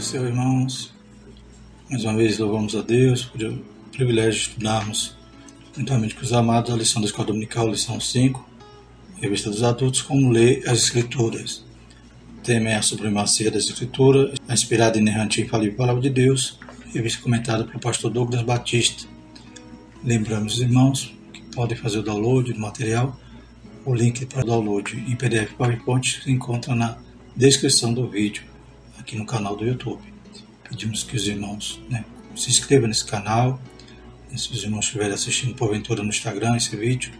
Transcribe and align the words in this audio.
Senhor, 0.00 0.28
irmãos. 0.28 0.94
Mais 1.90 2.04
uma 2.04 2.14
vez 2.14 2.38
louvamos 2.38 2.76
a 2.76 2.82
Deus 2.82 3.24
por 3.24 3.42
o 3.42 3.58
privilégio 3.90 4.40
de 4.40 4.48
estudarmos 4.48 5.16
juntamente 5.76 6.14
com 6.14 6.22
os 6.22 6.32
amados 6.32 6.72
a 6.72 6.76
lição 6.76 7.02
da 7.02 7.06
Escola 7.06 7.26
Dominical, 7.26 7.68
lição 7.68 7.98
5, 7.98 8.48
Revista 9.20 9.50
dos 9.50 9.64
Adultos, 9.64 10.00
como 10.00 10.30
ler 10.30 10.62
as 10.68 10.78
Escrituras. 10.84 11.64
O 12.38 12.40
tema 12.42 12.70
é 12.70 12.76
a 12.76 12.82
supremacia 12.82 13.50
das 13.50 13.64
Escrituras, 13.64 14.38
a 14.46 14.54
inspirada, 14.54 14.98
inerrante 14.98 15.40
e 15.40 15.44
infalível 15.44 15.76
Palavra 15.76 16.02
de 16.02 16.10
Deus, 16.10 16.60
revista 16.94 17.20
comentada 17.20 17.64
pelo 17.64 17.80
pastor 17.80 18.10
Douglas 18.10 18.42
Batista. 18.42 19.04
Lembramos 20.04 20.54
os 20.54 20.60
irmãos 20.60 21.12
que 21.32 21.42
podem 21.54 21.76
fazer 21.76 21.98
o 21.98 22.02
download 22.02 22.52
do 22.52 22.60
material. 22.60 23.18
O 23.84 23.92
link 23.94 24.24
para 24.26 24.44
download 24.44 24.96
em 24.96 25.16
PDF 25.16 25.54
PowerPoint 25.54 26.22
se 26.22 26.30
encontra 26.30 26.74
na 26.74 26.98
descrição 27.36 27.92
do 27.92 28.08
vídeo 28.08 28.47
aqui 29.08 29.16
no 29.16 29.24
canal 29.24 29.56
do 29.56 29.64
YouTube. 29.64 30.02
Pedimos 30.68 31.02
que 31.02 31.16
os 31.16 31.26
irmãos 31.26 31.80
né, 31.88 32.04
se 32.36 32.50
inscrevam 32.50 32.88
nesse 32.88 33.06
canal. 33.06 33.58
Né, 34.30 34.36
se 34.36 34.52
os 34.52 34.62
irmãos 34.62 34.84
estiverem 34.84 35.14
assistindo 35.14 35.54
porventura 35.54 36.02
no 36.02 36.10
Instagram 36.10 36.54
esse 36.56 36.76
vídeo, 36.76 37.10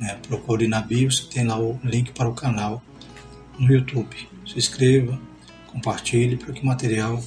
né, 0.00 0.18
procure 0.26 0.66
na 0.66 0.80
bio, 0.80 1.08
tem 1.30 1.44
lá 1.44 1.56
o 1.56 1.78
link 1.84 2.10
para 2.10 2.28
o 2.28 2.34
canal 2.34 2.82
no 3.56 3.72
YouTube. 3.72 4.28
Se 4.44 4.58
inscreva, 4.58 5.20
compartilhe 5.68 6.36
para 6.36 6.52
que 6.52 6.62
o 6.62 6.66
material 6.66 7.22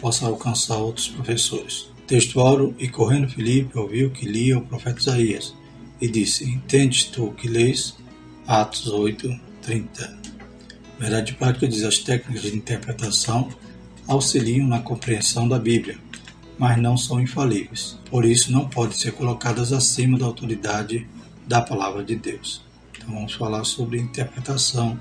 possa 0.00 0.26
alcançar 0.26 0.76
outros 0.76 1.08
professores. 1.08 1.88
Textual 2.06 2.72
e 2.78 2.88
correndo 2.88 3.28
Filipe 3.28 3.76
ouviu 3.76 4.10
que 4.10 4.26
lia 4.26 4.58
o 4.58 4.64
profeta 4.64 5.00
Isaías 5.00 5.54
e 6.00 6.06
disse: 6.06 6.44
Entendes 6.44 7.04
tu 7.04 7.32
que 7.32 7.48
lês? 7.48 7.96
Atos 8.46 8.86
8, 8.86 9.40
30. 9.62 10.23
Verdade 10.98 11.34
prática 11.34 11.68
diz 11.68 11.82
as 11.82 11.98
técnicas 11.98 12.42
de 12.42 12.56
interpretação 12.56 13.48
auxiliam 14.06 14.66
na 14.66 14.80
compreensão 14.80 15.48
da 15.48 15.58
Bíblia, 15.58 15.98
mas 16.58 16.76
não 16.78 16.96
são 16.96 17.20
infalíveis. 17.20 17.98
Por 18.10 18.24
isso, 18.24 18.52
não 18.52 18.68
podem 18.68 18.96
ser 18.96 19.12
colocadas 19.12 19.72
acima 19.72 20.18
da 20.18 20.26
autoridade 20.26 21.06
da 21.46 21.60
palavra 21.60 22.04
de 22.04 22.16
Deus. 22.16 22.62
Então, 22.96 23.14
vamos 23.14 23.34
falar 23.34 23.64
sobre 23.64 23.98
interpretação, 23.98 24.98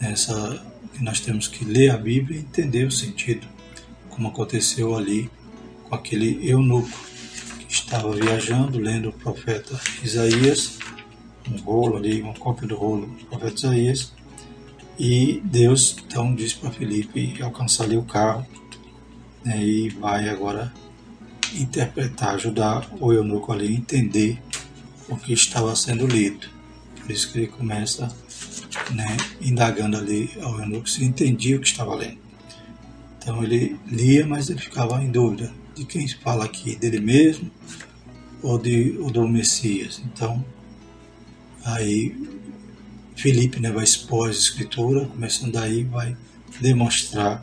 nessa 0.00 0.62
nós 1.00 1.20
temos 1.20 1.46
que 1.46 1.64
ler 1.64 1.90
a 1.90 1.96
Bíblia 1.96 2.38
e 2.38 2.40
entender 2.40 2.84
o 2.84 2.90
sentido, 2.90 3.46
como 4.10 4.28
aconteceu 4.28 4.96
ali 4.96 5.30
com 5.88 5.94
aquele 5.94 6.48
eunuco 6.48 6.90
que 7.60 7.72
estava 7.72 8.10
viajando, 8.12 8.78
lendo 8.78 9.10
o 9.10 9.12
profeta 9.12 9.78
Isaías, 10.02 10.78
um 11.50 11.56
rolo 11.58 11.96
ali, 11.96 12.20
uma 12.20 12.34
cópia 12.34 12.66
do 12.66 12.76
rolo 12.76 13.06
do 13.06 13.26
profeta 13.26 13.54
Isaías, 13.54 14.12
e 14.98 15.40
Deus 15.44 15.96
então 16.04 16.34
diz 16.34 16.52
para 16.52 16.70
Felipe 16.70 17.40
alcançar 17.40 17.84
ali 17.84 17.96
o 17.96 18.02
carro 18.02 18.44
né, 19.44 19.62
e 19.62 19.88
vai 19.90 20.28
agora 20.28 20.72
interpretar, 21.54 22.34
ajudar 22.34 22.88
o 23.00 23.12
eunuco 23.12 23.52
ali 23.52 23.68
a 23.68 23.70
entender 23.70 24.42
o 25.08 25.16
que 25.16 25.32
estava 25.32 25.74
sendo 25.76 26.06
lido. 26.06 26.48
Por 27.00 27.10
isso 27.10 27.32
que 27.32 27.38
ele 27.38 27.46
começa 27.46 28.14
né, 28.90 29.16
indagando 29.40 29.96
ali 29.96 30.30
ao 30.42 30.58
eunuco 30.60 30.88
se 30.88 31.04
entendia 31.04 31.56
o 31.56 31.60
que 31.60 31.68
estava 31.68 31.94
lendo. 31.94 32.18
Então 33.18 33.42
ele 33.42 33.78
lia, 33.86 34.26
mas 34.26 34.50
ele 34.50 34.58
ficava 34.58 35.02
em 35.02 35.10
dúvida 35.10 35.52
de 35.74 35.84
quem 35.84 36.06
fala 36.08 36.44
aqui, 36.44 36.74
dele 36.76 37.00
mesmo 37.00 37.50
ou, 38.42 38.58
de, 38.58 38.96
ou 38.98 39.10
do 39.10 39.26
Messias. 39.28 40.02
Então 40.04 40.44
aí 41.64 42.37
Felipe 43.18 43.58
né, 43.58 43.72
vai 43.72 43.82
expor 43.82 44.28
a 44.28 44.30
escritura, 44.30 45.06
começando 45.06 45.52
daí 45.52 45.82
vai 45.82 46.16
demonstrar 46.60 47.42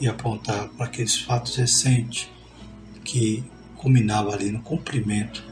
e 0.00 0.06
apontar 0.06 0.68
para 0.68 0.86
aqueles 0.86 1.18
fatos 1.18 1.56
recentes 1.56 2.28
que 3.04 3.42
culminava 3.76 4.32
ali 4.32 4.52
no 4.52 4.60
cumprimento 4.60 5.42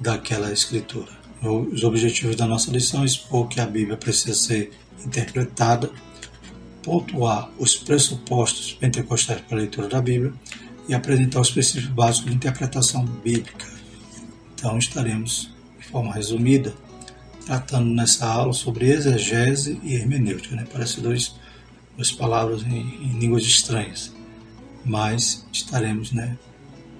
daquela 0.00 0.52
escritura. 0.52 1.10
Os 1.42 1.82
objetivos 1.82 2.36
da 2.36 2.46
nossa 2.46 2.70
lição 2.70 3.02
é 3.02 3.06
expor 3.06 3.48
que 3.48 3.60
a 3.60 3.66
Bíblia 3.66 3.96
precisa 3.96 4.34
ser 4.34 4.70
interpretada, 5.04 5.90
pontuar 6.84 7.50
os 7.58 7.74
pressupostos 7.74 8.74
pentecostais 8.74 9.40
para 9.40 9.56
a 9.56 9.60
leitura 9.60 9.88
da 9.88 10.00
Bíblia 10.00 10.32
e 10.88 10.94
apresentar 10.94 11.40
os 11.40 11.50
princípios 11.50 11.86
básicos 11.88 12.30
de 12.30 12.36
interpretação 12.36 13.04
bíblica. 13.04 13.66
Então 14.54 14.78
estaremos, 14.78 15.50
de 15.80 15.86
forma 15.88 16.12
resumida, 16.14 16.72
tratando 17.46 17.88
nessa 17.94 18.26
aula 18.26 18.52
sobre 18.52 18.90
exegese 18.90 19.80
e 19.82 19.94
hermenêutica. 19.94 20.56
Né? 20.56 20.66
Parece 20.70 21.00
dois, 21.00 21.36
duas 21.96 22.10
palavras 22.10 22.62
em, 22.64 22.76
em 22.76 23.18
línguas 23.18 23.44
estranhas, 23.44 24.12
mas 24.84 25.46
estaremos 25.52 26.10
né, 26.12 26.36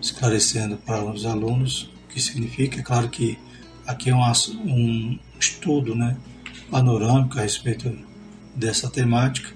esclarecendo 0.01 0.77
para 0.77 1.05
os 1.05 1.27
alunos 1.27 1.91
o 2.05 2.15
que 2.15 2.21
significa. 2.21 2.79
É 2.79 2.83
claro 2.83 3.09
que 3.09 3.37
aqui 3.87 4.09
é 4.09 4.15
um, 4.15 4.23
um 4.65 5.19
estudo 5.39 5.97
né, 5.97 6.17
panorâmico 6.71 7.39
a 7.39 7.43
respeito 7.43 7.99
dessa 8.55 8.89
temática, 8.89 9.53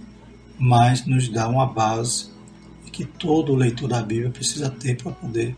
mas 0.58 1.06
nos 1.06 1.28
dá 1.28 1.48
uma 1.48 1.66
base 1.66 2.28
que 2.92 3.04
todo 3.04 3.54
leitor 3.54 3.88
da 3.88 4.02
Bíblia 4.02 4.30
precisa 4.30 4.68
ter 4.68 4.96
para 4.96 5.12
poder 5.12 5.56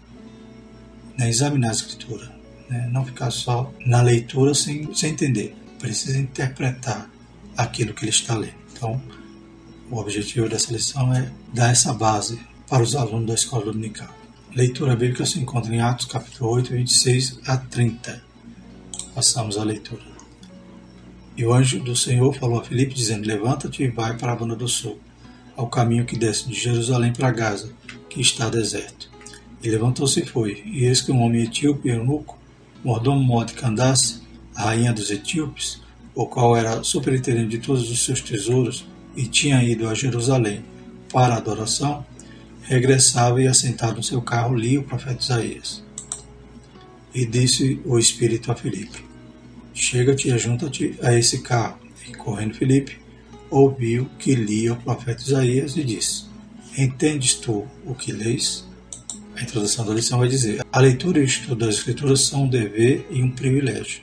né, 1.17 1.31
examinar 1.31 1.71
a 1.71 1.73
Escritura 1.73 2.42
né? 2.69 2.89
não 2.93 3.05
ficar 3.05 3.31
só 3.31 3.73
na 3.85 4.03
leitura 4.03 4.55
sem, 4.55 4.93
sem 4.95 5.13
entender. 5.13 5.55
Precisa 5.79 6.19
interpretar 6.19 7.11
aquilo 7.57 7.95
que 7.95 8.05
ele 8.05 8.11
está 8.11 8.35
lendo. 8.35 8.55
Então, 8.73 9.01
o 9.91 9.99
objetivo 9.99 10.49
dessa 10.49 10.73
lição 10.73 11.13
é 11.15 11.31
dar 11.53 11.71
essa 11.71 11.93
base 11.93 12.41
para 12.69 12.83
os 12.83 12.97
alunos 12.97 13.27
da 13.27 13.35
escola 13.35 13.67
dominical. 13.67 14.09
Leitura 14.55 14.97
bíblica 14.97 15.25
se 15.25 15.39
encontra 15.39 15.75
em 15.75 15.81
Atos 15.81 16.07
capítulo 16.07 16.51
8, 16.51 16.73
26 16.73 17.41
a 17.47 17.57
30. 17.57 18.23
Passamos 19.15 19.57
a 19.59 19.65
leitura. 19.65 20.03
E 21.37 21.45
o 21.45 21.53
anjo 21.53 21.81
do 21.81 21.97
Senhor 21.97 22.35
falou 22.35 22.61
a 22.61 22.65
Filipe, 22.65 22.95
dizendo: 22.95 23.27
Levanta-te 23.27 23.83
e 23.83 23.89
vai 23.89 24.17
para 24.17 24.33
a 24.33 24.37
banda 24.37 24.55
do 24.55 24.69
sul, 24.69 25.01
ao 25.57 25.69
caminho 25.69 26.05
que 26.05 26.19
desce 26.19 26.49
de 26.49 26.55
Jerusalém 26.55 27.13
para 27.13 27.31
Gaza, 27.31 27.73
que 28.11 28.21
está 28.21 28.51
deserto. 28.51 29.11
E 29.63 29.71
levantou-se 29.71 30.21
e 30.21 30.27
foi. 30.27 30.63
E 30.67 30.85
eis 30.85 31.01
que 31.01 31.13
um 31.13 31.23
homem 31.23 31.45
etíope, 31.45 31.89
eunuco, 31.89 32.39
mordomo 32.85 33.45
de 33.45 33.55
Candace, 33.55 34.23
a 34.55 34.65
rainha 34.65 34.93
dos 34.93 35.11
etíopes, 35.11 35.81
o 36.15 36.27
qual 36.27 36.57
era 36.57 36.83
superintendente 36.83 37.57
de 37.57 37.59
todos 37.59 37.91
os 37.91 38.05
seus 38.05 38.21
tesouros 38.21 38.87
e 39.17 39.27
tinha 39.27 39.63
ido 39.63 39.89
a 39.89 39.95
Jerusalém 39.95 40.65
para 41.13 41.35
a 41.35 41.39
adoração, 41.39 42.05
regressava 42.63 43.43
e 43.43 43.47
assentado 43.47 43.97
no 43.97 44.03
seu 44.03 44.21
carro 44.23 44.55
lia 44.55 44.81
o 44.81 44.85
profeta 44.85 45.23
Isaías. 45.23 45.83
E 47.15 47.27
disse 47.27 47.81
o 47.85 47.99
Espírito 47.99 48.51
a 48.51 48.55
Filipe: 48.55 49.05
Chega-te 49.75 50.31
e 50.31 50.39
junta-te 50.39 50.99
a 51.03 51.15
esse 51.15 51.43
carro. 51.43 51.79
E 52.09 52.15
correndo 52.15 52.55
Filipe, 52.55 52.99
ouviu 53.51 54.09
que 54.19 54.35
lia 54.35 54.73
o 54.73 54.77
profeta 54.77 55.23
Isaías 55.23 55.77
e 55.77 55.85
disse: 55.85 56.25
Entendes 56.77 57.35
tu 57.35 57.67
o 57.85 57.95
que 57.95 58.13
lês? 58.13 58.67
Introdução 59.43 59.85
da 59.85 59.93
lição 59.93 60.21
vai 60.21 60.29
dizer: 60.29 60.65
a 60.71 60.79
leitura 60.79 61.19
e 61.19 61.23
o 61.23 61.25
estudo 61.25 61.67
das 61.67 61.75
Escrituras 61.75 62.21
são 62.21 62.45
um 62.45 62.49
dever 62.49 63.05
e 63.11 63.21
um 63.21 63.31
privilégio. 63.31 64.03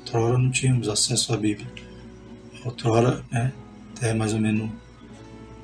Outrora 0.00 0.36
não 0.36 0.50
tínhamos 0.50 0.88
acesso 0.88 1.32
à 1.32 1.36
Bíblia. 1.36 1.68
Outrora, 2.64 3.24
né, 3.30 3.52
até 3.96 4.12
mais 4.12 4.34
ou 4.34 4.40
menos 4.40 4.70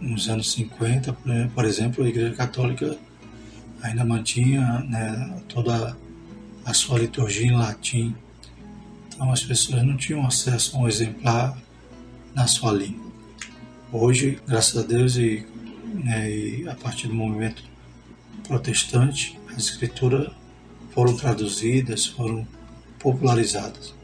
nos 0.01 0.29
anos 0.29 0.53
50, 0.53 1.17
por 1.53 1.65
exemplo, 1.65 2.05
a 2.05 2.09
Igreja 2.09 2.35
Católica 2.35 2.97
ainda 3.83 4.05
mantinha 4.05 4.81
né, 4.89 5.43
toda 5.49 5.97
a 6.65 6.73
sua 6.73 7.01
liturgia 7.01 7.49
em 7.49 7.57
latim. 7.57 8.15
Então 9.09 9.33
as 9.33 9.43
pessoas 9.43 9.83
não 9.83 9.97
tinham 9.97 10.25
acesso 10.25 10.77
a 10.77 10.81
um 10.81 10.89
exemplar 10.89 11.59
na 12.35 12.47
sua 12.47 12.73
língua. 12.73 13.11
Hoje, 13.93 14.39
graças 14.47 14.83
a 14.83 14.87
Deus 14.87 15.17
e, 15.17 15.45
né, 15.93 16.31
e 16.31 16.69
a 16.69 16.75
partir 16.77 17.09
do 17.09 17.15
movimento 17.15 17.70
protestante, 18.51 19.39
as 19.53 19.59
escrituras 19.59 20.29
foram 20.93 21.15
traduzidas, 21.15 22.07
foram 22.07 22.45
popularizadas. 22.99 23.95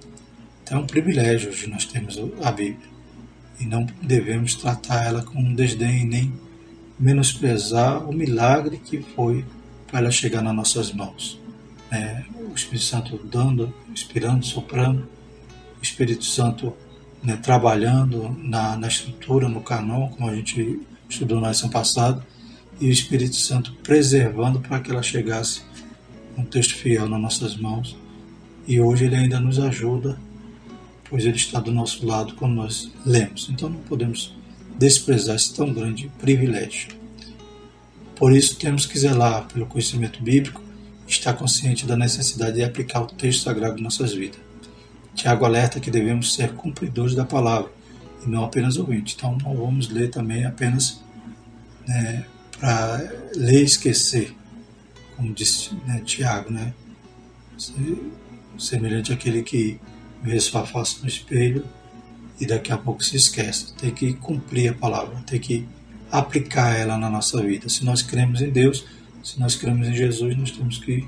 Então 0.63 0.79
é 0.79 0.81
um 0.83 0.87
privilégio 0.87 1.51
hoje 1.51 1.67
nós 1.67 1.85
temos 1.85 2.17
a 2.41 2.53
Bíblia 2.53 2.89
e 3.59 3.67
não 3.67 3.85
devemos 4.01 4.55
tratar 4.55 5.05
ela 5.05 5.23
com 5.23 5.53
desdém 5.53 6.07
nem 6.07 6.33
menosprezar 6.97 8.09
o 8.09 8.13
milagre 8.13 8.79
que 8.79 9.03
foi 9.03 9.45
para 9.89 9.99
ela 9.99 10.11
chegar 10.13 10.43
nas 10.43 10.55
nossas 10.55 10.93
mãos. 10.93 11.41
É, 11.91 12.23
o 12.49 12.55
Espírito 12.55 12.85
Santo 12.85 13.21
dando, 13.25 13.75
inspirando, 13.91 14.47
soprando, 14.47 15.09
o 15.81 15.83
Espírito 15.83 16.25
Santo 16.25 16.73
né, 17.21 17.37
trabalhando 17.37 18.29
na, 18.39 18.77
na 18.77 18.87
estrutura, 18.87 19.49
no 19.49 19.61
canon, 19.61 20.09
como 20.11 20.31
a 20.31 20.37
gente 20.37 20.81
estudou 21.09 21.41
na 21.41 21.49
lição 21.49 21.69
passada, 21.69 22.25
e 22.81 22.89
o 22.89 22.93
Espírito 22.93 23.37
Santo 23.37 23.73
preservando 23.83 24.61
para 24.61 24.81
que 24.81 24.91
ela 24.91 25.03
chegasse 25.03 25.63
um 26.37 26.45
texto 26.45 26.75
fiel 26.75 27.09
nas 27.09 27.21
nossas 27.21 27.57
mãos. 27.57 27.97
E 28.67 28.81
hoje 28.81 29.05
ele 29.05 29.17
ainda 29.17 29.41
nos 29.41 29.59
ajuda, 29.59 30.19
pois 31.09 31.25
ele 31.25 31.37
está 31.37 31.61
do 31.61 31.73
nosso 31.73 32.05
lado 32.05 32.35
quando 32.35 32.55
nós 32.55 32.93
lemos. 33.05 33.49
Então 33.51 33.69
não 33.69 33.81
podemos 33.81 34.35
desprezar 34.79 35.37
esse 35.37 35.55
tão 35.55 35.73
grande 35.73 36.11
privilégio. 36.19 36.95
Por 38.15 38.35
isso, 38.35 38.57
temos 38.57 38.87
que 38.87 38.99
zelar 38.99 39.47
pelo 39.47 39.67
conhecimento 39.67 40.23
bíblico 40.23 40.63
estar 41.07 41.35
consciente 41.35 41.87
da 41.87 41.97
necessidade 41.97 42.57
de 42.57 42.65
aplicar 42.65 43.03
o 43.03 43.07
texto 43.07 43.43
sagrado 43.43 43.79
em 43.79 43.83
nossas 43.83 44.13
vidas. 44.13 44.41
Tiago 45.15 45.45
alerta 45.45 45.81
que 45.81 45.91
devemos 45.91 46.35
ser 46.35 46.53
cumpridores 46.55 47.15
da 47.15 47.25
palavra 47.25 47.71
e 48.27 48.29
não 48.29 48.45
apenas 48.45 48.77
ouvintes. 48.77 49.15
Então, 49.17 49.37
não 49.43 49.55
vamos 49.55 49.89
ler 49.89 50.11
também 50.11 50.45
apenas 50.45 51.01
né, 51.87 52.25
para 52.59 53.13
ler 53.35 53.61
e 53.61 53.65
esquecer, 53.65 54.35
como 55.17 55.33
disse 55.33 55.75
né, 55.87 56.01
Tiago, 56.05 56.51
né? 56.51 56.73
semelhante 58.59 59.13
àquele 59.13 59.43
que 59.43 59.81
vê 60.23 60.39
sua 60.41 60.67
face 60.67 61.01
no 61.03 61.09
espelho 61.09 61.65
e 62.41 62.47
daqui 62.47 62.73
a 62.73 62.79
pouco 62.79 63.03
se 63.03 63.17
esquece. 63.17 63.75
Tem 63.75 63.91
que 63.91 64.15
cumprir 64.15 64.71
a 64.71 64.75
palavra, 64.75 65.17
tem 65.27 65.41
que 65.41 65.67
aplicar 66.11 66.77
ela 66.77 66.97
na 66.97 67.11
nossa 67.11 67.43
vida. 67.43 67.69
Se 67.69 67.85
nós 67.85 68.03
cremos 68.03 68.41
em 68.41 68.51
Deus, 68.51 68.85
se 69.23 69.41
nós 69.41 69.57
cremos 69.57 69.87
em 69.89 69.95
Jesus, 69.95 70.37
nós 70.37 70.51
temos 70.51 70.79
que 70.79 71.07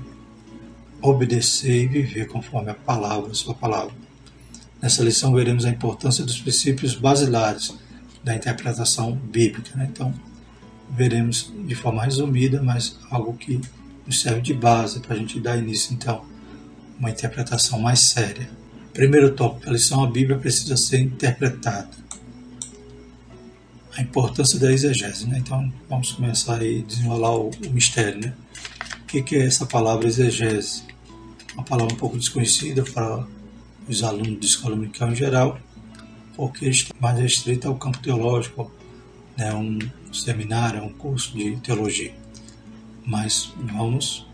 obedecer 1.01 1.83
e 1.83 1.87
viver 1.87 2.27
conforme 2.27 2.71
a 2.71 2.75
palavra, 2.75 3.31
a 3.31 3.35
sua 3.35 3.53
palavra. 3.53 3.93
Nessa 4.81 5.03
lição 5.03 5.33
veremos 5.33 5.65
a 5.65 5.69
importância 5.69 6.23
dos 6.23 6.39
princípios 6.39 6.95
basilares 6.95 7.73
da 8.23 8.35
interpretação 8.35 9.13
bíblica. 9.13 9.75
Né? 9.75 9.87
Então, 9.91 10.13
veremos 10.89 11.51
de 11.65 11.75
forma 11.75 12.03
resumida, 12.03 12.61
mas 12.61 12.97
algo 13.09 13.33
que 13.33 13.61
nos 14.05 14.21
serve 14.21 14.41
de 14.41 14.53
base 14.53 14.99
para 14.99 15.15
a 15.15 15.17
gente 15.17 15.39
dar 15.39 15.57
início, 15.57 15.93
então, 15.93 16.25
uma 16.99 17.09
interpretação 17.09 17.79
mais 17.79 17.99
séria. 17.99 18.49
Primeiro 18.93 19.31
tópico 19.31 19.67
da 19.67 19.71
lição: 19.71 20.03
a 20.03 20.07
Bíblia 20.07 20.37
precisa 20.37 20.75
ser 20.75 20.99
interpretada. 20.99 21.89
A 23.95 24.01
importância 24.01 24.59
da 24.59 24.71
exegese. 24.71 25.27
Né? 25.27 25.39
Então, 25.39 25.71
vamos 25.89 26.11
começar 26.13 26.59
aí 26.59 26.81
a 26.81 26.87
desenrolar 26.87 27.35
o, 27.35 27.49
o 27.49 27.69
mistério. 27.69 28.19
Né? 28.19 28.33
O 29.01 29.05
que, 29.05 29.21
que 29.21 29.35
é 29.35 29.45
essa 29.45 29.65
palavra 29.65 30.07
exegese? 30.07 30.83
Uma 31.53 31.63
palavra 31.63 31.93
um 31.93 31.97
pouco 31.97 32.17
desconhecida 32.17 32.83
para 32.83 33.25
os 33.87 34.03
alunos 34.03 34.39
de 34.39 34.45
escola 34.45 34.75
dominical 34.75 35.11
em 35.11 35.15
geral, 35.15 35.59
porque 36.35 36.69
está 36.69 36.93
mais 36.99 37.19
restrita 37.19 37.67
ao 37.67 37.75
campo 37.75 37.97
teológico, 37.99 38.71
né? 39.39 39.53
um 39.53 39.79
seminário, 40.11 40.83
um 40.83 40.93
curso 40.93 41.35
de 41.35 41.55
teologia. 41.57 42.13
Mas 43.05 43.51
vamos 43.57 44.27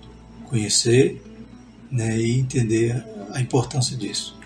conhecer 0.45 1.21
né, 1.91 2.19
e 2.19 2.39
entender 2.39 3.03
a 3.31 3.39
importância 3.39 3.95
disso. 3.95 4.37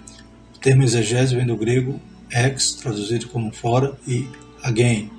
O 0.56 0.59
termo 0.59 0.83
exegese 0.83 1.35
vem 1.35 1.45
do 1.45 1.56
grego 1.56 2.00
ex, 2.31 2.73
traduzido 2.73 3.27
como 3.27 3.51
fora, 3.51 3.97
e 4.07 4.27
again, 4.61 5.09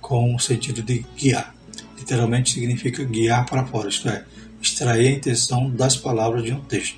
com 0.00 0.34
o 0.34 0.40
sentido 0.40 0.82
de 0.82 1.04
guiar. 1.16 1.54
Literalmente 1.96 2.52
significa 2.52 3.04
guiar 3.04 3.46
para 3.46 3.64
fora, 3.66 3.88
isto 3.88 4.08
é, 4.08 4.24
extrair 4.60 5.08
a 5.08 5.12
intenção 5.12 5.70
das 5.70 5.96
palavras 5.96 6.42
de 6.42 6.52
um 6.52 6.60
texto. 6.60 6.96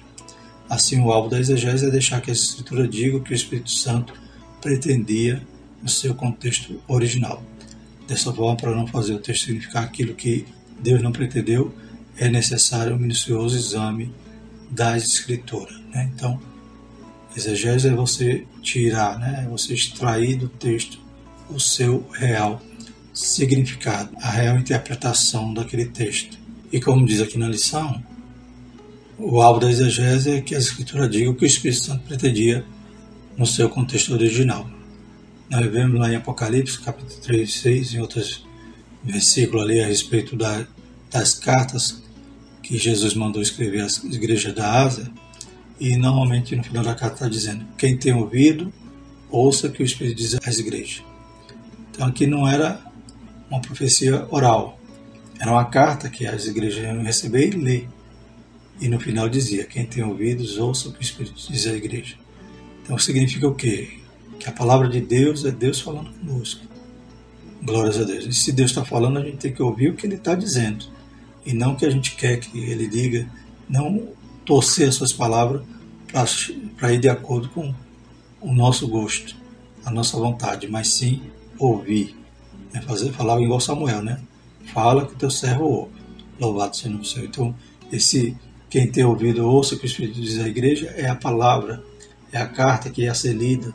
Assim, 0.68 1.00
o 1.00 1.12
alvo 1.12 1.28
da 1.28 1.38
exegese 1.38 1.86
é 1.86 1.90
deixar 1.90 2.20
que 2.20 2.30
a 2.30 2.32
Escritura 2.32 2.88
diga 2.88 3.16
o 3.16 3.22
que 3.22 3.32
o 3.32 3.34
Espírito 3.34 3.70
Santo 3.70 4.14
pretendia 4.60 5.42
no 5.82 5.88
seu 5.88 6.14
contexto 6.14 6.80
original. 6.88 7.42
Dessa 8.06 8.32
forma, 8.32 8.56
para 8.56 8.74
não 8.74 8.86
fazer 8.86 9.14
o 9.14 9.18
texto 9.18 9.46
significar 9.46 9.84
aquilo 9.84 10.14
que 10.14 10.46
Deus 10.80 11.02
não 11.02 11.12
pretendeu, 11.12 11.74
é 12.16 12.28
necessário 12.28 12.94
um 12.94 12.98
minucioso 12.98 13.56
exame 13.56 14.12
das 14.70 15.04
Escrituras. 15.04 15.76
Né? 15.92 16.10
Então, 16.14 16.40
exegese 17.36 17.88
é 17.88 17.94
você 17.94 18.46
tirar, 18.62 19.18
né? 19.18 19.44
é 19.44 19.48
você 19.48 19.74
extrair 19.74 20.36
do 20.36 20.48
texto 20.48 20.98
o 21.50 21.60
seu 21.60 22.08
real 22.12 22.60
significado, 23.12 24.10
a 24.20 24.30
real 24.30 24.58
interpretação 24.58 25.52
daquele 25.52 25.86
texto. 25.86 26.38
E 26.72 26.80
como 26.80 27.06
diz 27.06 27.20
aqui 27.20 27.38
na 27.38 27.48
lição, 27.48 28.02
o 29.18 29.40
alvo 29.40 29.60
da 29.60 29.70
exegese 29.70 30.30
é 30.30 30.40
que 30.40 30.54
a 30.54 30.58
Escritura 30.58 31.08
diga 31.08 31.30
o 31.30 31.34
que 31.34 31.44
o 31.44 31.46
Espírito 31.46 31.84
Santo 31.84 32.04
pretendia 32.04 32.64
no 33.36 33.46
seu 33.46 33.68
contexto 33.68 34.12
original. 34.12 34.68
Nós 35.48 35.64
vemos 35.70 36.00
lá 36.00 36.10
em 36.10 36.16
Apocalipse, 36.16 36.80
capítulo 36.80 37.20
3 37.20 37.52
6, 37.52 37.94
em 37.94 38.00
outros 38.00 38.44
versículos 39.04 39.62
ali 39.62 39.80
a 39.80 39.86
respeito 39.86 40.34
da, 40.34 40.66
das 41.08 41.34
cartas 41.34 42.02
que 42.60 42.76
Jesus 42.76 43.14
mandou 43.14 43.40
escrever 43.40 43.82
às 43.82 44.02
igrejas 44.02 44.52
da 44.52 44.82
Ásia, 44.82 45.08
e 45.78 45.96
normalmente 45.96 46.56
no 46.56 46.64
final 46.64 46.82
da 46.82 46.96
carta 46.96 47.14
está 47.14 47.28
dizendo: 47.28 47.64
quem 47.78 47.96
tem 47.96 48.12
ouvido, 48.12 48.72
ouça 49.30 49.68
o 49.68 49.70
que 49.70 49.84
o 49.84 49.86
Espírito 49.86 50.16
diz 50.16 50.36
às 50.44 50.58
igrejas. 50.58 51.04
Então 51.92 52.08
aqui 52.08 52.26
não 52.26 52.48
era 52.48 52.80
uma 53.48 53.60
profecia 53.60 54.26
oral, 54.30 54.80
era 55.40 55.52
uma 55.52 55.66
carta 55.66 56.10
que 56.10 56.26
as 56.26 56.44
igrejas 56.46 56.82
iam 56.82 57.04
receber 57.04 57.54
e 57.54 57.56
ler. 57.56 57.88
E 58.80 58.88
no 58.88 58.98
final 58.98 59.28
dizia: 59.28 59.64
quem 59.64 59.86
tem 59.86 60.02
ouvidos, 60.02 60.58
ouça 60.58 60.88
o 60.88 60.92
que 60.92 60.98
o 60.98 61.02
Espírito 61.02 61.40
diz 61.48 61.68
à 61.68 61.72
igreja. 61.72 62.16
Então 62.82 62.98
significa 62.98 63.46
o 63.46 63.54
quê? 63.54 64.05
Que 64.38 64.48
a 64.48 64.52
palavra 64.52 64.88
de 64.88 65.00
Deus 65.00 65.44
é 65.44 65.50
Deus 65.50 65.80
falando 65.80 66.10
conosco. 66.10 66.64
Glórias 67.62 67.98
a 67.98 68.04
Deus. 68.04 68.26
E 68.26 68.32
se 68.32 68.52
Deus 68.52 68.70
está 68.70 68.84
falando, 68.84 69.18
a 69.18 69.22
gente 69.22 69.38
tem 69.38 69.52
que 69.52 69.62
ouvir 69.62 69.90
o 69.90 69.94
que 69.94 70.06
Ele 70.06 70.16
está 70.16 70.34
dizendo 70.34 70.96
e 71.46 71.54
não 71.54 71.72
o 71.72 71.76
que 71.76 71.86
a 71.86 71.90
gente 71.90 72.16
quer 72.16 72.40
que 72.40 72.58
ele 72.58 72.88
diga, 72.88 73.30
não 73.68 74.08
torcer 74.44 74.88
as 74.88 74.96
suas 74.96 75.12
palavras 75.12 75.62
para 76.76 76.92
ir 76.92 76.98
de 76.98 77.08
acordo 77.08 77.48
com 77.50 77.72
o 78.40 78.52
nosso 78.52 78.88
gosto, 78.88 79.36
a 79.84 79.90
nossa 79.90 80.18
vontade, 80.18 80.66
mas 80.68 80.88
sim 80.88 81.22
ouvir. 81.56 82.16
É 82.74 82.80
fazer, 82.80 83.12
falava 83.12 83.40
igual 83.40 83.60
Samuel, 83.60 84.02
né? 84.02 84.20
Fala 84.74 85.06
que 85.06 85.14
teu 85.14 85.30
servo 85.30 85.64
ouve. 85.64 85.92
Louvado 86.38 86.76
seja 86.76 86.96
o 86.96 87.04
Senhor. 87.04 87.26
Então, 87.26 87.54
esse 87.92 88.36
quem 88.68 88.90
tem 88.90 89.04
ouvido, 89.04 89.46
ouça 89.46 89.74
o 89.74 89.78
que 89.78 89.84
o 89.84 89.86
Espírito 89.86 90.20
diz 90.20 90.40
à 90.40 90.48
igreja, 90.48 90.92
é 90.96 91.08
a 91.08 91.14
palavra, 91.14 91.82
é 92.32 92.38
a 92.38 92.46
carta 92.46 92.90
que 92.90 93.02
ia 93.02 93.14
ser 93.14 93.32
lida 93.32 93.72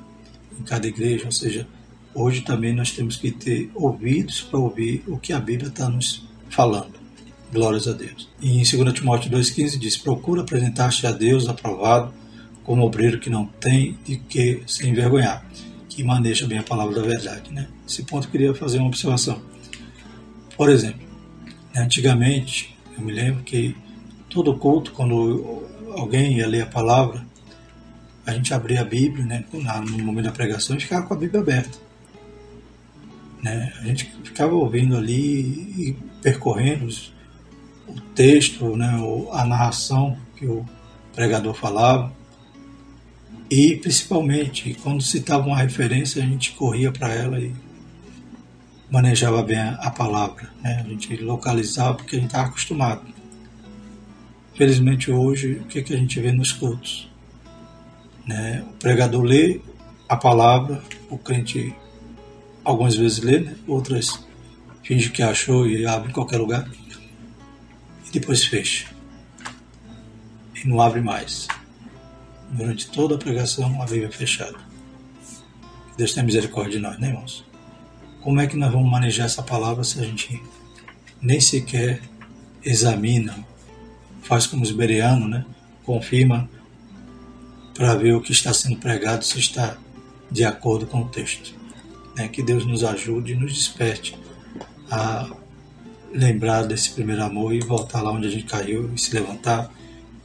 em 0.60 0.64
cada 0.64 0.88
igreja. 0.88 1.26
Ou 1.26 1.32
seja, 1.32 1.68
hoje 2.14 2.42
também 2.42 2.74
nós 2.74 2.92
temos 2.92 3.18
que 3.18 3.32
ter 3.32 3.72
ouvidos 3.74 4.42
para 4.42 4.60
ouvir 4.60 5.04
o 5.08 5.18
que 5.18 5.34
a 5.34 5.40
Bíblia 5.40 5.70
está 5.70 5.90
nos 5.90 6.24
falando. 6.50 7.02
Glórias 7.52 7.88
a 7.88 7.92
Deus. 7.92 8.30
E 8.42 8.52
em 8.52 8.64
2 8.64 8.94
Timóteo 8.94 9.30
2,15 9.30 9.78
diz: 9.78 9.98
Procura 9.98 10.42
apresentar-te 10.42 11.06
a 11.06 11.12
Deus 11.12 11.50
aprovado, 11.50 12.14
como 12.64 12.86
obreiro 12.86 13.20
que 13.20 13.30
não 13.30 13.46
tem 13.46 13.98
de 14.06 14.18
que 14.18 14.64
se 14.66 14.88
envergonhar, 14.88 15.46
que 15.90 16.04
maneja 16.04 16.48
bem 16.48 16.60
a 16.60 16.64
palavra 16.64 16.96
da 16.96 17.02
verdade. 17.02 17.52
Né? 17.52 17.68
Esse 17.88 18.04
ponto 18.04 18.28
eu 18.28 18.32
queria 18.32 18.54
fazer 18.54 18.78
uma 18.80 18.88
observação. 18.88 19.42
Por 20.56 20.70
exemplo, 20.70 21.02
né, 21.74 21.82
antigamente, 21.82 22.78
eu 22.98 23.04
me 23.04 23.12
lembro 23.12 23.44
que 23.44 23.76
todo 24.30 24.56
culto, 24.58 24.94
quando 24.94 25.68
alguém 25.98 26.38
ia 26.38 26.48
ler 26.48 26.62
a 26.62 26.66
palavra, 26.68 27.26
a 28.32 28.36
gente 28.36 28.54
abria 28.54 28.82
a 28.82 28.86
Bíblia 28.86 29.26
né, 29.26 29.44
no 29.52 30.04
momento 30.04 30.26
da 30.26 30.32
pregação 30.32 30.78
e 30.78 30.80
ficava 30.80 31.06
com 31.06 31.14
a 31.14 31.18
Bíblia 31.18 31.42
aberta. 31.42 31.78
Né? 33.42 33.74
A 33.80 33.86
gente 33.86 34.12
ficava 34.24 34.54
ouvindo 34.54 34.96
ali 34.96 35.42
e 35.90 35.98
percorrendo 36.22 36.88
o 37.88 38.00
texto, 38.16 38.78
né, 38.78 38.90
a 39.32 39.46
narração 39.46 40.18
que 40.38 40.46
o 40.46 40.66
pregador 41.14 41.54
falava. 41.54 42.14
E 43.50 43.76
principalmente, 43.78 44.74
quando 44.82 45.02
citava 45.02 45.46
uma 45.46 45.58
referência, 45.58 46.24
a 46.24 46.26
gente 46.26 46.54
corria 46.54 46.92
para 46.92 47.14
ela 47.14 47.40
e 47.40 47.54
manejava 48.90 49.44
bem 49.44 49.60
a 49.60 49.92
palavra. 49.92 50.50
Né? 50.62 50.84
A 50.86 50.88
gente 50.88 51.18
localizava 51.18 51.96
porque 51.96 52.16
a 52.16 52.20
gente 52.20 52.30
estava 52.30 52.48
acostumado. 52.48 53.02
Felizmente 54.56 55.12
hoje, 55.12 55.54
o 55.54 55.66
que, 55.66 55.82
que 55.82 55.94
a 55.94 55.98
gente 55.98 56.20
vê 56.20 56.32
nos 56.32 56.54
cultos? 56.54 57.11
Né? 58.26 58.64
O 58.70 58.74
pregador 58.74 59.24
lê 59.24 59.62
a 60.08 60.16
palavra, 60.16 60.84
o 61.10 61.18
crente 61.18 61.74
algumas 62.64 62.96
vezes 62.96 63.20
lê, 63.20 63.40
né? 63.40 63.56
outras 63.68 64.24
finge 64.84 65.10
que 65.10 65.24
achou 65.24 65.68
e 65.68 65.86
abre 65.86 66.10
em 66.10 66.14
qualquer 66.14 66.38
lugar 66.38 66.68
depois 68.12 68.44
fecha. 68.44 68.88
E 70.54 70.68
não 70.68 70.82
abre 70.82 71.02
mais. 71.02 71.48
Durante 72.52 72.90
toda 72.92 73.16
a 73.16 73.18
pregação, 73.18 73.82
a 73.82 73.86
Bíblia 73.86 74.08
é 74.08 74.12
fechada. 74.12 74.58
Deus 75.98 76.14
tenha 76.14 76.26
misericórdia 76.26 76.74
de 76.74 76.80
nós, 76.80 77.00
né, 77.00 77.08
irmãos? 77.08 77.46
Como 78.22 78.40
é 78.40 78.48
que 78.48 78.58
nós 78.58 78.72
vamos 78.72 78.90
manejar 78.92 79.26
essa 79.26 79.42
palavra 79.42 79.84
se 79.84 80.00
a 80.00 80.04
gente 80.04 80.42
nem 81.22 81.40
sequer 81.40 82.02
examina, 82.64 83.46
faz 84.22 84.46
como 84.46 84.64
os 84.64 84.72
bereanos, 84.72 85.30
né? 85.30 85.46
Confirma 85.84 86.50
para 87.74 87.96
ver 87.96 88.14
o 88.14 88.22
que 88.22 88.32
está 88.32 88.54
sendo 88.54 88.78
pregado 88.78 89.24
se 89.24 89.40
está 89.40 89.78
de 90.30 90.44
acordo 90.44 90.86
com 90.86 91.02
o 91.02 91.08
texto. 91.08 91.54
Né? 92.16 92.28
Que 92.28 92.44
Deus 92.44 92.66
nos 92.66 92.84
ajude 92.84 93.34
e 93.34 93.36
nos 93.36 93.54
desperte 93.54 94.18
a 94.90 95.30
lembrar 96.14 96.64
desse 96.64 96.92
primeiro 96.92 97.24
amor 97.24 97.54
e 97.54 97.62
voltar 97.62 98.02
lá 98.02 98.12
onde 98.12 98.28
a 98.28 98.32
gente 98.32 98.46
caiu 98.46 98.92
e 98.94 99.00
se 99.00 99.14
levantar, 99.14 99.72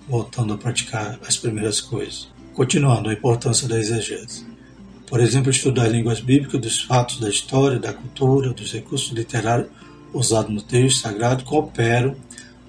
voltando 0.09 0.53
a 0.53 0.59
praticar 0.59 1.19
as 1.27 1.37
primeiras 1.37 1.81
coisas. 1.81 2.29
Continuando, 2.55 3.09
a 3.09 3.13
importância 3.13 3.69
da 3.69 3.79
exegese. 3.79 4.47
Por 5.07 5.21
exemplo, 5.21 5.51
estudar 5.51 5.89
línguas 5.89 6.21
bíblicas, 6.21 6.61
dos 6.61 6.83
fatos 6.83 7.21
da 7.21 7.29
história, 7.29 7.79
da 7.79 7.93
cultura, 7.93 8.53
dos 8.53 8.73
recursos 8.73 9.13
literários 9.13 9.69
usado 10.13 10.51
no 10.51 10.63
texto 10.63 11.01
sagrado 11.01 11.45
cooperam 11.45 12.17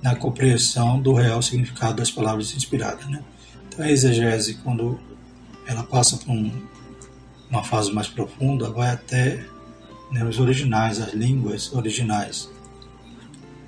na 0.01 0.15
compreensão 0.15 1.01
do 1.01 1.13
real 1.13 1.41
significado 1.41 1.97
das 1.97 2.11
palavras 2.11 2.53
inspiradas. 2.55 3.07
Né? 3.07 3.21
A 3.77 3.91
exegese, 3.91 4.55
quando 4.55 4.99
ela 5.67 5.83
passa 5.83 6.17
por 6.17 6.31
um, 6.31 6.51
uma 7.49 7.63
fase 7.63 7.91
mais 7.91 8.07
profunda, 8.07 8.71
vai 8.71 8.89
até 8.89 9.45
né, 10.11 10.23
os 10.23 10.39
originais, 10.39 10.99
as 10.99 11.13
línguas 11.13 11.71
originais, 11.73 12.49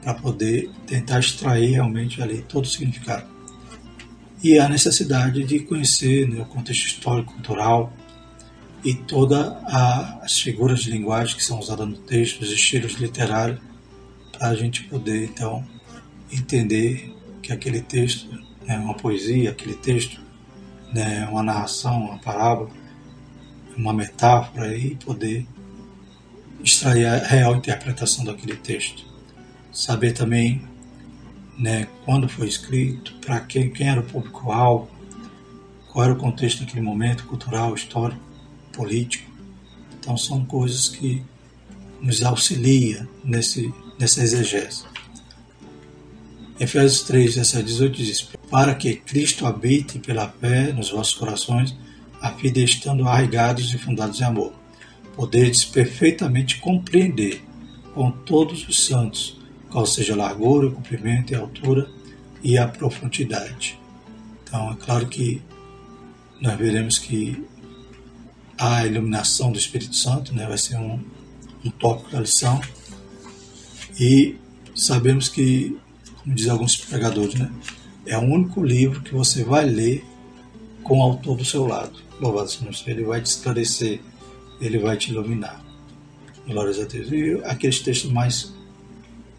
para 0.02 0.16
poder 0.16 0.72
tentar 0.88 1.20
extrair 1.20 1.74
realmente 1.74 2.24
ali 2.24 2.42
todo 2.42 2.66
o 2.66 2.68
significado. 2.68 3.28
E 4.42 4.58
a 4.58 4.68
necessidade 4.68 5.44
de 5.44 5.60
conhecer 5.60 6.28
né, 6.28 6.42
o 6.42 6.46
contexto 6.46 6.88
histórico, 6.88 7.34
cultural 7.34 7.94
e 8.84 8.96
todas 8.96 9.54
as 9.66 10.40
figuras 10.40 10.80
de 10.80 10.90
linguagem 10.90 11.36
que 11.36 11.44
são 11.44 11.60
usadas 11.60 11.88
no 11.88 11.98
texto, 11.98 12.42
os 12.42 12.52
estilos 12.52 12.94
literários, 12.94 13.60
para 14.32 14.48
a 14.48 14.56
gente 14.56 14.86
poder 14.86 15.26
então 15.26 15.64
entender 16.32 17.14
que 17.44 17.52
aquele 17.52 17.82
texto 17.82 18.49
é 18.70 18.78
uma 18.78 18.94
poesia, 18.94 19.50
aquele 19.50 19.74
texto 19.74 20.22
né, 20.94 21.28
uma 21.30 21.44
narração, 21.44 22.06
uma 22.06 22.20
parábola, 22.20 22.70
uma 23.76 23.94
metáfora 23.94 24.76
e 24.76 24.96
poder 24.96 25.46
extrair 26.64 27.06
a 27.06 27.18
real 27.18 27.56
interpretação 27.56 28.24
daquele 28.24 28.56
texto. 28.56 29.06
Saber 29.72 30.14
também 30.14 30.62
né, 31.58 31.88
quando 32.06 32.28
foi 32.28 32.48
escrito, 32.48 33.16
para 33.16 33.40
quem, 33.40 33.72
quem 33.72 33.88
era 33.90 34.02
o 34.02 34.04
público-alvo, 34.04 34.90
qual 35.92 36.06
era 36.06 36.14
o 36.14 36.18
contexto 36.18 36.62
naquele 36.62 36.82
momento, 36.82 37.26
cultural, 37.26 37.74
histórico, 37.74 38.22
político. 38.72 39.30
Então 40.00 40.16
são 40.16 40.46
coisas 40.46 40.88
que 40.88 41.24
nos 42.02 42.24
auxilia 42.24 43.08
nesse, 43.24 43.74
nessa 43.98 44.22
exegese. 44.22 44.84
Efésios 46.60 47.04
3, 47.04 47.36
17 47.36 47.66
18 47.66 48.04
diz: 48.04 48.30
Para 48.50 48.74
que 48.74 48.96
Cristo 48.96 49.46
habite 49.46 50.00
pela 50.00 50.28
fé 50.28 50.74
nos 50.74 50.90
vossos 50.90 51.14
corações, 51.14 51.76
a 52.22 52.32
fim 52.32 52.52
de 52.52 52.64
estando 52.64 53.08
arraigados 53.08 53.74
e 53.74 53.78
fundados 53.78 54.20
em 54.20 54.24
amor, 54.24 54.54
poderes 55.16 55.64
perfeitamente 55.64 56.60
compreender 56.60 57.44
com 57.94 58.12
todos 58.12 58.68
os 58.68 58.86
santos 58.86 59.40
qual 59.70 59.86
seja 59.86 60.14
a 60.14 60.18
largura, 60.18 60.68
o 60.68 60.72
comprimento 60.72 61.32
e 61.32 61.36
a 61.36 61.40
altura 61.40 61.90
e 62.44 62.58
a 62.58 62.68
profundidade. 62.68 63.80
Então, 64.44 64.72
é 64.72 64.76
claro 64.76 65.08
que 65.08 65.42
nós 66.42 66.58
veremos 66.58 66.98
que 66.98 67.46
a 68.58 68.86
iluminação 68.86 69.52
do 69.52 69.60
Espírito 69.60 69.96
Santo 69.96 70.34
né, 70.34 70.48
vai 70.48 70.58
ser 70.58 70.78
um, 70.78 71.00
um 71.64 71.70
tópico 71.70 72.12
da 72.12 72.22
lição 72.22 72.60
e 74.00 74.36
sabemos 74.76 75.30
que 75.30 75.78
como 76.24 76.36
diz 76.36 76.48
alguns 76.48 76.76
pregadores, 76.78 77.36
né? 77.36 77.50
É 78.10 78.18
o 78.18 78.22
único 78.22 78.64
livro 78.64 79.02
que 79.02 79.14
você 79.14 79.44
vai 79.44 79.66
ler 79.66 80.04
com 80.84 80.98
o 80.98 81.04
autor 81.04 81.38
do 81.38 81.46
seu 81.46 81.68
lado. 81.68 81.94
Louvado 82.20 82.50
seja 82.50 82.68
o 82.68 82.74
Senhor. 82.74 82.98
Ele 82.98 83.06
vai 83.06 83.22
te 83.22 83.28
esclarecer, 83.28 84.02
ele 84.60 84.80
vai 84.80 84.98
te 84.98 85.12
iluminar. 85.12 85.64
Glórias 86.48 86.80
a 86.80 86.86
Deus. 86.86 87.12
E 87.12 87.40
aqueles 87.46 87.82
textos 87.82 88.12
mais 88.12 88.52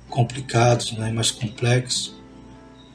complicados, 0.08 0.92
né, 0.92 1.10
mais 1.10 1.32
complexos. 1.32 2.14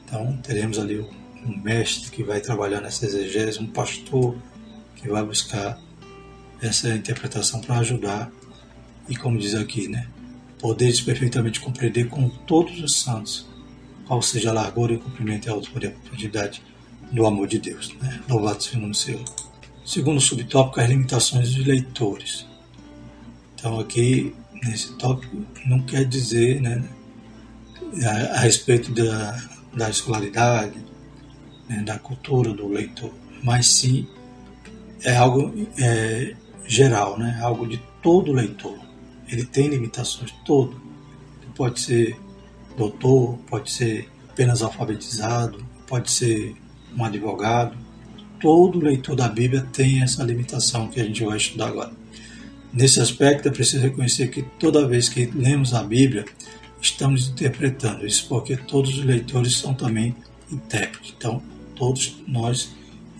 Então, 0.02 0.38
teremos 0.38 0.78
ali 0.78 0.98
um 1.44 1.62
mestre 1.62 2.10
que 2.10 2.24
vai 2.24 2.40
trabalhar 2.40 2.80
nessa 2.80 3.04
exegese, 3.04 3.60
um 3.60 3.66
pastor 3.66 4.34
que 4.96 5.06
vai 5.10 5.22
buscar 5.22 5.78
essa 6.62 6.88
interpretação 6.88 7.60
para 7.60 7.80
ajudar. 7.80 8.32
E 9.10 9.14
como 9.14 9.38
diz 9.38 9.54
aqui, 9.54 9.88
né? 9.88 10.08
Poderes 10.58 11.02
perfeitamente 11.02 11.60
compreender 11.60 12.08
com 12.08 12.30
todos 12.30 12.82
os 12.82 13.02
santos 13.02 13.46
qual 14.06 14.22
seja 14.22 14.50
a 14.50 14.52
largura 14.52 14.92
e 14.92 14.96
o 14.96 15.00
comprimento 15.00 15.48
e 15.48 15.50
a 15.50 15.54
altura 15.54 15.86
e 15.86 15.88
a 15.88 15.90
profundidade 15.90 16.62
do 17.10 17.26
amor 17.26 17.46
de 17.46 17.58
Deus. 17.58 17.94
Né? 18.00 18.20
Louvado 18.28 18.62
seja 18.62 18.76
o 18.76 18.80
nome 18.80 18.92
do 18.92 18.96
Senhor. 18.96 19.24
Segundo 19.84 20.20
subtópico, 20.20 20.80
as 20.80 20.88
limitações 20.88 21.54
dos 21.54 21.66
leitores. 21.66 22.46
Então, 23.54 23.78
aqui, 23.78 24.34
nesse 24.64 24.92
tópico, 24.94 25.44
não 25.64 25.80
quer 25.82 26.04
dizer 26.04 26.60
né, 26.60 26.82
a, 28.04 28.36
a 28.36 28.40
respeito 28.40 28.92
da, 28.92 29.40
da 29.74 29.90
escolaridade, 29.90 30.84
né, 31.68 31.82
da 31.82 31.98
cultura 31.98 32.52
do 32.52 32.68
leitor, 32.68 33.12
mas 33.42 33.66
sim 33.66 34.06
é 35.04 35.16
algo 35.16 35.52
é, 35.78 36.34
geral, 36.66 37.18
né, 37.18 37.38
algo 37.42 37.66
de 37.66 37.80
todo 38.02 38.32
leitor. 38.32 38.78
Ele 39.28 39.44
tem 39.44 39.68
limitações, 39.68 40.32
todo. 40.44 40.80
Pode 41.54 41.80
ser 41.80 42.16
doutor, 42.76 43.38
pode 43.48 43.70
ser 43.70 44.08
apenas 44.28 44.62
alfabetizado, 44.62 45.64
pode 45.86 46.10
ser 46.10 46.54
um 46.96 47.04
advogado. 47.04 47.76
Todo 48.40 48.78
leitor 48.78 49.16
da 49.16 49.28
Bíblia 49.28 49.66
tem 49.72 50.02
essa 50.02 50.22
limitação 50.22 50.88
que 50.88 51.00
a 51.00 51.04
gente 51.04 51.24
vai 51.24 51.36
estudar 51.36 51.68
agora. 51.68 51.92
Nesse 52.72 53.00
aspecto, 53.00 53.48
é 53.48 53.50
preciso 53.50 53.82
reconhecer 53.82 54.28
que 54.28 54.42
toda 54.42 54.86
vez 54.86 55.08
que 55.08 55.24
lemos 55.26 55.72
a 55.72 55.82
Bíblia, 55.82 56.26
estamos 56.80 57.28
interpretando 57.28 58.06
isso, 58.06 58.28
porque 58.28 58.56
todos 58.56 58.98
os 58.98 59.04
leitores 59.04 59.56
são 59.56 59.72
também 59.72 60.14
intérpretes. 60.52 61.14
Então, 61.16 61.42
todos 61.74 62.16
nós 62.26 62.70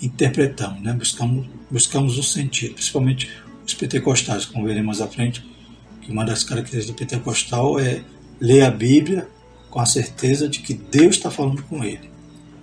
interpretamos, 0.03 0.83
né? 0.83 0.93
buscamos, 0.93 1.47
buscamos 1.71 2.19
o 2.19 2.23
sentido, 2.23 2.75
principalmente 2.75 3.31
os 3.67 3.75
pentecostais, 3.75 4.45
como 4.45 4.67
veremos 4.67 5.01
à 5.01 5.09
frente, 5.09 5.43
que 6.03 6.13
uma 6.13 6.25
das 6.25 6.45
características 6.45 6.87
do 6.87 6.99
pentecostal 6.99 7.81
é 7.81 8.05
ler 8.39 8.63
a 8.63 8.71
Bíblia 8.71 9.27
com 9.77 9.81
a 9.81 9.85
certeza 9.85 10.49
de 10.49 10.61
que 10.61 10.73
Deus 10.73 11.17
está 11.17 11.31
falando 11.31 11.63
com 11.65 11.85
ele. 11.85 12.11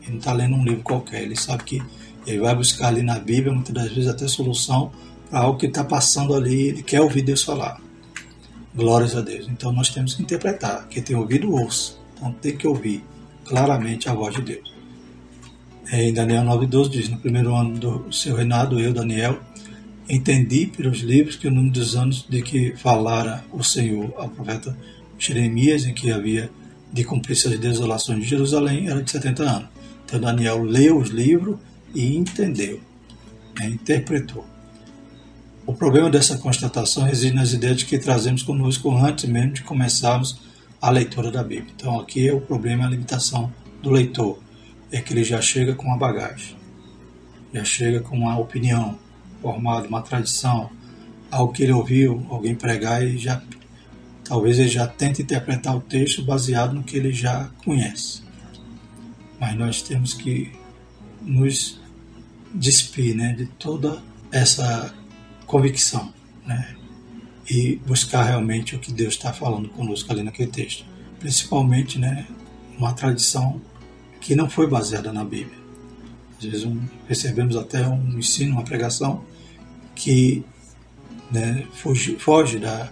Ele 0.02 0.14
não 0.14 0.18
está 0.18 0.34
lendo 0.34 0.56
um 0.56 0.64
livro 0.64 0.82
qualquer, 0.82 1.22
ele 1.22 1.36
sabe 1.36 1.64
que 1.64 1.80
ele 2.26 2.40
vai 2.40 2.56
buscar 2.56 2.88
ali 2.88 3.04
na 3.04 3.20
Bíblia, 3.20 3.54
muitas 3.54 3.72
das 3.72 3.90
vezes 3.90 4.08
até 4.08 4.28
solução 4.28 4.92
para 5.30 5.42
algo 5.42 5.60
que 5.60 5.68
está 5.68 5.84
passando 5.84 6.34
ali, 6.34 6.70
ele 6.70 6.82
quer 6.82 7.02
ouvir 7.02 7.22
Deus 7.22 7.44
falar. 7.44 7.80
Glórias 8.74 9.16
a 9.16 9.22
Deus. 9.22 9.48
Então 9.48 9.72
nós 9.72 9.90
temos 9.90 10.16
que 10.16 10.24
interpretar. 10.24 10.88
Quem 10.88 11.04
tem 11.04 11.16
ouvido, 11.16 11.54
ouça. 11.54 11.94
Então 12.16 12.32
tem 12.32 12.58
que 12.58 12.66
ouvir 12.66 13.04
claramente 13.46 14.10
a 14.10 14.14
voz 14.16 14.34
de 14.34 14.42
Deus. 14.42 14.74
É, 15.92 16.10
em 16.10 16.14
Daniel 16.16 16.42
9,12 16.46 16.90
diz: 16.90 17.10
No 17.10 17.20
primeiro 17.20 17.54
ano 17.54 17.78
do 17.78 18.12
seu 18.12 18.36
reinado, 18.36 18.80
eu, 18.80 18.92
Daniel, 18.92 19.40
entendi 20.10 20.66
pelos 20.66 21.02
livros 21.02 21.36
que 21.36 21.48
o 21.48 21.52
número 21.52 21.74
dos 21.74 21.96
anos 21.96 22.26
de 22.28 22.42
que 22.42 22.76
falara 22.76 23.46
o 23.52 23.64
Senhor 23.64 24.12
ao 24.18 24.30
profeta 24.30 24.76
Jeremias, 25.20 25.86
em 25.86 25.94
que 25.94 26.12
havia 26.12 26.50
de 26.94 27.04
cumprir-se 27.04 27.48
as 27.48 27.60
desolações 27.60 28.20
de 28.20 28.30
Jerusalém 28.30 28.88
era 28.88 29.02
de 29.02 29.10
70 29.10 29.44
anos. 29.44 29.70
Então 30.06 30.20
Daniel 30.20 30.62
leu 30.62 31.00
os 31.00 31.10
livros 31.10 31.58
e 31.94 32.16
entendeu, 32.16 32.80
né, 33.60 33.68
interpretou. 33.68 34.46
O 35.66 35.74
problema 35.74 36.10
dessa 36.10 36.38
constatação 36.38 37.04
reside 37.04 37.36
nas 37.36 37.52
ideias 37.52 37.82
que 37.82 37.98
trazemos 37.98 38.44
conosco 38.44 38.96
antes 38.96 39.26
mesmo 39.26 39.54
de 39.54 39.64
começarmos 39.64 40.40
a 40.80 40.90
leitura 40.92 41.32
da 41.32 41.42
Bíblia. 41.42 41.74
Então 41.76 42.00
aqui 42.00 42.28
é 42.28 42.34
o 42.34 42.42
problema, 42.42 42.86
a 42.86 42.90
limitação 42.90 43.52
do 43.82 43.90
leitor, 43.90 44.38
é 44.92 45.02
que 45.02 45.14
ele 45.14 45.24
já 45.24 45.42
chega 45.42 45.74
com 45.74 45.88
uma 45.88 45.98
bagagem, 45.98 46.56
já 47.52 47.64
chega 47.64 48.02
com 48.02 48.16
uma 48.16 48.38
opinião 48.38 49.00
formada, 49.42 49.88
uma 49.88 50.02
tradição, 50.02 50.70
algo 51.32 51.52
que 51.52 51.64
ele 51.64 51.72
ouviu 51.72 52.24
alguém 52.30 52.54
pregar 52.54 53.04
e 53.04 53.18
já 53.18 53.42
Talvez 54.24 54.58
ele 54.58 54.70
já 54.70 54.88
tente 54.88 55.22
interpretar 55.22 55.76
o 55.76 55.82
texto 55.82 56.24
baseado 56.24 56.74
no 56.74 56.84
que 56.84 56.98
ele 56.98 57.12
já 57.12 57.50
conhece. 57.64 58.22
Mas 59.40 59.56
nós 59.58 59.82
temos 59.82 60.14
que 60.14 60.52
nos 61.22 61.80
despir 62.54 63.16
né, 63.16 63.34
de 63.34 63.46
toda 63.46 64.02
essa 64.32 64.94
convicção 65.46 66.14
né, 66.46 66.76
e 67.50 67.76
buscar 67.86 68.24
realmente 68.24 68.76
o 68.76 68.80
que 68.80 68.92
Deus 68.92 69.16
está 69.16 69.34
falando 69.34 69.68
conosco 69.70 70.12
ali 70.12 70.24
naquele 70.24 70.50
texto. 70.50 70.86
Principalmente 71.20 72.00
né, 72.00 72.26
uma 72.78 72.94
tradição 72.94 73.62
que 74.22 74.36
não 74.36 74.50
foi 74.50 74.68
baseada 74.68 75.12
na 75.12 75.24
Bíblia. 75.24 75.58
Às 76.38 76.46
vezes 76.46 76.66
um, 76.66 76.80
recebemos 77.08 77.56
até 77.56 77.86
um 77.88 78.18
ensino, 78.18 78.54
uma 78.54 78.64
pregação 78.64 79.24
que 79.96 80.44
né, 81.32 81.66
foge, 81.74 82.16
foge 82.18 82.60
da, 82.60 82.92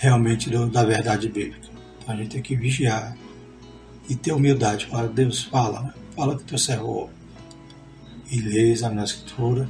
realmente 0.00 0.48
do, 0.48 0.66
da 0.66 0.82
verdade 0.82 1.28
bíblica. 1.28 1.68
Então 1.98 2.14
a 2.14 2.16
gente 2.16 2.30
tem 2.30 2.42
que 2.42 2.56
vigiar 2.56 3.14
e 4.08 4.16
ter 4.16 4.32
humildade. 4.32 4.86
Falar, 4.86 5.08
Deus, 5.08 5.44
fala, 5.44 5.82
né? 5.82 5.94
fala 6.16 6.36
que 6.38 6.44
teu 6.44 6.58
servo 6.58 7.10
e 8.30 8.40
ler, 8.40 8.70
examinar 8.70 9.02
a 9.02 9.04
escritura. 9.04 9.68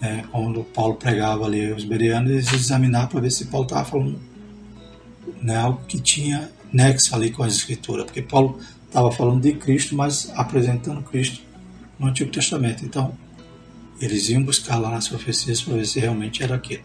Né? 0.00 0.24
Quando 0.32 0.64
Paulo 0.64 0.94
pregava 0.94 1.44
ali 1.44 1.70
os 1.70 1.84
bereanos, 1.84 2.30
eles 2.30 2.52
examinavam 2.52 3.08
para 3.08 3.20
ver 3.20 3.30
se 3.30 3.44
Paulo 3.46 3.66
estava 3.66 3.84
falando 3.84 4.18
né, 5.42 5.56
algo 5.56 5.82
que 5.86 6.00
tinha 6.00 6.50
nexo 6.72 7.14
ali 7.14 7.30
com 7.30 7.42
as 7.42 7.54
escrituras. 7.54 8.06
Porque 8.06 8.22
Paulo 8.22 8.58
estava 8.86 9.12
falando 9.12 9.42
de 9.42 9.52
Cristo, 9.52 9.94
mas 9.94 10.32
apresentando 10.34 11.02
Cristo 11.02 11.42
no 11.98 12.06
Antigo 12.06 12.30
Testamento. 12.30 12.86
Então, 12.86 13.12
eles 14.00 14.30
iam 14.30 14.42
buscar 14.42 14.78
lá 14.78 14.90
nas 14.90 15.08
profecias 15.08 15.60
para 15.60 15.74
ver 15.74 15.86
se 15.86 16.00
realmente 16.00 16.42
era 16.42 16.54
aquilo. 16.54 16.82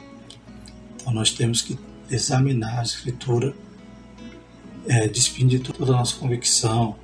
Então, 0.97 1.13
nós 1.13 1.31
temos 1.31 1.61
que 1.61 1.79
examinar 2.09 2.79
a 2.79 2.83
Escritura 2.83 3.53
é, 4.87 5.07
de 5.07 5.59
toda 5.59 5.93
a 5.93 5.97
nossa 5.97 6.15
convicção, 6.15 6.95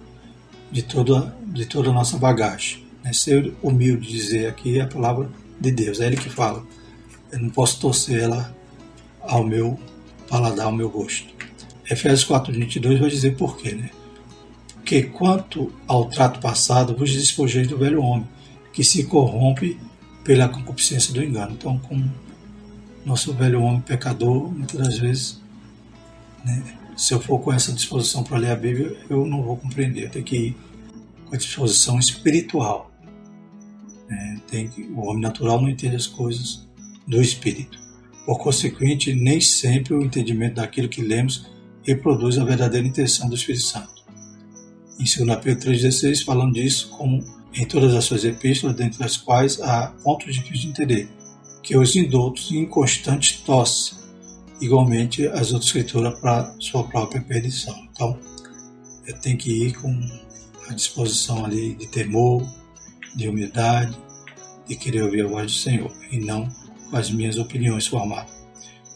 de 0.72 0.82
toda, 0.82 1.36
de 1.46 1.66
toda 1.66 1.90
a 1.90 1.94
nossa 1.94 2.18
bagagem. 2.18 2.84
Né? 3.04 3.14
Ser 3.14 3.54
humilde, 3.62 4.08
dizer 4.08 4.48
aqui 4.48 4.80
a 4.80 4.88
palavra 4.88 5.30
de 5.60 5.72
Deus, 5.72 6.00
é 6.00 6.08
Ele 6.08 6.18
que 6.18 6.30
fala. 6.30 6.66
Eu 7.32 7.40
não 7.40 7.50
posso 7.50 7.80
torcer 7.80 8.22
ela 8.22 8.56
ao 9.22 9.44
meu 9.44 9.80
paladar, 10.30 10.66
ao 10.66 10.72
meu 10.72 10.90
gosto. 10.90 11.34
Efésios 11.90 12.26
4:22 12.26 13.00
vai 13.00 13.10
dizer 13.10 13.36
por 13.36 13.58
quê, 13.58 13.72
né? 13.74 13.90
Que 14.86 15.04
quanto 15.04 15.72
ao 15.88 16.06
trato 16.06 16.40
passado, 16.40 16.96
vos 16.96 17.12
despojeis 17.14 17.68
do 17.68 17.78
velho 17.78 18.02
homem, 18.02 18.28
que 18.72 18.84
se 18.84 19.04
corrompe 19.06 19.80
pela 20.24 20.48
concupiscência 20.48 21.14
do 21.14 21.24
engano. 21.24 21.54
Então, 21.54 21.78
com 21.78 22.08
nosso 23.06 23.34
velho 23.34 23.62
homem 23.62 23.82
pecador, 23.82 24.52
muitas 24.52 24.80
das 24.80 24.98
vezes, 24.98 25.42
né, 26.44 26.64
se 26.96 27.14
eu 27.14 27.20
for 27.20 27.40
com 27.40 27.52
essa 27.52 27.72
disposição 27.72 28.24
para 28.24 28.38
ler 28.38 28.52
a 28.52 28.56
Bíblia, 28.56 28.96
eu 29.10 29.26
não 29.26 29.42
vou 29.42 29.58
compreender. 29.58 30.10
Tenho 30.10 30.26
que 30.26 30.36
ir 30.36 30.58
com 31.26 31.36
a 31.36 31.38
disposição 31.38 31.98
espiritual. 31.98 32.92
Né? 34.08 34.42
Tem 34.48 34.68
que, 34.68 34.84
o 34.84 35.00
homem 35.02 35.22
natural 35.22 35.62
não 35.62 35.70
entende 35.70 35.96
as 35.96 36.08
coisas 36.08 36.68
do 37.08 37.22
espírito. 37.22 37.80
Por 38.26 38.38
consequente, 38.40 39.14
nem 39.14 39.42
sempre 39.42 39.94
o 39.94 40.02
entendimento 40.02 40.56
daquilo 40.56 40.88
que 40.88 41.02
lemos 41.02 41.52
reproduz 41.84 42.38
a 42.38 42.46
verdadeira 42.46 42.88
intenção 42.88 43.28
do 43.28 43.36
Espírito 43.36 43.66
Santo. 43.66 44.04
Em 44.98 45.04
2 45.04 45.40
Pedro 45.42 45.72
3,16, 45.72 46.24
falando 46.24 46.54
disso, 46.54 46.90
como 46.92 47.20
em 47.54 47.66
todas 47.66 47.94
as 47.94 48.06
suas 48.06 48.24
epístolas, 48.24 48.76
dentre 48.76 49.04
as 49.04 49.18
quais 49.18 49.60
há 49.62 49.88
pontos 50.04 50.34
difíceis 50.34 50.62
de 50.62 50.68
entender, 50.70 51.10
que 51.64 51.78
os 51.78 51.96
indultos 51.96 52.52
inconstantes 52.52 53.40
tosse, 53.40 53.96
igualmente 54.62 55.26
as 55.28 55.52
outras 55.52 55.68
escrituras 55.68 56.20
para 56.20 56.54
sua 56.60 56.84
própria 56.84 57.22
perdição. 57.22 57.76
Então, 57.92 58.20
tenho 59.22 59.38
que 59.38 59.68
ir 59.68 59.74
com 59.74 60.00
a 60.70 60.74
disposição 60.74 61.46
ali 61.46 61.74
de 61.76 61.88
temor, 61.88 62.46
de 63.16 63.28
humildade, 63.28 63.98
de 64.68 64.76
querer 64.76 65.04
ouvir 65.04 65.26
a 65.26 65.28
voz 65.28 65.52
do 65.52 65.58
Senhor, 65.58 65.92
e 66.12 66.20
não 66.20 66.48
com 66.90 66.98
as 66.98 67.10
minhas 67.10 67.38
opiniões 67.38 67.88
formadas. 67.88 68.32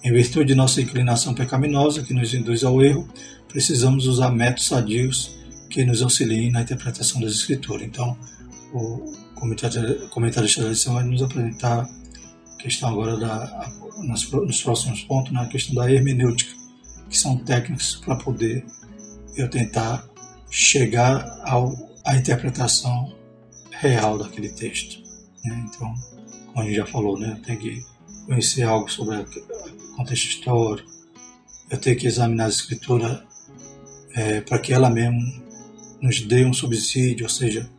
Em 0.04 0.12
virtude 0.12 0.48
de 0.48 0.56
nossa 0.56 0.82
inclinação 0.82 1.34
pecaminosa, 1.34 2.04
que 2.04 2.14
nos 2.14 2.34
induz 2.34 2.64
ao 2.64 2.82
erro, 2.82 3.08
precisamos 3.48 4.08
usar 4.08 4.30
métodos 4.32 4.68
sadios 4.68 5.38
que 5.70 5.84
nos 5.84 6.02
auxiliem 6.02 6.52
na 6.52 6.62
interpretação 6.62 7.20
das 7.20 7.34
Escrituras. 7.34 7.86
Então, 7.86 8.18
o 8.74 9.14
comentarista 10.10 10.62
da 10.62 10.70
lição 10.70 10.94
vai 10.94 11.04
nos 11.04 11.22
apresentar 11.22 11.88
questão 12.58 12.90
agora 12.90 13.18
da, 13.18 13.72
nos, 14.04 14.26
próximos 14.62 15.02
pontos, 15.04 15.32
na 15.32 15.48
questão 15.48 15.76
da 15.76 15.92
hermenêutica, 15.92 16.54
que 17.10 17.18
são 17.18 17.38
técnicas 17.38 17.96
para 17.96 18.16
poder 18.16 18.66
eu 19.36 19.50
tentar 19.50 20.08
chegar 20.50 21.42
ao, 21.46 21.74
à 22.06 22.16
interpretação 22.16 23.16
real 23.72 24.18
daquele 24.18 24.50
texto. 24.50 25.02
Né? 25.46 25.66
Então, 25.68 25.94
como 26.48 26.62
a 26.62 26.64
gente 26.64 26.76
já 26.76 26.86
falou, 26.86 27.18
né? 27.20 27.36
eu 27.38 27.42
tenho 27.44 27.60
que 27.60 27.86
conhecer 28.26 28.64
algo 28.64 28.90
sobre 28.90 29.18
o 29.18 29.96
contexto 29.96 30.26
histórico, 30.26 30.90
eu 31.70 31.78
tenho 31.78 31.98
que 31.98 32.08
examinar 32.08 32.46
a 32.46 32.50
escritura 32.50 33.26
é, 34.16 34.42
para 34.42 34.60
que 34.60 34.74
ela 34.74 34.90
mesmo 34.90 35.20
nos 36.02 36.22
dê 36.22 36.46
um 36.46 36.54
subsídio, 36.54 37.26
ou 37.26 37.30
seja, 37.30 37.70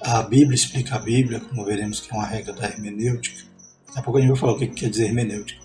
a 0.00 0.22
Bíblia 0.22 0.54
explica 0.54 0.96
a 0.96 0.98
Bíblia, 0.98 1.40
como 1.40 1.64
veremos 1.64 2.00
que 2.00 2.12
é 2.12 2.14
uma 2.14 2.26
regra 2.26 2.52
da 2.52 2.66
hermenêutica. 2.66 3.49
Daqui 3.90 3.98
a 3.98 4.02
pouco 4.02 4.18
a 4.18 4.20
gente 4.20 4.30
vai 4.30 4.38
falar 4.38 4.52
o 4.52 4.58
que 4.58 4.68
quer 4.68 4.90
dizer 4.90 5.06
hermenêutica. 5.06 5.60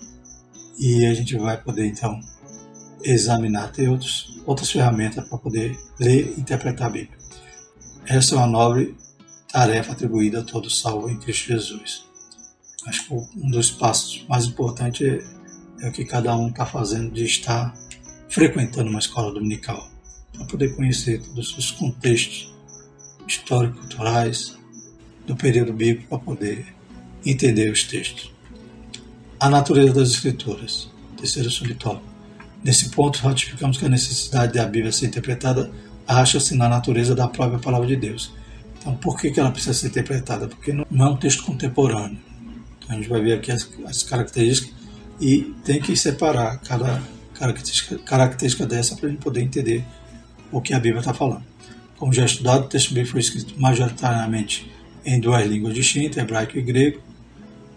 E 0.78 1.06
a 1.06 1.14
gente 1.14 1.36
vai 1.38 1.60
poder 1.60 1.86
então 1.86 2.20
examinar, 3.02 3.72
ter 3.72 3.88
outros, 3.88 4.40
outras 4.44 4.70
ferramentas 4.70 5.26
para 5.28 5.38
poder 5.38 5.78
ler 5.98 6.34
e 6.36 6.40
interpretar 6.40 6.88
a 6.88 6.90
Bíblia. 6.90 7.16
Essa 8.04 8.34
é 8.34 8.38
uma 8.38 8.46
nobre 8.46 8.96
tarefa 9.50 9.92
atribuída 9.92 10.40
a 10.40 10.44
todo 10.44 10.68
salvo 10.68 11.08
em 11.08 11.18
Cristo 11.18 11.48
Jesus. 11.48 12.04
Acho 12.86 13.06
que 13.06 13.14
um 13.14 13.50
dos 13.50 13.70
passos 13.70 14.24
mais 14.28 14.46
importantes 14.46 15.06
é, 15.80 15.86
é 15.86 15.88
o 15.88 15.92
que 15.92 16.04
cada 16.04 16.36
um 16.36 16.48
está 16.48 16.66
fazendo 16.66 17.10
de 17.12 17.24
estar 17.24 17.74
frequentando 18.28 18.90
uma 18.90 18.98
escola 18.98 19.32
dominical, 19.32 19.88
para 20.32 20.46
poder 20.46 20.76
conhecer 20.76 21.22
todos 21.22 21.56
os 21.56 21.70
contextos 21.70 22.54
histórico-culturais 23.26 24.56
do 25.26 25.34
período 25.34 25.72
bíblico 25.72 26.08
para 26.08 26.18
poder 26.18 26.75
entender 27.30 27.70
os 27.70 27.84
textos. 27.84 28.32
A 29.38 29.50
natureza 29.50 29.92
das 29.92 30.10
Escrituras, 30.10 30.88
terceiro 31.16 31.50
subtópico. 31.50 32.04
Nesse 32.62 32.88
ponto, 32.90 33.18
ratificamos 33.18 33.76
que 33.76 33.84
a 33.84 33.88
necessidade 33.88 34.54
da 34.54 34.64
Bíblia 34.64 34.92
ser 34.92 35.06
interpretada 35.06 35.70
acha-se 36.06 36.54
na 36.54 36.68
natureza 36.68 37.14
da 37.14 37.28
própria 37.28 37.58
palavra 37.58 37.86
de 37.86 37.96
Deus. 37.96 38.32
Então, 38.78 38.94
por 38.96 39.18
que, 39.18 39.38
ela 39.38 39.50
precisa 39.50 39.74
ser 39.74 39.88
interpretada? 39.88 40.46
Porque 40.46 40.72
não 40.72 41.06
é 41.06 41.10
um 41.10 41.16
texto 41.16 41.44
contemporâneo. 41.44 42.18
Então, 42.78 42.90
a 42.90 42.94
gente 42.94 43.08
vai 43.08 43.20
ver 43.20 43.34
aqui 43.34 43.50
as, 43.50 43.68
as 43.84 44.02
características 44.02 44.72
e 45.20 45.54
tem 45.64 45.80
que 45.80 45.96
separar 45.96 46.58
cada 46.58 47.02
característica, 47.34 47.98
característica 47.98 48.66
dessa 48.66 48.96
para 48.96 49.08
a 49.08 49.10
gente 49.10 49.20
poder 49.20 49.42
entender 49.42 49.84
o 50.52 50.60
que 50.60 50.72
a 50.72 50.78
Bíblia 50.78 51.00
está 51.00 51.12
falando. 51.12 51.44
Como 51.96 52.12
já 52.12 52.24
estudado, 52.24 52.64
o 52.64 52.68
texto 52.68 52.88
bíblico 52.88 53.12
foi 53.12 53.20
escrito 53.20 53.54
majoritariamente 53.58 54.70
em 55.04 55.20
duas 55.20 55.46
línguas 55.46 55.74
distintas, 55.74 56.18
hebraico 56.18 56.58
e 56.58 56.62
grego, 56.62 57.00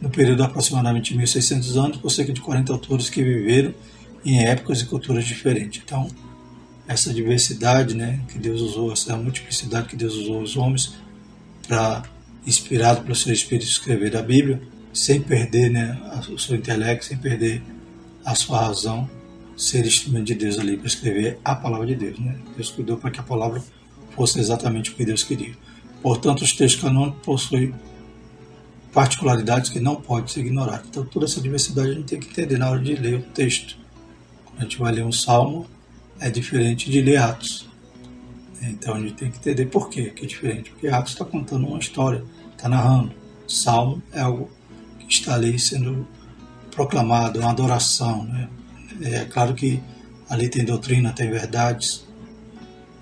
no 0.01 0.09
período 0.09 0.37
de 0.37 0.43
aproximadamente 0.43 1.15
1600 1.15 1.77
anos, 1.77 1.97
por 1.97 2.09
cerca 2.09 2.31
de 2.31 2.41
40 2.41 2.71
autores 2.71 3.09
que 3.09 3.23
viveram 3.23 3.73
em 4.25 4.45
épocas 4.45 4.81
e 4.81 4.85
culturas 4.85 5.25
diferentes. 5.25 5.81
Então, 5.83 6.07
essa 6.87 7.13
diversidade 7.13 7.95
né, 7.95 8.19
que 8.29 8.39
Deus 8.39 8.61
usou, 8.61 8.91
essa 8.91 9.15
multiplicidade 9.15 9.87
que 9.87 9.95
Deus 9.95 10.15
usou 10.15 10.41
os 10.41 10.57
homens 10.57 10.95
para, 11.67 12.03
inspirado 12.47 13.01
pelo 13.01 13.15
seu 13.15 13.33
Espírito, 13.33 13.67
escrever 13.67 14.15
a 14.17 14.21
Bíblia, 14.21 14.61
sem 14.93 15.21
perder 15.21 15.69
né, 15.69 15.99
o 16.29 16.39
seu 16.39 16.55
intelecto, 16.55 17.05
sem 17.05 17.17
perder 17.17 17.61
a 18.25 18.33
sua 18.33 18.59
razão, 18.59 19.09
ser 19.55 19.85
instrumento 19.85 20.25
de 20.25 20.35
Deus 20.35 20.57
ali 20.57 20.77
para 20.77 20.87
escrever 20.87 21.37
a 21.43 21.53
palavra 21.55 21.85
de 21.85 21.95
Deus. 21.95 22.17
Né? 22.17 22.35
Deus 22.55 22.71
cuidou 22.71 22.97
para 22.97 23.11
que 23.11 23.19
a 23.19 23.23
palavra 23.23 23.61
fosse 24.15 24.39
exatamente 24.39 24.91
o 24.91 24.95
que 24.95 25.05
Deus 25.05 25.23
queria. 25.23 25.53
Portanto, 26.01 26.41
os 26.41 26.53
textos 26.53 26.81
canônicos 26.81 27.21
possuem 27.23 27.73
particularidades 28.93 29.69
que 29.69 29.79
não 29.79 29.95
podem 29.95 30.27
ser 30.27 30.41
ignoradas. 30.41 30.87
Então, 30.89 31.05
toda 31.05 31.25
essa 31.25 31.41
diversidade 31.41 31.89
a 31.89 31.93
gente 31.93 32.05
tem 32.05 32.19
que 32.19 32.27
entender 32.27 32.57
na 32.57 32.69
hora 32.69 32.79
de 32.79 32.95
ler 32.95 33.19
o 33.19 33.21
texto. 33.21 33.77
Quando 34.45 34.59
a 34.59 34.63
gente 34.63 34.77
vai 34.77 34.91
ler 34.91 35.05
um 35.05 35.11
salmo, 35.11 35.67
é 36.19 36.29
diferente 36.29 36.89
de 36.89 37.01
ler 37.01 37.17
Atos. 37.17 37.67
Então, 38.61 38.95
a 38.95 38.99
gente 38.99 39.13
tem 39.13 39.31
que 39.31 39.37
entender 39.37 39.65
por 39.67 39.89
quê 39.89 40.09
que 40.09 40.25
é 40.25 40.27
diferente. 40.27 40.71
Porque 40.71 40.87
Atos 40.87 41.13
está 41.13 41.23
contando 41.23 41.67
uma 41.67 41.79
história, 41.79 42.23
está 42.51 42.67
narrando. 42.67 43.11
Salmo 43.47 44.01
é 44.11 44.21
algo 44.21 44.49
que 44.99 45.13
está 45.13 45.35
ali 45.35 45.57
sendo 45.57 46.07
proclamado, 46.71 47.39
uma 47.39 47.51
adoração. 47.51 48.23
Né? 48.23 48.49
É 49.01 49.25
claro 49.25 49.53
que 49.53 49.81
ali 50.29 50.49
tem 50.49 50.63
doutrina, 50.63 51.11
tem 51.11 51.29
verdades, 51.29 52.05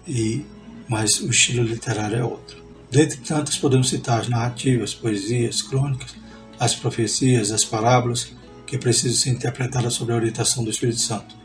e 0.07 0.45
mas 0.87 1.19
o 1.19 1.29
estilo 1.29 1.63
literário 1.63 2.17
é 2.17 2.23
outro. 2.23 2.63
Dentre 2.89 3.17
tantas, 3.17 3.57
podemos 3.57 3.89
citar 3.89 4.21
as 4.21 4.29
narrativas, 4.29 4.93
poesias, 4.93 5.61
crônicas, 5.61 6.15
as 6.59 6.75
profecias, 6.75 7.51
as 7.51 7.65
parábolas, 7.65 8.33
que 8.65 8.77
precisam 8.77 9.17
ser 9.17 9.29
interpretadas 9.31 9.93
sob 9.93 10.11
a 10.11 10.15
orientação 10.15 10.63
do 10.63 10.69
Espírito 10.69 10.99
Santo, 10.99 11.35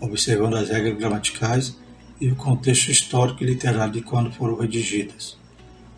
observando 0.00 0.56
as 0.56 0.68
regras 0.68 0.96
gramaticais 0.98 1.76
e 2.20 2.28
o 2.28 2.36
contexto 2.36 2.90
histórico 2.90 3.42
e 3.42 3.46
literário 3.46 3.92
de 3.92 4.02
quando 4.02 4.32
foram 4.32 4.56
redigidas. 4.56 5.36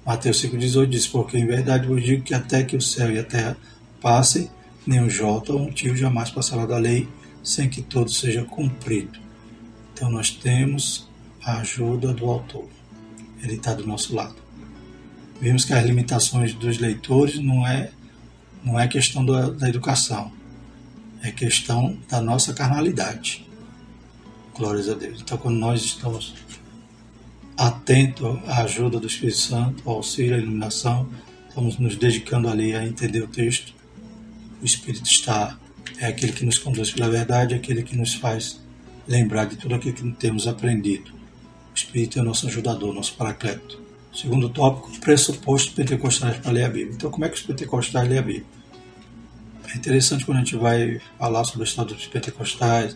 Mateus 0.05 0.43
5,18 0.43 0.87
diz: 0.87 1.07
Porque 1.07 1.39
em 1.39 1.47
verdade 1.47 1.87
vos 1.87 2.03
digo 2.03 2.23
que 2.23 2.35
até 2.35 2.63
que 2.65 2.77
o 2.77 2.83
céu 2.83 3.13
e 3.13 3.19
a 3.19 3.25
terra 3.25 3.57
passem, 4.01 4.51
nem 4.87 5.01
um 5.01 5.11
jota 5.11 5.53
ou 5.53 5.61
um 5.61 5.71
tio 5.71 5.97
jamais 5.97 6.31
passará 6.31 6.67
da 6.67 6.79
lei, 6.79 7.09
sem 7.43 7.69
que 7.69 7.83
todo 7.83 8.11
seja 8.11 8.45
cumprido. 8.45 9.19
Então 9.93 10.11
nós 10.11 10.31
temos 10.31 11.09
a 11.45 11.59
ajuda 11.59 12.13
do 12.13 12.27
autor 12.27 12.69
ele 13.43 13.55
está 13.55 13.75
do 13.75 13.87
nosso 13.87 14.15
lado. 14.15 14.42
Vemos 15.43 15.65
que 15.65 15.73
as 15.73 15.85
limitações 15.85 16.55
dos 16.55 16.79
leitores 16.79 17.41
não 17.41 17.67
é, 17.67 17.91
não 18.63 18.79
é 18.79 18.87
questão 18.87 19.27
da, 19.27 19.51
da 19.51 19.69
educação, 19.69 20.31
é 21.21 21.33
questão 21.33 21.99
da 22.09 22.21
nossa 22.21 22.55
carnalidade. 22.55 23.45
Glórias 24.55 24.89
a 24.89 24.95
Deus. 24.95 25.21
Então, 25.21 25.37
quando 25.37 25.57
nós 25.57 25.83
estamos 25.83 26.33
atentos 27.57 28.39
à 28.47 28.63
ajuda 28.63 29.01
do 29.01 29.09
Espírito 29.09 29.39
Santo, 29.39 29.83
ao 29.85 29.97
auxílio, 29.97 30.37
à 30.37 30.39
iluminação, 30.39 31.09
estamos 31.49 31.77
nos 31.77 31.97
dedicando 31.97 32.49
ali 32.49 32.73
a 32.77 32.87
entender 32.87 33.21
o 33.21 33.27
texto. 33.27 33.75
O 34.63 34.65
Espírito 34.65 35.11
está, 35.11 35.59
é 35.99 36.07
aquele 36.07 36.31
que 36.31 36.45
nos 36.45 36.57
conduz 36.57 36.93
pela 36.93 37.11
verdade, 37.11 37.53
é 37.53 37.57
aquele 37.57 37.83
que 37.83 37.97
nos 37.97 38.15
faz 38.15 38.61
lembrar 39.09 39.47
de 39.47 39.57
tudo 39.57 39.75
aquilo 39.75 39.97
que 39.97 40.13
temos 40.13 40.47
aprendido. 40.47 41.11
O 41.11 41.75
Espírito 41.75 42.21
é 42.21 42.23
nosso 42.23 42.47
ajudador, 42.47 42.95
nosso 42.95 43.15
paracleto. 43.15 43.82
Segundo 44.15 44.51
tópico, 44.51 44.91
pressuposto 45.01 45.73
pentecostais 45.73 46.37
para 46.37 46.53
ler 46.53 46.65
a 46.65 46.69
Bíblia. 46.69 46.95
Então, 46.95 47.11
como 47.11 47.25
é 47.25 47.29
que 47.29 47.37
os 47.37 47.43
pentecostais 47.43 48.07
lêem 48.07 48.19
a 48.19 48.23
Bíblia? 48.23 48.45
É 49.73 49.77
interessante 49.77 50.27
quando 50.27 50.37
a 50.37 50.41
gente 50.41 50.57
vai 50.57 51.01
falar 51.19 51.45
sobre 51.45 51.63
o 51.63 51.65
estado 51.65 51.95
dos 51.95 52.07
pentecostais, 52.07 52.95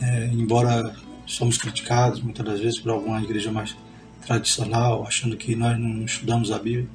é, 0.00 0.26
embora 0.32 0.94
somos 1.26 1.58
criticados 1.58 2.22
muitas 2.22 2.46
das 2.46 2.60
vezes 2.60 2.78
por 2.78 2.92
alguma 2.92 3.22
igreja 3.22 3.52
mais 3.52 3.76
tradicional, 4.24 5.06
achando 5.06 5.36
que 5.36 5.54
nós 5.54 5.78
não 5.78 6.04
estudamos 6.04 6.50
a 6.50 6.58
Bíblia, 6.58 6.88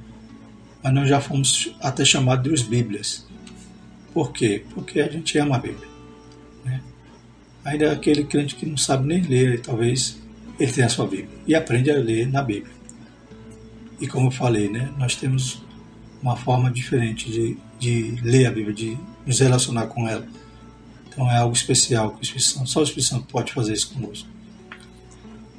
mas 0.82 0.92
nós 0.92 1.08
já 1.08 1.20
fomos 1.20 1.72
até 1.80 2.04
chamados 2.04 2.42
de 2.42 2.50
os 2.50 2.62
Bíblias. 2.62 3.24
Por 4.12 4.32
quê? 4.32 4.64
Porque 4.74 5.00
a 5.00 5.08
gente 5.08 5.38
ama 5.38 5.56
a 5.56 5.60
Bíblia. 5.60 5.88
Né? 6.64 6.80
Ainda 7.64 7.84
é 7.84 7.90
aquele 7.92 8.24
crente 8.24 8.56
que 8.56 8.66
não 8.66 8.76
sabe 8.76 9.06
nem 9.06 9.22
ler, 9.22 9.60
talvez 9.60 10.18
ele 10.58 10.72
tenha 10.72 10.86
a 10.86 10.90
sua 10.90 11.06
Bíblia 11.06 11.30
e 11.46 11.54
aprende 11.54 11.90
a 11.90 11.94
ler 11.94 12.26
na 12.26 12.42
Bíblia. 12.42 12.71
E 14.02 14.08
como 14.08 14.26
eu 14.26 14.30
falei, 14.32 14.68
né, 14.68 14.90
nós 14.98 15.14
temos 15.14 15.62
uma 16.20 16.34
forma 16.34 16.72
diferente 16.72 17.30
de, 17.30 17.56
de 17.78 18.20
ler 18.20 18.46
a 18.46 18.50
Bíblia, 18.50 18.74
de 18.74 18.98
nos 19.24 19.38
relacionar 19.38 19.86
com 19.86 20.08
ela. 20.08 20.26
Então 21.06 21.30
é 21.30 21.38
algo 21.38 21.54
especial 21.54 22.10
que 22.10 22.18
o 22.18 22.22
Espírito 22.22 22.48
Santo, 22.48 22.68
só 22.68 22.80
o 22.80 22.82
Espírito 22.82 23.08
Santo 23.08 23.26
pode 23.26 23.52
fazer 23.52 23.74
isso 23.74 23.94
conosco. 23.94 24.28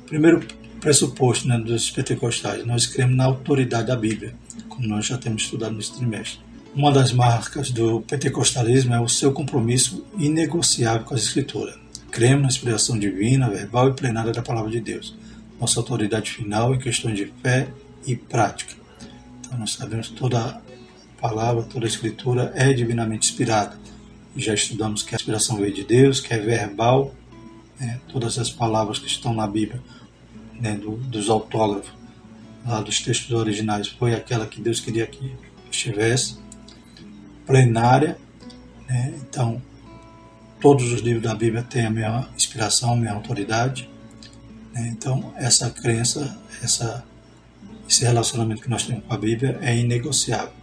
Primeiro 0.08 0.46
pressuposto 0.82 1.48
né, 1.48 1.58
dos 1.58 1.90
pentecostais, 1.90 2.66
nós 2.66 2.86
cremos 2.86 3.16
na 3.16 3.24
autoridade 3.24 3.88
da 3.88 3.96
Bíblia, 3.96 4.36
como 4.68 4.86
nós 4.90 5.06
já 5.06 5.18
temos 5.18 5.44
estudado 5.44 5.74
nesse 5.74 5.94
trimestre. 5.94 6.42
Uma 6.76 6.92
das 6.92 7.14
marcas 7.14 7.72
do 7.72 8.02
pentecostalismo 8.02 8.94
é 8.94 9.00
o 9.00 9.08
seu 9.08 9.32
compromisso 9.32 10.06
inegociável 10.18 11.06
com 11.06 11.14
a 11.14 11.18
Escritura. 11.18 11.78
Cremos 12.12 12.42
na 12.42 12.48
inspiração 12.50 13.00
divina, 13.00 13.50
verbal 13.50 13.88
e 13.88 13.94
plenária 13.94 14.34
da 14.34 14.42
Palavra 14.42 14.70
de 14.70 14.82
Deus, 14.82 15.16
nossa 15.62 15.80
autoridade 15.80 16.30
final 16.30 16.76
em 16.76 16.80
questões 16.80 17.16
de 17.16 17.32
fé 17.42 17.70
e 18.06 18.16
prática. 18.16 18.76
Então 19.40 19.58
nós 19.58 19.74
sabemos 19.74 20.10
que 20.10 20.16
toda 20.16 20.62
palavra, 21.20 21.64
toda 21.64 21.88
Escritura 21.88 22.52
é 22.56 22.74
divinamente 22.74 23.32
inspirada. 23.32 23.78
Já 24.36 24.54
estudamos 24.54 25.04
que 25.04 25.14
a 25.14 25.18
inspiração 25.18 25.58
veio 25.58 25.74
de 25.74 25.84
Deus, 25.84 26.20
que 26.20 26.34
é 26.34 26.40
verbal, 26.40 27.14
né, 27.80 28.00
todas 28.08 28.38
as 28.38 28.50
palavras 28.50 29.00
que 29.00 29.08
estão 29.08 29.34
na 29.34 29.48
Bíblia 29.48 29.82
né, 30.60 30.76
do, 30.76 30.98
dos 30.98 31.30
autógrafos, 31.30 31.92
lá 32.66 32.82
dos 32.82 33.00
textos 33.00 33.32
originais, 33.32 33.88
foi 33.88 34.14
aquela 34.14 34.46
que 34.46 34.62
Deus 34.62 34.80
queria 34.80 35.06
que 35.06 35.34
estivesse, 35.72 36.38
plenária, 37.46 38.18
né, 38.88 39.14
então 39.22 39.62
todos 40.62 40.92
os 40.92 41.02
livros 41.02 41.24
da 41.24 41.36
Bíblia 41.36 41.64
têm 41.64 41.86
a 41.86 41.90
mesma 41.90 42.30
inspiração, 42.36 42.94
a 42.94 42.96
mesma 42.96 43.16
autoridade, 43.16 43.90
né, 44.74 44.90
então 44.96 45.34
essa 45.38 45.70
crença, 45.70 46.40
essa, 46.62 47.04
esse 47.94 48.06
relacionamento 48.06 48.62
que 48.62 48.70
nós 48.70 48.84
temos 48.86 49.04
com 49.06 49.14
a 49.14 49.18
Bíblia 49.18 49.58
é 49.62 49.78
inegociável. 49.78 50.54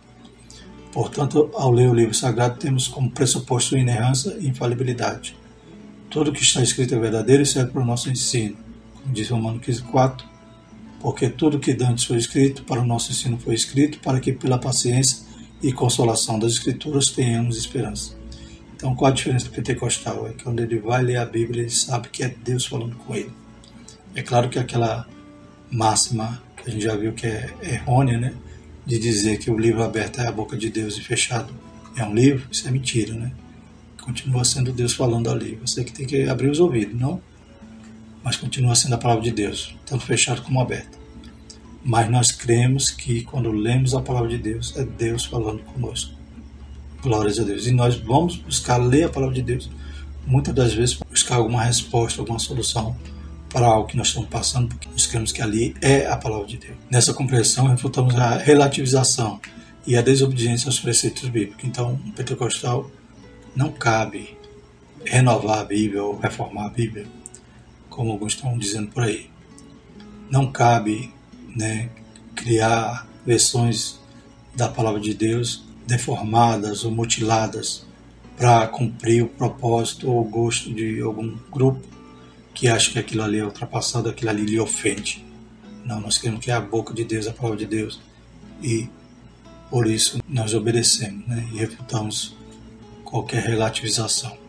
Portanto, 0.93 1.51
ao 1.55 1.71
ler 1.71 1.89
o 1.89 1.95
livro 1.95 2.15
sagrado, 2.15 2.59
temos 2.59 2.89
como 2.89 3.11
pressuposto 3.11 3.77
inerrância 3.77 4.37
e 4.41 4.49
infalibilidade. 4.49 5.37
Tudo 6.11 6.33
que 6.33 6.43
está 6.43 6.61
escrito 6.61 6.95
é 6.95 6.99
verdadeiro 6.99 7.43
e 7.43 7.47
serve 7.47 7.71
para 7.71 7.83
o 7.83 7.87
nosso 7.87 8.11
ensino 8.11 8.57
diz 9.07 9.29
Romano 9.31 9.59
15, 9.59 9.83
4, 9.83 10.27
porque 11.01 11.29
tudo 11.29 11.59
que 11.59 11.73
dantes 11.73 12.05
foi 12.05 12.19
escrito 12.19 12.65
para 12.65 12.81
o 12.81 12.87
nosso 12.87 13.11
ensino 13.13 13.39
foi 13.39 13.55
escrito 13.55 13.99
para 14.01 14.21
que 14.21 14.33
pela 14.33 14.59
paciência 14.59 15.27
e 15.63 15.73
consolação 15.73 16.39
das 16.39 16.53
escrituras 16.53 17.09
tenhamos 17.09 17.57
esperança. 17.57 18.15
Então 18.75 18.95
qual 18.95 19.11
a 19.11 19.15
diferença 19.15 19.47
do 19.47 19.53
pentecostal? 19.53 20.27
É 20.27 20.33
que 20.33 20.45
quando 20.45 20.61
ele 20.61 20.79
vai 20.79 21.03
ler 21.03 21.17
a 21.17 21.25
Bíblia 21.25 21.63
ele 21.63 21.71
sabe 21.71 22.09
que 22.09 22.23
é 22.23 22.29
Deus 22.29 22.67
falando 22.67 22.97
com 22.97 23.15
ele. 23.15 23.33
É 24.15 24.23
claro 24.23 24.49
que 24.49 24.59
aquela 24.59 25.07
máxima 25.71 26.43
que 26.63 26.71
a 26.71 26.73
gente 26.73 26.85
já 26.85 26.97
viu 26.97 27.13
que 27.13 27.27
é 27.27 27.51
errônea, 27.63 28.19
né? 28.19 28.35
De 28.87 28.99
dizer 28.99 29.39
que 29.39 29.51
o 29.51 29.59
livro 29.59 29.83
aberto 29.83 30.21
é 30.21 30.27
a 30.27 30.33
boca 30.33 30.57
de 30.57 30.71
Deus 30.71 30.97
e 30.97 31.03
fechado 31.03 31.53
é 31.97 32.05
um 32.05 32.15
livro, 32.15 32.47
isso 32.51 32.67
é 32.67 32.71
mentira, 32.71 33.15
né? 33.15 33.33
Continua 34.01 34.45
sendo 34.45 34.73
Deus 34.73 34.95
falando 34.95 35.31
ali. 35.31 35.59
Você 35.61 35.85
que 35.85 35.93
tem 35.93 36.07
que 36.07 36.29
abrir 36.29 36.49
os 36.51 36.61
ouvidos, 36.61 36.99
não 36.99 37.21
mas 38.23 38.37
continua 38.37 38.75
sendo 38.75 38.95
a 38.95 38.99
palavra 38.99 39.23
de 39.23 39.31
Deus, 39.31 39.75
tanto 39.87 40.05
fechado 40.05 40.43
como 40.43 40.61
aberto. 40.61 40.99
Mas 41.83 42.11
nós 42.11 42.31
cremos 42.31 42.91
que 42.91 43.23
quando 43.23 43.51
lemos 43.51 43.95
a 43.95 44.01
palavra 44.01 44.29
de 44.29 44.39
Deus, 44.39 44.77
é 44.77 44.85
Deus 44.85 45.25
falando 45.25 45.63
conosco. 45.63 46.15
Glórias 47.03 47.41
a 47.41 47.45
Deus. 47.45 47.67
E 47.67 47.71
nós 47.71 47.97
vamos 47.97 48.37
buscar 48.37 48.77
ler 48.77 49.05
a 49.05 49.09
palavra 49.09 49.35
de 49.35 49.43
Deus, 49.43 49.71
muitas 50.27 50.55
das 50.55 50.75
vezes 50.75 50.99
buscar 51.11 51.37
alguma 51.37 51.63
resposta, 51.63 52.21
alguma 52.21 52.39
solução 52.39 52.95
para 53.53 53.67
algo 53.67 53.89
que 53.89 53.97
nós 53.97 54.09
estamos 54.09 54.29
passando, 54.29 54.69
porque 54.69 54.89
nós 54.89 55.07
cremos 55.07 55.33
que 55.33 55.43
ali 55.43 55.75
é 55.81 56.07
a 56.07 56.17
palavra 56.17 56.47
de 56.47 56.57
Deus. 56.57 56.77
Nessa 56.89 57.13
compreensão, 57.13 57.67
refutamos 57.67 58.15
a 58.17 58.37
relativização 58.37 59.41
e 59.87 59.97
a 59.97 60.03
desobediência 60.03 60.69
aos 60.69 60.79
preceitos 60.79 61.29
bíblicos. 61.29 61.65
Então, 61.65 62.01
um 62.05 62.11
pentecostal 62.13 62.91
não 63.55 63.73
cabe 63.73 64.37
renovar 65.05 65.59
a 65.59 65.65
Bíblia 65.65 66.03
ou 66.03 66.19
reformar 66.19 66.67
a 66.67 66.71
Bíblia 66.71 67.07
como 67.89 68.13
alguns 68.13 68.35
estão 68.35 68.57
dizendo 68.57 68.91
por 68.93 69.03
aí. 69.03 69.29
Não 70.31 70.51
cabe 70.51 71.13
né, 71.57 71.91
criar 72.37 73.09
versões 73.27 73.99
da 74.55 74.69
palavra 74.69 75.01
de 75.01 75.13
Deus 75.13 75.65
deformadas 75.87 76.85
ou 76.85 76.93
mutiladas 76.93 77.85
para 78.37 78.67
cumprir 78.69 79.25
o 79.25 79.29
propósito 79.29 80.11
ou 80.11 80.21
o 80.21 80.25
gosto 80.25 80.73
de 80.73 81.01
algum 81.01 81.37
grupo 81.51 81.81
que 82.55 82.69
acha 82.69 82.91
que 82.91 82.99
aquilo 82.99 83.23
ali 83.23 83.39
é 83.39 83.45
ultrapassado, 83.45 84.09
aquilo 84.09 84.31
ali 84.31 84.45
lhe 84.45 84.61
ofende. 84.61 85.25
Não, 85.85 86.01
nós 86.01 86.19
queremos 86.19 86.45
que 86.45 86.51
é 86.51 86.55
a 86.55 86.61
boca 86.61 86.93
de 86.93 87.05
Deus, 87.05 87.27
a 87.27 87.33
palavra 87.33 87.59
de 87.59 87.67
Deus. 87.67 88.01
E 88.63 88.89
por 89.71 89.87
isso 89.87 90.21
nós 90.29 90.55
obedecemos 90.55 91.27
né, 91.27 91.49
e 91.53 91.59
refutamos 91.59 92.37
qualquer 93.05 93.43
relativização 93.43 94.41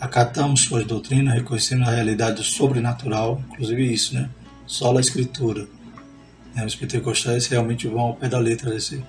acatamos 0.00 0.62
suas 0.62 0.86
doutrinas, 0.86 1.34
reconhecemos 1.34 1.88
a 1.88 1.92
realidade 1.92 2.36
do 2.36 2.44
sobrenatural, 2.44 3.42
inclusive 3.50 3.92
isso, 3.92 4.14
né? 4.14 4.30
Só 4.66 4.96
a 4.96 5.00
Escritura. 5.00 5.66
Né? 6.54 6.64
Os 6.64 6.74
pentecostais 6.74 7.46
realmente 7.46 7.86
vão 7.86 8.00
ao 8.00 8.14
pé 8.14 8.28
da 8.28 8.38
letra 8.38 8.70
desse, 8.70 9.02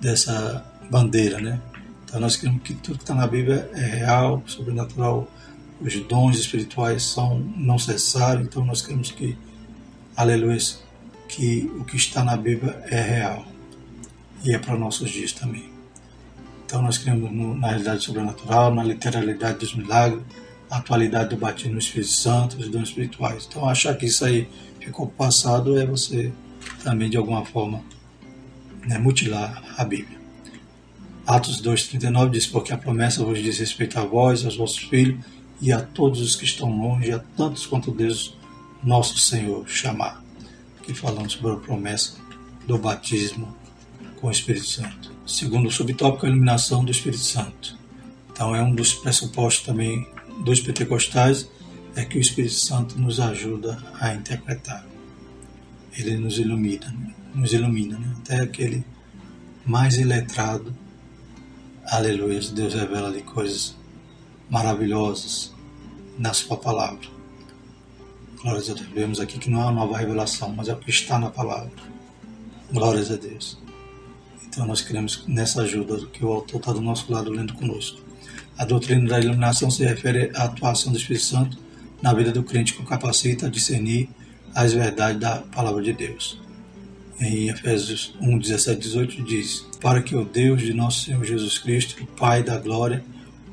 dessa 0.00 0.64
bandeira, 0.90 1.40
né? 1.40 1.60
Então 2.04 2.20
nós 2.20 2.36
queremos 2.36 2.62
que 2.62 2.74
tudo 2.74 2.98
que 2.98 3.04
está 3.04 3.14
na 3.14 3.26
Bíblia 3.26 3.68
é 3.74 3.84
real, 3.84 4.42
sobrenatural, 4.46 5.28
os 5.80 5.94
dons 6.00 6.38
espirituais 6.38 7.02
são 7.02 7.38
não 7.56 7.78
cessar, 7.78 8.40
então 8.40 8.64
nós 8.64 8.80
queremos 8.82 9.10
que, 9.10 9.36
aleluia, 10.16 10.58
que 11.28 11.70
o 11.78 11.84
que 11.84 11.96
está 11.96 12.24
na 12.24 12.36
Bíblia 12.36 12.82
é 12.86 13.00
real 13.00 13.44
e 14.44 14.54
é 14.54 14.58
para 14.58 14.76
nossos 14.76 15.10
dias 15.10 15.32
também. 15.32 15.70
Então 16.64 16.82
nós 16.82 16.98
cremos 16.98 17.30
na 17.58 17.68
realidade 17.68 18.02
sobrenatural, 18.02 18.74
na 18.74 18.82
literalidade 18.82 19.58
dos 19.58 19.74
milagres, 19.74 20.22
a 20.70 20.78
atualidade 20.78 21.30
do 21.30 21.36
batismo 21.36 21.74
no 21.74 21.78
Espírito 21.78 22.10
Santo, 22.10 22.56
dos 22.56 22.68
dons 22.68 22.88
espirituais. 22.88 23.46
Então 23.48 23.68
achar 23.68 23.94
que 23.96 24.06
isso 24.06 24.24
aí 24.24 24.48
ficou 24.80 25.06
passado 25.06 25.78
é 25.78 25.86
você 25.86 26.32
também 26.82 27.08
de 27.10 27.16
alguma 27.16 27.44
forma 27.44 27.82
né, 28.84 28.98
mutilar 28.98 29.62
a 29.76 29.84
Bíblia. 29.84 30.16
Atos 31.26 31.60
2,39 31.60 32.30
diz, 32.30 32.46
porque 32.46 32.72
a 32.72 32.78
promessa 32.78 33.24
vos 33.24 33.40
diz 33.40 33.58
respeito 33.58 33.98
a 33.98 34.04
vós, 34.04 34.44
aos 34.44 34.56
vossos 34.56 34.78
filhos 34.78 35.24
e 35.60 35.72
a 35.72 35.80
todos 35.80 36.20
os 36.20 36.36
que 36.36 36.44
estão 36.44 36.70
longe, 36.70 37.12
a 37.12 37.18
tantos 37.18 37.66
quanto 37.66 37.90
Deus 37.90 38.36
nosso 38.82 39.18
Senhor 39.18 39.68
chamar. 39.68 40.22
Aqui 40.78 40.94
falando 40.94 41.30
sobre 41.30 41.52
a 41.52 41.56
promessa 41.56 42.16
do 42.66 42.78
batismo 42.78 43.56
com 44.20 44.28
o 44.28 44.30
Espírito 44.30 44.66
Santo. 44.66 45.12
Segundo 45.26 45.68
o 45.68 45.72
subtópico, 45.72 46.26
a 46.26 46.28
iluminação 46.28 46.84
do 46.84 46.90
Espírito 46.90 47.22
Santo. 47.22 47.76
Então 48.30 48.54
é 48.54 48.62
um 48.62 48.74
dos 48.74 48.94
pressupostos 48.94 49.64
também 49.64 50.06
dos 50.44 50.60
pentecostais 50.60 51.48
é 51.94 52.04
que 52.04 52.18
o 52.18 52.20
Espírito 52.20 52.54
Santo 52.54 52.98
nos 53.00 53.18
ajuda 53.18 53.78
a 53.98 54.14
interpretar. 54.14 54.86
Ele 55.96 56.18
nos 56.18 56.38
ilumina, 56.38 56.94
nos 57.34 57.54
ilumina, 57.54 57.98
né? 57.98 58.14
até 58.18 58.40
aquele 58.42 58.84
mais 59.64 59.96
iletrado. 59.96 60.76
Aleluia, 61.86 62.40
Deus 62.52 62.74
revela 62.74 63.08
ali 63.08 63.22
coisas 63.22 63.74
maravilhosas 64.50 65.52
na 66.18 66.32
sua 66.32 66.56
palavra. 66.56 67.08
Glórias 68.42 68.70
a 68.70 68.74
Deus. 68.74 68.88
Vemos 68.94 69.20
aqui 69.20 69.38
que 69.38 69.50
não 69.50 69.60
é 69.60 69.64
uma 69.64 69.72
nova 69.72 69.98
revelação, 69.98 70.52
mas 70.52 70.68
é 70.68 70.72
o 70.72 70.76
que 70.76 70.90
está 70.90 71.18
na 71.18 71.30
palavra. 71.30 71.72
Glórias 72.72 73.10
a 73.10 73.16
Deus. 73.16 73.58
Então 74.46 74.66
nós 74.66 74.80
queremos 74.80 75.24
nessa 75.26 75.62
ajuda 75.62 76.06
que 76.06 76.24
o 76.24 76.32
autor 76.32 76.60
está 76.60 76.72
do 76.72 76.80
nosso 76.80 77.10
lado 77.12 77.30
lendo 77.30 77.54
conosco. 77.54 78.00
A 78.56 78.64
doutrina 78.64 79.08
da 79.08 79.20
iluminação 79.20 79.70
se 79.70 79.84
refere 79.84 80.30
à 80.34 80.44
atuação 80.44 80.92
do 80.92 80.98
Espírito 80.98 81.24
Santo 81.24 81.58
na 82.00 82.12
vida 82.14 82.32
do 82.32 82.42
crente 82.42 82.72
que 82.72 82.80
o 82.80 82.86
capacita 82.86 83.46
a 83.46 83.50
discernir 83.50 84.08
as 84.54 84.72
verdades 84.72 85.20
da 85.20 85.38
palavra 85.38 85.82
de 85.82 85.92
Deus. 85.92 86.40
Em 87.20 87.48
Efésios 87.48 88.14
1, 88.20 88.38
17 88.38 88.80
18 88.80 89.22
diz: 89.24 89.66
Para 89.80 90.02
que 90.02 90.14
o 90.14 90.24
Deus 90.24 90.62
de 90.62 90.72
nosso 90.72 91.04
Senhor 91.04 91.24
Jesus 91.24 91.58
Cristo, 91.58 92.02
o 92.02 92.06
Pai 92.06 92.42
da 92.42 92.58
glória, 92.58 93.04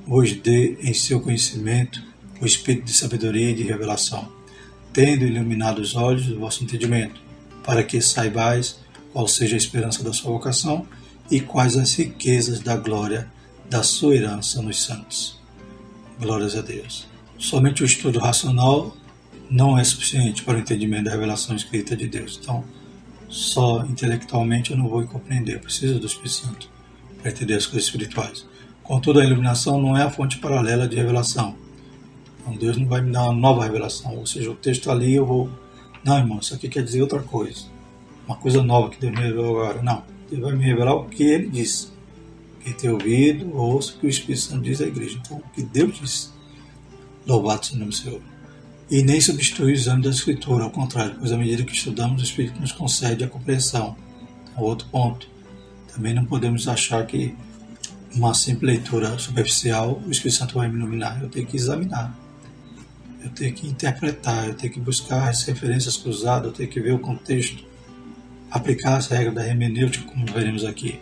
vos 0.05 0.33
dê 0.33 0.77
em 0.81 0.93
seu 0.93 1.19
conhecimento 1.19 2.03
o 2.41 2.45
espírito 2.45 2.85
de 2.85 2.93
sabedoria 2.93 3.51
e 3.51 3.55
de 3.55 3.63
revelação, 3.63 4.29
tendo 4.91 5.25
iluminado 5.25 5.79
os 5.79 5.95
olhos 5.95 6.25
do 6.25 6.39
vosso 6.39 6.63
entendimento, 6.63 7.21
para 7.63 7.83
que 7.83 8.01
saibais 8.01 8.79
qual 9.11 9.27
seja 9.27 9.55
a 9.55 9.57
esperança 9.57 10.03
da 10.03 10.11
sua 10.11 10.31
vocação 10.31 10.85
e 11.31 11.39
quais 11.39 11.77
as 11.77 11.93
riquezas 11.93 12.59
da 12.59 12.75
glória 12.75 13.31
da 13.69 13.81
sua 13.81 14.15
herança 14.15 14.61
nos 14.61 14.83
santos. 14.83 15.39
Glórias 16.19 16.55
a 16.55 16.61
Deus. 16.61 17.07
Somente 17.39 17.81
o 17.81 17.85
estudo 17.85 18.19
racional 18.19 18.95
não 19.49 19.77
é 19.77 19.83
suficiente 19.83 20.43
para 20.43 20.57
o 20.57 20.59
entendimento 20.59 21.05
da 21.05 21.11
revelação 21.11 21.55
escrita 21.55 21.95
de 21.95 22.07
Deus. 22.07 22.39
Então, 22.41 22.63
só 23.29 23.85
intelectualmente 23.85 24.71
eu 24.71 24.77
não 24.77 24.87
vou 24.87 25.03
compreender, 25.05 25.55
eu 25.55 25.59
preciso 25.59 25.99
do 25.99 26.05
Espírito 26.05 26.33
Santo 26.33 26.69
para 27.21 27.31
entender 27.31 27.55
as 27.55 27.65
coisas 27.65 27.85
espirituais. 27.85 28.45
Contudo, 28.83 29.19
a 29.19 29.25
iluminação 29.25 29.81
não 29.81 29.97
é 29.97 30.03
a 30.03 30.09
fonte 30.09 30.37
paralela 30.39 30.87
de 30.87 30.95
revelação. 30.95 31.55
Então, 32.39 32.55
Deus 32.57 32.75
não 32.77 32.85
vai 32.85 33.01
me 33.01 33.11
dar 33.11 33.23
uma 33.23 33.33
nova 33.33 33.63
revelação, 33.63 34.17
ou 34.17 34.25
seja, 34.25 34.51
o 34.51 34.55
texto 34.55 34.91
ali 34.91 35.13
eu 35.13 35.25
vou. 35.25 35.49
Não, 36.03 36.17
irmão, 36.17 36.39
isso 36.39 36.53
aqui 36.53 36.67
quer 36.67 36.83
dizer 36.83 37.01
outra 37.01 37.21
coisa. 37.21 37.65
Uma 38.27 38.35
coisa 38.35 38.61
nova 38.61 38.89
que 38.89 38.99
Deus 38.99 39.13
me 39.13 39.21
revelou 39.21 39.61
agora. 39.61 39.81
Não, 39.81 40.03
Deus 40.29 40.41
vai 40.41 40.53
me 40.53 40.65
revelar 40.65 40.95
o 40.95 41.05
que 41.05 41.23
ele 41.23 41.49
disse. 41.49 41.93
Quem 42.61 42.73
tem 42.73 42.89
ouvido, 42.89 43.55
ouça 43.55 43.93
o 43.93 43.99
que 43.99 44.05
o 44.05 44.09
Espírito 44.09 44.41
Santo 44.41 44.63
diz 44.63 44.81
à 44.81 44.85
igreja. 44.85 45.17
Então, 45.21 45.37
o 45.37 45.49
que 45.53 45.63
Deus 45.63 45.99
disse. 45.99 46.29
Louvado 47.25 47.65
seja 47.65 47.77
o 47.77 47.79
nome 47.79 47.91
do 47.91 47.97
Senhor. 47.97 48.21
E 48.91 49.01
nem 49.01 49.19
substitui 49.19 49.71
o 49.71 49.73
exame 49.73 50.03
da 50.03 50.09
Escritura, 50.09 50.65
ao 50.65 50.69
contrário, 50.69 51.15
pois 51.17 51.31
à 51.31 51.37
medida 51.37 51.63
que 51.63 51.73
estudamos, 51.73 52.21
o 52.21 52.25
Espírito 52.25 52.59
nos 52.59 52.73
concede 52.73 53.23
a 53.23 53.27
compreensão. 53.27 53.95
Então, 54.51 54.63
outro 54.63 54.87
ponto. 54.89 55.27
Também 55.93 56.13
não 56.13 56.25
podemos 56.25 56.67
achar 56.67 57.05
que 57.05 57.35
uma 58.15 58.33
simples 58.33 58.77
leitura 58.77 59.17
superficial 59.17 60.01
o 60.05 60.11
Espírito 60.11 60.37
Santo 60.37 60.55
vai 60.55 60.67
me 60.67 60.77
iluminar. 60.77 61.21
Eu 61.21 61.29
tenho 61.29 61.45
que 61.45 61.57
examinar. 61.57 62.17
Eu 63.23 63.29
tenho 63.29 63.53
que 63.53 63.67
interpretar, 63.67 64.47
eu 64.47 64.53
tenho 64.53 64.73
que 64.73 64.79
buscar 64.79 65.29
as 65.29 65.43
referências 65.43 65.95
cruzadas, 65.95 66.47
eu 66.47 66.51
tenho 66.51 66.69
que 66.69 66.81
ver 66.81 66.93
o 66.93 66.99
contexto, 66.99 67.63
aplicar 68.51 68.97
as 68.97 69.07
regras 69.07 69.33
da 69.33 69.47
hermenêutica, 69.47 70.05
como 70.05 70.25
veremos 70.25 70.65
aqui. 70.65 70.99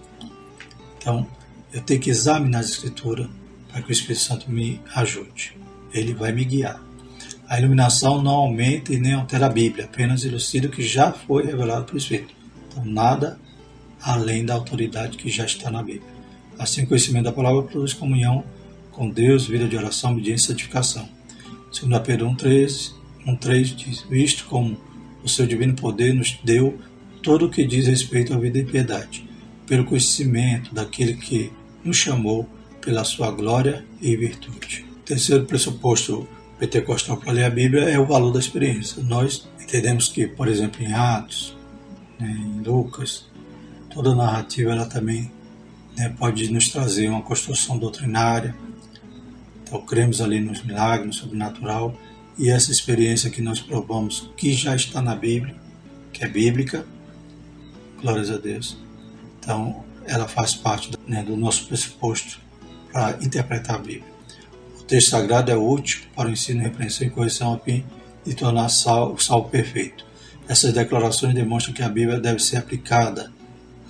Então, 0.97 1.27
eu 1.73 1.81
tenho 1.81 1.99
que 1.99 2.11
examinar 2.11 2.59
a 2.59 2.61
Escritura 2.61 3.27
para 3.69 3.81
que 3.81 3.89
o 3.89 3.91
Espírito 3.91 4.21
Santo 4.21 4.51
me 4.51 4.79
ajude 4.93 5.61
ele 5.93 6.13
vai 6.13 6.31
me 6.31 6.45
guiar. 6.45 6.81
A 7.47 7.59
iluminação 7.59 8.21
não 8.21 8.31
aumenta 8.31 8.93
e 8.93 8.99
nem 8.99 9.13
altera 9.13 9.47
a 9.47 9.49
Bíblia, 9.49 9.85
apenas 9.85 10.23
elucida 10.23 10.67
o 10.67 10.71
que 10.71 10.81
já 10.81 11.11
foi 11.11 11.45
revelado 11.45 11.85
pelo 11.85 11.97
Espírito. 11.97 12.33
Então, 12.67 12.85
nada 12.85 13.37
além 14.01 14.45
da 14.45 14.53
autoridade 14.53 15.17
que 15.17 15.29
já 15.29 15.45
está 15.45 15.69
na 15.69 15.83
Bíblia. 15.83 16.09
Assim, 16.61 16.83
o 16.83 16.87
conhecimento 16.87 17.25
da 17.25 17.31
palavra 17.31 17.63
produz 17.63 17.93
comunhão 17.93 18.43
com 18.91 19.09
Deus, 19.09 19.47
vida 19.47 19.67
de 19.67 19.75
oração, 19.75 20.11
obediência 20.11 20.45
e 20.45 20.47
santificação. 20.47 21.09
Segundo 21.71 21.99
Pedro 22.01 22.27
1,3 22.27 22.93
1, 23.25 23.75
diz, 23.75 24.05
visto 24.09 24.45
como 24.45 24.77
o 25.23 25.29
seu 25.29 25.45
divino 25.45 25.73
poder 25.73 26.13
nos 26.13 26.37
deu 26.43 26.79
todo 27.23 27.45
o 27.45 27.49
que 27.49 27.65
diz 27.65 27.87
respeito 27.87 28.33
à 28.33 28.37
vida 28.37 28.59
e 28.59 28.65
piedade, 28.65 29.27
pelo 29.65 29.85
conhecimento 29.85 30.73
daquele 30.73 31.15
que 31.15 31.51
nos 31.83 31.97
chamou 31.97 32.47
pela 32.79 33.03
sua 33.03 33.31
glória 33.31 33.85
e 34.01 34.15
virtude 34.15 34.91
terceiro 35.11 35.45
pressuposto 35.45 36.25
pentecostal 36.57 37.17
para 37.17 37.33
ler 37.33 37.43
a 37.43 37.49
Bíblia 37.49 37.89
é 37.89 37.99
o 37.99 38.05
valor 38.05 38.31
da 38.31 38.39
experiência. 38.39 39.03
Nós 39.03 39.45
entendemos 39.61 40.07
que, 40.07 40.25
por 40.25 40.47
exemplo, 40.47 40.81
em 40.81 40.93
Atos, 40.93 41.57
né, 42.17 42.31
em 42.31 42.61
Lucas, 42.61 43.25
toda 43.93 44.11
a 44.11 44.15
narrativa 44.15 44.71
ela 44.71 44.85
também 44.85 45.29
né, 45.97 46.13
pode 46.17 46.51
nos 46.51 46.69
trazer 46.69 47.09
uma 47.09 47.21
construção 47.21 47.77
doutrinária. 47.77 48.55
Então, 49.63 49.81
cremos 49.85 50.21
ali 50.21 50.39
nos 50.39 50.63
milagres, 50.63 51.07
no 51.07 51.13
sobrenatural, 51.13 51.95
e 52.37 52.49
essa 52.49 52.71
experiência 52.71 53.29
que 53.29 53.41
nós 53.41 53.59
provamos, 53.59 54.29
que 54.35 54.53
já 54.53 54.75
está 54.75 55.01
na 55.01 55.15
Bíblia, 55.15 55.55
que 56.11 56.23
é 56.23 56.27
bíblica, 56.27 56.85
glórias 58.01 58.29
a 58.29 58.37
Deus. 58.37 58.77
Então, 59.39 59.83
ela 60.05 60.27
faz 60.27 60.55
parte 60.55 60.91
né, 61.07 61.23
do 61.23 61.37
nosso 61.37 61.67
pressuposto 61.67 62.39
para 62.91 63.17
interpretar 63.21 63.75
a 63.75 63.79
Bíblia 63.79 64.11
texto 64.91 65.11
sagrado 65.11 65.49
é 65.49 65.55
útil 65.55 66.01
para 66.13 66.27
o 66.27 66.31
ensino, 66.33 66.61
repreensão 66.61 67.07
e 67.07 67.09
correção 67.09 67.53
a 67.53 67.59
fim 67.59 67.85
de 68.25 68.33
tornar 68.33 68.67
sal, 68.67 69.13
o 69.13 69.17
salvo 69.17 69.47
perfeito. 69.47 70.05
Essas 70.49 70.73
declarações 70.73 71.33
demonstram 71.33 71.73
que 71.73 71.81
a 71.81 71.87
Bíblia 71.87 72.19
deve 72.19 72.39
ser 72.39 72.57
aplicada 72.57 73.31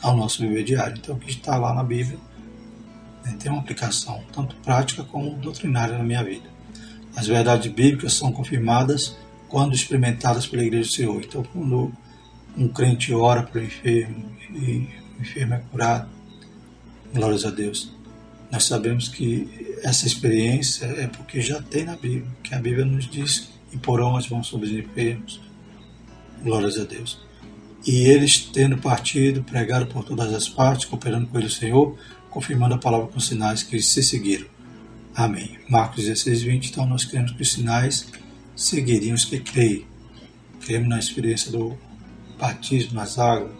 ao 0.02 0.16
nosso 0.16 0.42
viver 0.42 0.64
diário. 0.64 0.98
Então, 0.98 1.16
o 1.16 1.20
que 1.20 1.30
está 1.30 1.58
lá 1.58 1.74
na 1.74 1.84
Bíblia 1.84 2.18
né, 3.24 3.36
tem 3.40 3.52
uma 3.52 3.62
aplicação 3.62 4.24
tanto 4.34 4.56
prática 4.58 5.04
como 5.04 5.36
doutrinária 5.36 5.98
na 5.98 6.04
minha 6.04 6.24
vida. 6.24 6.50
As 7.16 7.28
verdades 7.28 7.72
bíblicas 7.72 8.14
são 8.14 8.32
confirmadas 8.32 9.18
quando 9.48 9.76
experimentadas 9.76 10.48
pela 10.48 10.64
Igreja 10.64 10.90
do 10.90 10.94
Senhor. 10.94 11.22
Então, 11.22 11.44
quando 11.44 11.92
um 12.58 12.68
crente 12.68 13.14
ora 13.14 13.44
para 13.44 13.62
o 13.62 13.64
enfermo 13.64 14.32
e 14.50 14.88
o 15.18 15.22
enfermo 15.22 15.54
é 15.54 15.62
curado, 15.70 16.10
glórias 17.14 17.46
a 17.46 17.50
Deus, 17.50 17.94
nós 18.52 18.66
sabemos 18.66 19.08
que 19.08 19.78
essa 19.84 20.06
experiência 20.06 20.86
é 20.86 21.08
porque 21.08 21.42
já 21.42 21.62
tem 21.62 21.86
na 21.86 21.96
Bíblia, 21.96 22.28
que 22.44 22.54
a 22.54 22.60
Bíblia 22.60 22.86
nos 22.86 23.10
diz 23.10 23.50
e 23.72 23.78
porão 23.78 24.16
as 24.16 24.28
mãos 24.30 24.48
sobre 24.48 24.68
os 24.68 24.74
enfermos. 24.74 25.42
Glórias 26.44 26.78
a 26.78 26.84
Deus. 26.84 27.20
E 27.86 28.06
eles, 28.06 28.40
tendo 28.40 28.78
partido, 28.78 29.44
pregaram 29.44 29.88
por 29.88 30.04
todas 30.04 30.34
as 30.34 30.48
partes, 30.48 30.86
cooperando 30.86 31.28
com 31.28 31.38
ele 31.38 31.48
o 31.48 31.52
Senhor, 31.52 31.98
confirmando 32.30 32.76
a 32.76 32.78
palavra 32.78 33.08
com 33.08 33.20
sinais 33.20 33.64
que 33.64 33.82
se 33.82 34.04
seguiram. 34.04 34.46
Amém. 35.16 35.58
Marcos 35.68 36.06
16, 36.06 36.44
20. 36.44 36.70
Então 36.70 36.86
nós 36.86 37.04
cremos 37.06 37.32
que 37.32 37.42
os 37.42 37.52
sinais 37.52 38.08
seguiriam 38.56 39.16
os 39.16 39.26
que 39.26 39.40
creem. 39.40 39.86
Cremos 40.62 40.90
na 40.90 41.00
experiência 41.00 41.52
do 41.52 41.78
batismo 42.40 42.94
nas 42.94 43.18
águas, 43.20 43.52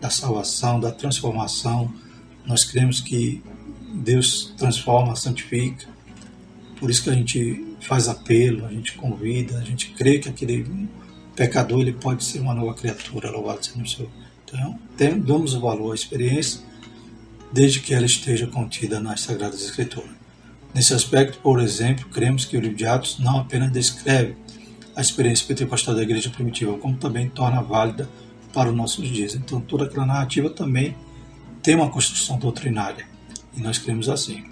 da 0.00 0.10
salvação, 0.10 0.80
da 0.80 0.90
transformação. 0.90 1.92
Nós 2.46 2.64
cremos 2.64 3.00
que 3.00 3.42
Deus 3.94 4.54
transforma, 4.56 5.14
santifica. 5.14 5.86
Por 6.80 6.90
isso 6.90 7.02
que 7.02 7.10
a 7.10 7.14
gente 7.14 7.76
faz 7.80 8.08
apelo, 8.08 8.66
a 8.66 8.72
gente 8.72 8.94
convida, 8.94 9.58
a 9.58 9.64
gente 9.64 9.90
crê 9.90 10.18
que 10.18 10.28
aquele 10.28 10.88
pecador 11.38 11.80
ele 11.80 11.92
pode 11.92 12.24
ser 12.24 12.40
uma 12.40 12.52
nova 12.52 12.74
criatura, 12.74 13.30
louvado 13.30 13.64
seja 13.64 13.80
o 13.80 13.86
Senhor. 13.86 14.10
Então, 14.44 14.76
tem, 14.96 15.20
damos 15.20 15.54
o 15.54 15.60
valor 15.60 15.92
à 15.92 15.94
experiência, 15.94 16.60
desde 17.52 17.78
que 17.78 17.94
ela 17.94 18.04
esteja 18.04 18.48
contida 18.48 18.98
nas 18.98 19.20
Sagradas 19.20 19.62
Escrituras. 19.62 20.10
Nesse 20.74 20.92
aspecto, 20.92 21.38
por 21.38 21.60
exemplo, 21.60 22.08
cremos 22.08 22.44
que 22.44 22.56
o 22.56 22.60
livro 22.60 22.76
de 22.76 22.84
Atos 22.84 23.20
não 23.20 23.38
apenas 23.38 23.70
descreve 23.70 24.34
a 24.96 25.00
experiência 25.00 25.46
pentecostal 25.46 25.94
da 25.94 26.02
igreja 26.02 26.28
primitiva, 26.28 26.76
como 26.76 26.96
também 26.96 27.28
torna 27.28 27.62
válida 27.62 28.08
para 28.52 28.70
os 28.70 28.74
nossos 28.74 29.08
dias. 29.08 29.36
Então, 29.36 29.60
toda 29.60 29.84
aquela 29.84 30.04
narrativa 30.04 30.50
também 30.50 30.96
tem 31.62 31.76
uma 31.76 31.88
construção 31.88 32.36
doutrinária. 32.36 33.06
E 33.56 33.60
nós 33.60 33.78
cremos 33.78 34.08
assim. 34.08 34.44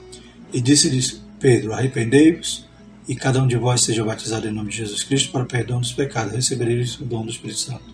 E 0.52 0.60
disse-lhes 0.60 1.20
Pedro: 1.40 1.72
Arrependei-vos 1.74 2.65
e 3.08 3.14
cada 3.14 3.40
um 3.40 3.46
de 3.46 3.56
vós 3.56 3.82
seja 3.82 4.04
batizado 4.04 4.48
em 4.48 4.52
nome 4.52 4.70
de 4.70 4.78
Jesus 4.78 5.04
Cristo 5.04 5.30
para 5.30 5.44
perdão 5.44 5.80
dos 5.80 5.92
pecados, 5.92 6.32
recebereis 6.32 6.98
o 6.98 7.04
dom 7.04 7.24
do 7.24 7.30
Espírito 7.30 7.60
Santo. 7.60 7.84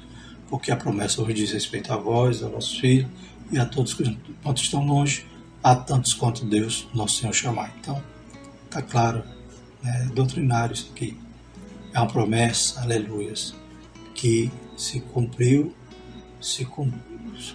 Porque 0.48 0.70
a 0.70 0.76
promessa 0.76 1.22
vos 1.22 1.34
diz 1.34 1.52
respeito 1.52 1.92
a 1.92 1.96
vós, 1.96 2.42
a 2.42 2.48
vossos 2.48 2.78
filhos 2.78 3.10
e 3.50 3.58
a 3.58 3.66
todos 3.66 3.94
quantos 4.42 4.62
estão 4.62 4.84
longe, 4.84 5.26
a 5.62 5.76
tantos 5.76 6.14
quanto 6.14 6.44
Deus, 6.46 6.88
nosso 6.94 7.18
Senhor, 7.18 7.34
chamar. 7.34 7.74
Então, 7.78 8.02
está 8.64 8.80
claro, 8.80 9.22
né, 9.82 10.06
é 10.06 10.14
doutrinário 10.14 10.72
isso 10.72 10.90
aqui. 10.94 11.16
É 11.92 11.98
uma 11.98 12.08
promessa, 12.08 12.80
aleluias, 12.80 13.54
que 14.14 14.50
se 14.76 15.00
cumpriu, 15.00 15.74
se 16.40 16.66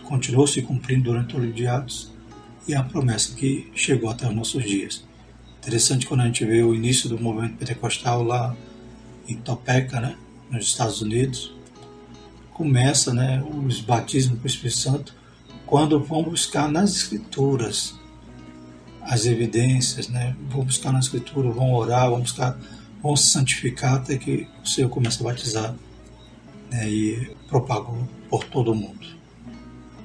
continuou 0.03 0.45
se 0.45 0.61
cumprindo 0.61 1.05
durante 1.05 1.35
o 1.35 1.39
livro 1.39 1.55
de 1.55 1.67
Atos 1.67 2.11
e 2.67 2.75
a 2.75 2.83
promessa 2.83 3.33
que 3.33 3.71
chegou 3.73 4.09
até 4.11 4.27
os 4.27 4.35
nossos 4.35 4.63
dias. 4.63 5.06
Interessante 5.67 6.07
quando 6.07 6.21
a 6.21 6.25
gente 6.25 6.45
vê 6.45 6.63
o 6.63 6.73
início 6.73 7.09
do 7.09 7.19
movimento 7.19 7.57
pentecostal 7.57 8.23
lá 8.23 8.55
em 9.27 9.35
Topeka, 9.35 9.99
né, 9.99 10.15
nos 10.49 10.65
Estados 10.65 11.01
Unidos, 11.01 11.53
começa 12.53 13.13
né, 13.13 13.43
os 13.65 13.81
batismos 13.81 14.39
com 14.39 14.45
o 14.45 14.47
Espírito 14.47 14.79
Santo 14.79 15.13
quando 15.65 15.99
vão 15.99 16.23
buscar 16.23 16.71
nas 16.71 16.95
Escrituras 16.95 17.95
as 19.01 19.25
evidências, 19.25 20.07
né, 20.07 20.37
vão 20.49 20.63
buscar 20.63 20.93
na 20.93 20.99
Escritura, 20.99 21.51
vão 21.51 21.73
orar, 21.73 22.09
vão 22.11 22.21
buscar, 22.21 22.57
vão 23.03 23.17
se 23.17 23.27
santificar 23.27 23.95
até 23.95 24.17
que 24.17 24.47
o 24.63 24.65
Senhor 24.65 24.87
comece 24.87 25.19
a 25.19 25.25
batizar 25.25 25.75
né, 26.71 26.89
e 26.89 27.35
propagou 27.49 28.07
por 28.29 28.45
todo 28.45 28.71
o 28.71 28.75
mundo. 28.75 29.05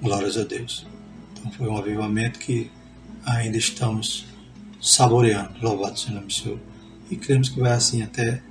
Glórias 0.03 0.37
a 0.37 0.42
Deus. 0.42 0.85
Então 1.31 1.53
foi 1.53 1.68
um 1.68 1.77
avivamento 1.77 2.40
que 2.40 2.68
ainda 3.25 3.57
estamos 3.57 4.32
saboreando. 4.83 5.55
Louvado 5.62 5.99
seja 5.99 6.12
o 6.12 6.14
nome 6.16 6.27
do 6.27 6.33
Senhor. 6.33 6.59
E 7.11 7.16
cremos 7.16 7.49
que 7.49 7.61
vai 7.61 7.73
assim 7.73 8.03
até 8.03 8.42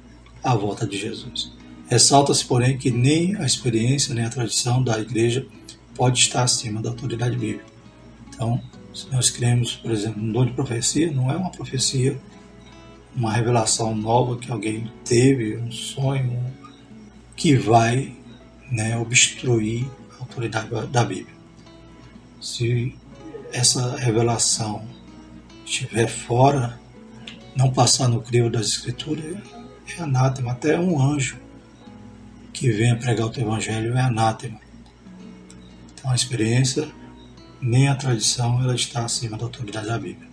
a 0.43 0.55
volta 0.55 0.87
de 0.87 0.97
Jesus. 0.97 1.51
Ressalta-se, 1.87 2.45
porém, 2.45 2.77
que 2.77 2.89
nem 2.89 3.35
a 3.35 3.45
experiência 3.45 4.15
nem 4.15 4.23
a 4.23 4.29
tradição 4.29 4.81
da 4.81 4.97
igreja 4.97 5.45
pode 5.93 6.19
estar 6.19 6.43
acima 6.43 6.81
da 6.81 6.89
autoridade 6.89 7.37
bíblica. 7.37 7.65
Então, 8.29 8.61
se 8.93 9.11
nós 9.11 9.29
cremos, 9.29 9.75
por 9.75 9.91
exemplo, 9.91 10.21
no 10.21 10.31
dom 10.31 10.45
de 10.45 10.53
profecia, 10.53 11.11
não 11.11 11.29
é 11.29 11.35
uma 11.35 11.51
profecia, 11.51 12.17
uma 13.13 13.33
revelação 13.33 13.93
nova 13.93 14.37
que 14.37 14.49
alguém 14.49 14.89
teve, 15.03 15.57
um 15.57 15.71
sonho, 15.71 16.41
que 17.35 17.55
vai 17.55 18.15
né, 18.71 18.97
obstruir 18.97 19.85
a 20.17 20.21
autoridade 20.21 20.69
da 20.87 21.03
Bíblia 21.03 21.41
se 22.41 22.95
essa 23.53 23.95
revelação 23.97 24.83
estiver 25.71 26.07
fora, 26.07 26.79
não 27.55 27.71
passar 27.71 28.07
no 28.07 28.21
crivo 28.21 28.49
das 28.49 28.67
escrituras, 28.67 29.37
é 29.97 30.01
anátema. 30.01 30.51
Até 30.51 30.77
um 30.79 31.01
anjo 31.01 31.37
que 32.53 32.69
venha 32.69 32.95
pregar 32.97 33.27
o 33.27 33.29
teu 33.29 33.43
evangelho 33.43 33.95
é 33.97 34.01
anátema. 34.01 34.59
Então 35.93 36.11
a 36.11 36.15
experiência, 36.15 36.89
nem 37.61 37.87
a 37.87 37.95
tradição, 37.95 38.61
ela 38.61 38.75
está 38.75 39.05
acima 39.05 39.37
da 39.37 39.45
autoridade 39.45 39.87
da 39.87 39.97
Bíblia. 39.97 40.29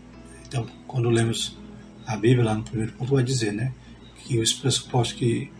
Então, 0.46 0.66
quando 0.86 1.10
lemos 1.10 1.56
a 2.06 2.16
Bíblia, 2.16 2.44
lá 2.44 2.54
no 2.54 2.62
primeiro 2.62 2.92
ponto 2.92 3.14
vai 3.14 3.22
dizer, 3.22 3.52
né, 3.52 3.72
que 4.24 4.40
os 4.40 4.52
pressupostos 4.52 5.16
que 5.18 5.52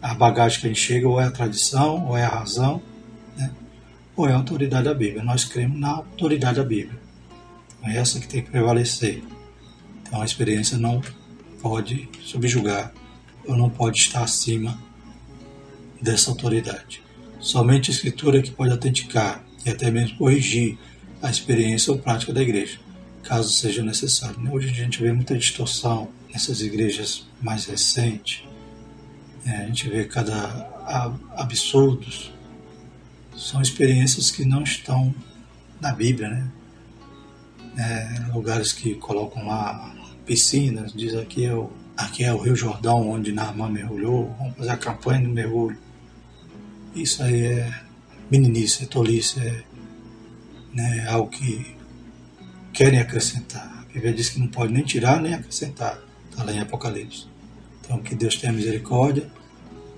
a 0.00 0.14
bagagem 0.14 0.60
que 0.60 0.66
a 0.66 0.68
gente 0.68 0.80
chega 0.80 1.08
ou 1.08 1.20
é 1.20 1.24
a 1.24 1.30
tradição, 1.30 2.06
ou 2.06 2.16
é 2.16 2.24
a 2.24 2.28
razão, 2.28 2.80
né, 3.36 3.50
ou 4.16 4.28
é 4.28 4.32
a 4.32 4.36
autoridade 4.36 4.84
da 4.84 4.94
Bíblia. 4.94 5.24
Nós 5.24 5.44
cremos 5.44 5.78
na 5.78 5.88
autoridade 5.88 6.56
da 6.56 6.64
Bíblia. 6.64 7.07
É 7.84 7.96
essa 7.96 8.20
que 8.20 8.28
tem 8.28 8.42
que 8.42 8.50
prevalecer. 8.50 9.22
Então 10.02 10.22
a 10.22 10.24
experiência 10.24 10.78
não 10.78 11.02
pode 11.60 12.08
subjugar 12.22 12.92
ou 13.46 13.56
não 13.56 13.70
pode 13.70 13.98
estar 13.98 14.22
acima 14.22 14.78
dessa 16.00 16.30
autoridade. 16.30 17.02
Somente 17.40 17.90
a 17.90 17.94
Escritura 17.94 18.42
que 18.42 18.50
pode 18.50 18.72
autenticar 18.72 19.44
e 19.64 19.70
até 19.70 19.90
mesmo 19.90 20.18
corrigir 20.18 20.78
a 21.22 21.30
experiência 21.30 21.92
ou 21.92 21.98
prática 21.98 22.32
da 22.32 22.42
igreja, 22.42 22.78
caso 23.22 23.52
seja 23.52 23.82
necessário. 23.82 24.38
Né? 24.40 24.50
Hoje 24.52 24.68
a 24.68 24.72
gente 24.72 25.00
vê 25.02 25.12
muita 25.12 25.36
distorção 25.36 26.08
nessas 26.32 26.60
igrejas 26.60 27.26
mais 27.40 27.66
recentes. 27.66 28.44
É, 29.44 29.64
a 29.64 29.66
gente 29.66 29.88
vê 29.88 30.04
cada 30.04 30.68
absurdos. 31.36 32.32
São 33.36 33.62
experiências 33.62 34.30
que 34.30 34.44
não 34.44 34.62
estão 34.62 35.14
na 35.80 35.92
Bíblia, 35.92 36.28
né? 36.28 36.50
É, 37.78 38.32
lugares 38.34 38.72
que 38.72 38.96
colocam 38.96 39.46
lá 39.46 39.94
piscinas, 40.26 40.92
diz 40.92 41.14
aqui 41.14 41.46
é 41.46 41.54
o, 41.54 41.70
aqui 41.96 42.24
é 42.24 42.34
o 42.34 42.38
Rio 42.38 42.56
Jordão 42.56 43.08
onde 43.08 43.30
Naamã 43.30 43.70
mergulhou, 43.70 44.34
vamos 44.36 44.56
fazer 44.56 44.70
a 44.70 44.76
campanha 44.76 45.22
do 45.22 45.28
mergulho. 45.28 45.78
Isso 46.94 47.22
aí 47.22 47.46
é 47.46 47.80
meninice, 48.28 48.82
é 48.82 48.86
tolice, 48.86 49.38
é 49.38 49.62
né, 50.74 51.06
algo 51.08 51.30
que 51.30 51.76
querem 52.72 52.98
acrescentar. 52.98 53.86
A 53.88 53.92
Bíblia 53.92 54.12
diz 54.12 54.28
que 54.28 54.40
não 54.40 54.48
pode 54.48 54.72
nem 54.72 54.82
tirar 54.82 55.20
nem 55.20 55.34
acrescentar, 55.34 55.98
está 56.30 56.42
lá 56.42 56.52
em 56.52 56.58
Apocalipse. 56.60 57.26
Então 57.80 58.00
que 58.00 58.14
Deus 58.14 58.36
tenha 58.36 58.52
misericórdia 58.52 59.30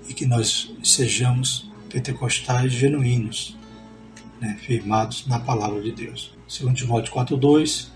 e 0.07 0.13
que 0.13 0.25
nós 0.25 0.71
sejamos 0.83 1.69
pentecostais 1.89 2.71
genuínos, 2.71 3.57
né, 4.39 4.57
firmados 4.61 5.27
na 5.27 5.39
palavra 5.39 5.81
de 5.81 5.91
Deus. 5.91 6.33
Segundo 6.51 6.75
Timóteo 6.75 7.13
4.2, 7.13 7.87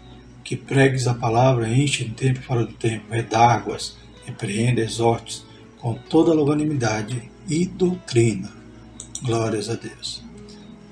que 0.41 0.55
pregues 0.55 1.07
a 1.07 1.13
palavra, 1.13 1.67
enche 1.67 2.05
em 2.05 2.11
tempo 2.11 2.41
fora 2.41 2.65
do 2.65 2.71
tempo, 2.71 3.11
redáguas, 3.11 3.97
repreenda, 4.25 4.79
exortes, 4.79 5.43
com 5.77 5.93
toda 5.93 6.33
longanimidade 6.33 7.29
e 7.49 7.65
doutrina 7.65 8.49
Glórias 9.21 9.69
a 9.69 9.73
Deus. 9.75 10.23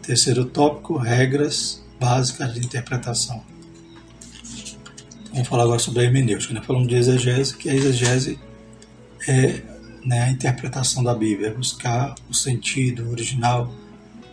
Terceiro 0.02 0.44
tópico, 0.44 0.98
regras 0.98 1.82
básicas 1.98 2.54
de 2.54 2.60
interpretação. 2.60 3.42
Vamos 5.32 5.48
falar 5.48 5.64
agora 5.64 5.80
sobre 5.80 6.02
a 6.02 6.04
hermenêutica. 6.04 6.54
Né? 6.54 6.62
Falamos 6.62 6.90
de 6.90 6.96
exegese, 6.96 7.56
que 7.56 7.70
a 7.70 7.74
exegese 7.74 8.38
é 9.26 9.62
né, 10.04 10.24
a 10.24 10.30
interpretação 10.30 11.02
da 11.02 11.16
Bíblia, 11.16 11.48
é 11.48 11.54
buscar 11.54 12.14
o 12.30 12.34
sentido 12.34 13.10
original 13.10 13.74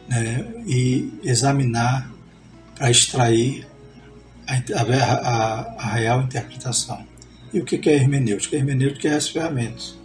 né, 0.08 0.52
e 0.66 1.12
examinar 1.22 2.10
para 2.80 2.90
extrair 2.90 3.66
a, 4.48 4.54
a, 4.54 5.60
a, 5.76 5.86
real 5.96 6.22
interpretação. 6.22 7.06
E 7.52 7.60
o 7.60 7.64
que 7.64 7.90
é 7.90 7.94
hermenêutica? 7.94 8.56
A 8.56 8.58
hermenêutica 8.58 9.08
é 9.08 9.16
as 9.16 9.28
ferramentas, 9.28 9.98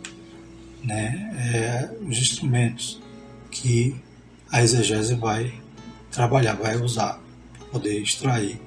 né, 0.83 1.33
é 1.53 1.89
os 2.05 2.17
instrumentos 2.17 3.01
que 3.49 3.95
a 4.51 4.61
exegese 4.61 5.15
vai 5.15 5.53
trabalhar, 6.11 6.55
vai 6.55 6.75
usar 6.75 7.17
para 7.57 7.67
poder 7.69 7.97
extrair 8.01 8.59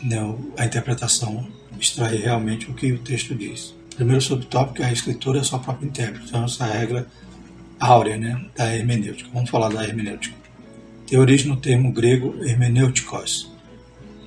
né, 0.00 0.18
a 0.56 0.64
interpretação, 0.64 1.48
extrair 1.80 2.20
realmente 2.20 2.70
o 2.70 2.74
que 2.74 2.92
o 2.92 2.98
texto 3.00 3.34
diz. 3.34 3.74
Primeiro 3.96 4.20
subtópico 4.20 4.82
é 4.82 4.86
a 4.86 4.92
escritura 4.92 5.40
é 5.40 5.42
sua 5.42 5.58
própria 5.58 5.88
intérprete, 5.88 6.28
então 6.28 6.44
essa 6.44 6.64
regra 6.64 7.08
áurea 7.80 8.16
né, 8.16 8.46
da 8.54 8.72
hermenêutica. 8.72 9.28
Vamos 9.34 9.50
falar 9.50 9.70
da 9.70 9.82
hermenêutica. 9.82 10.45
Tem 11.06 11.18
origem 11.18 11.48
no 11.48 11.56
termo 11.56 11.92
grego 11.92 12.34
hermenêuticos, 12.44 13.50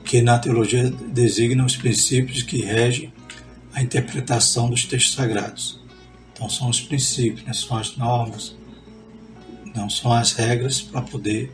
que 0.05 0.21
na 0.21 0.39
teologia 0.39 0.89
designa 0.89 1.65
os 1.65 1.75
princípios 1.75 2.41
que 2.41 2.61
regem 2.61 3.11
a 3.73 3.81
interpretação 3.81 4.69
dos 4.69 4.85
textos 4.85 5.13
sagrados. 5.13 5.79
Então 6.33 6.49
são 6.49 6.69
os 6.69 6.79
princípios, 6.81 7.45
né, 7.45 7.53
são 7.53 7.77
as 7.77 7.97
normas, 7.97 8.55
não 9.75 9.89
são 9.89 10.11
as 10.13 10.31
regras 10.31 10.81
para 10.81 11.01
poder 11.01 11.51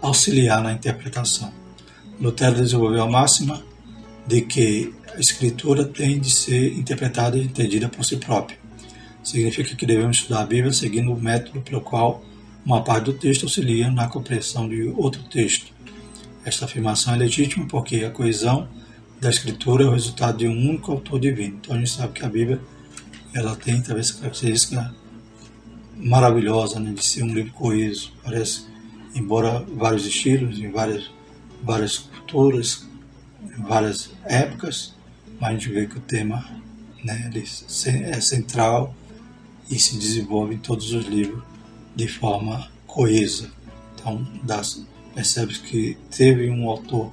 auxiliar 0.00 0.62
na 0.62 0.72
interpretação. 0.72 1.52
Lutero 2.20 2.56
desenvolveu 2.56 3.02
a 3.02 3.10
máxima 3.10 3.62
de 4.26 4.42
que 4.42 4.94
a 5.14 5.18
escritura 5.18 5.84
tem 5.84 6.20
de 6.20 6.30
ser 6.30 6.78
interpretada 6.78 7.36
e 7.36 7.42
entendida 7.42 7.88
por 7.88 8.04
si 8.04 8.16
própria. 8.16 8.58
Significa 9.22 9.74
que 9.74 9.84
devemos 9.84 10.18
estudar 10.18 10.42
a 10.42 10.46
Bíblia 10.46 10.72
seguindo 10.72 11.12
o 11.12 11.20
método 11.20 11.60
pelo 11.60 11.80
qual 11.80 12.22
uma 12.64 12.82
parte 12.82 13.04
do 13.04 13.12
texto 13.12 13.44
auxilia 13.44 13.90
na 13.90 14.08
compreensão 14.08 14.68
de 14.68 14.88
outro 14.96 15.22
texto. 15.24 15.72
Esta 16.44 16.64
afirmação 16.64 17.14
é 17.14 17.16
legítima 17.16 17.66
porque 17.66 18.04
a 18.04 18.10
coesão 18.10 18.68
da 19.20 19.30
escritura 19.30 19.84
é 19.84 19.86
o 19.86 19.92
resultado 19.92 20.38
de 20.38 20.46
um 20.46 20.52
único 20.52 20.92
autor 20.92 21.20
divino. 21.20 21.58
Então 21.60 21.74
a 21.74 21.78
gente 21.78 21.90
sabe 21.90 22.12
que 22.12 22.24
a 22.24 22.28
Bíblia 22.28 22.60
ela 23.34 23.54
tem 23.56 23.80
talvez 23.80 24.10
essa 24.10 24.18
característica 24.18 24.94
maravilhosa 25.96 26.80
né, 26.80 26.92
de 26.92 27.04
ser 27.04 27.22
um 27.22 27.32
livro 27.32 27.52
coeso. 27.52 28.12
Parece, 28.22 28.66
embora 29.14 29.64
vários 29.74 30.06
estilos, 30.06 30.58
em 30.58 30.70
várias, 30.70 31.10
várias 31.62 31.98
culturas, 31.98 32.86
em 33.42 33.62
várias 33.62 34.10
épocas, 34.24 34.94
mas 35.38 35.50
a 35.50 35.52
gente 35.52 35.68
vê 35.70 35.86
que 35.86 35.98
o 35.98 36.00
tema 36.00 36.44
né, 37.04 37.30
é 37.34 38.20
central 38.20 38.94
e 39.70 39.78
se 39.78 39.96
desenvolve 39.96 40.54
em 40.54 40.58
todos 40.58 40.92
os 40.92 41.06
livros 41.06 41.49
de 42.00 42.08
forma 42.08 42.70
coesa. 42.86 43.50
Então, 43.94 44.26
percebe 45.14 45.54
que 45.58 45.96
teve 46.10 46.50
um 46.50 46.68
autor 46.68 47.12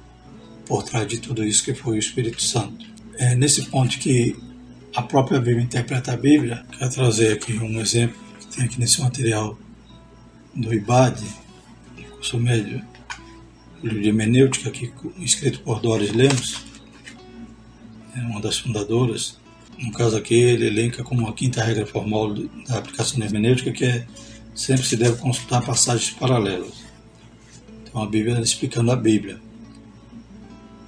por 0.66 0.82
trás 0.82 1.06
de 1.06 1.18
tudo 1.18 1.44
isso 1.44 1.64
que 1.64 1.74
foi 1.74 1.96
o 1.96 1.98
Espírito 1.98 2.42
Santo. 2.42 2.86
É 3.16 3.34
nesse 3.34 3.66
ponto 3.66 3.98
que 3.98 4.36
a 4.94 5.02
própria 5.02 5.40
Bíblia 5.40 5.64
interpreta 5.64 6.12
a 6.12 6.16
Bíblia, 6.16 6.64
quero 6.78 6.90
trazer 6.90 7.34
aqui 7.34 7.52
um 7.54 7.80
exemplo 7.80 8.28
tem 8.54 8.64
aqui 8.64 8.80
nesse 8.80 9.00
material 9.00 9.56
do 10.54 10.74
IBAD, 10.74 11.22
curso 12.10 12.38
médio, 12.38 12.82
livro 13.82 14.00
de 14.00 14.08
hermenêutica, 14.08 14.68
aqui, 14.68 14.92
escrito 15.18 15.60
por 15.60 15.80
Doris 15.80 16.12
Lemos, 16.12 16.64
é 18.16 18.20
uma 18.20 18.40
das 18.40 18.58
fundadoras. 18.58 19.38
No 19.78 19.92
caso 19.92 20.16
aqui, 20.16 20.34
ele 20.34 20.66
elenca 20.66 21.04
como 21.04 21.28
a 21.28 21.32
quinta 21.32 21.62
regra 21.62 21.86
formal 21.86 22.34
da 22.34 22.78
aplicação 22.78 23.22
hermenêutica, 23.22 23.70
que 23.70 23.84
é 23.84 24.06
sempre 24.58 24.84
se 24.84 24.96
deve 24.96 25.16
consultar 25.18 25.64
passagens 25.64 26.10
paralelas. 26.10 26.84
Então 27.84 28.02
a 28.02 28.06
Bíblia 28.06 28.40
explicando 28.40 28.90
a 28.90 28.96
Bíblia. 28.96 29.38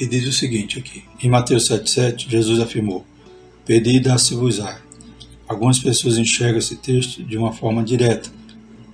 E 0.01 0.07
diz 0.07 0.27
o 0.27 0.33
seguinte 0.33 0.81
aqui, 0.81 1.05
em 1.23 1.29
Mateus 1.29 1.69
7,7, 1.69 2.29
Jesus 2.29 2.59
afirmou, 2.59 3.07
Pedi 3.65 3.97
e 3.97 4.01
dá-se-vos-á, 4.01 4.81
Algumas 5.47 5.79
pessoas 5.79 6.17
enxergam 6.17 6.59
esse 6.59 6.77
texto 6.77 7.25
de 7.25 7.37
uma 7.37 7.53
forma 7.53 7.83
direta, 7.83 8.31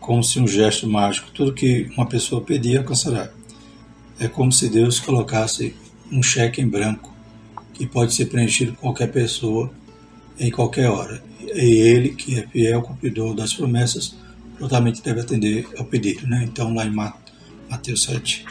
como 0.01 0.23
se 0.23 0.41
um 0.41 0.49
gesto 0.49 0.89
mágico, 0.89 1.31
tudo 1.31 1.53
que 1.53 1.91
uma 1.97 2.07
pessoa 2.07 2.43
pedir 2.43 2.79
alcançará. 2.79 3.31
É 4.19 4.27
como 4.27 4.51
se 4.51 4.69
Deus 4.69 4.99
colocasse 4.99 5.75
um 6.11 6.23
cheque 6.23 6.61
em 6.61 6.69
branco, 6.69 7.15
que 7.75 7.87
pode 7.87 8.15
ser 8.15 8.27
preenchido 8.27 8.73
por 8.73 8.81
qualquer 8.81 9.13
pessoa 9.13 9.71
em 10.39 10.51
qualquer 10.51 10.89
hora. 10.89 11.23
E 11.43 11.61
ele, 11.61 12.11
que 12.11 12.39
é 12.39 12.47
fiel 12.47 12.83
cumpridor 12.83 13.35
das 13.35 13.55
promessas, 13.55 14.17
prontamente 14.59 15.03
deve 15.03 15.21
atender 15.21 15.67
ao 15.79 15.85
pedido. 15.85 16.27
Né? 16.27 16.45
Então, 16.45 16.75
lá 16.75 16.85
em 16.85 16.91
Mateus 17.71 18.03
7, 18.05 18.45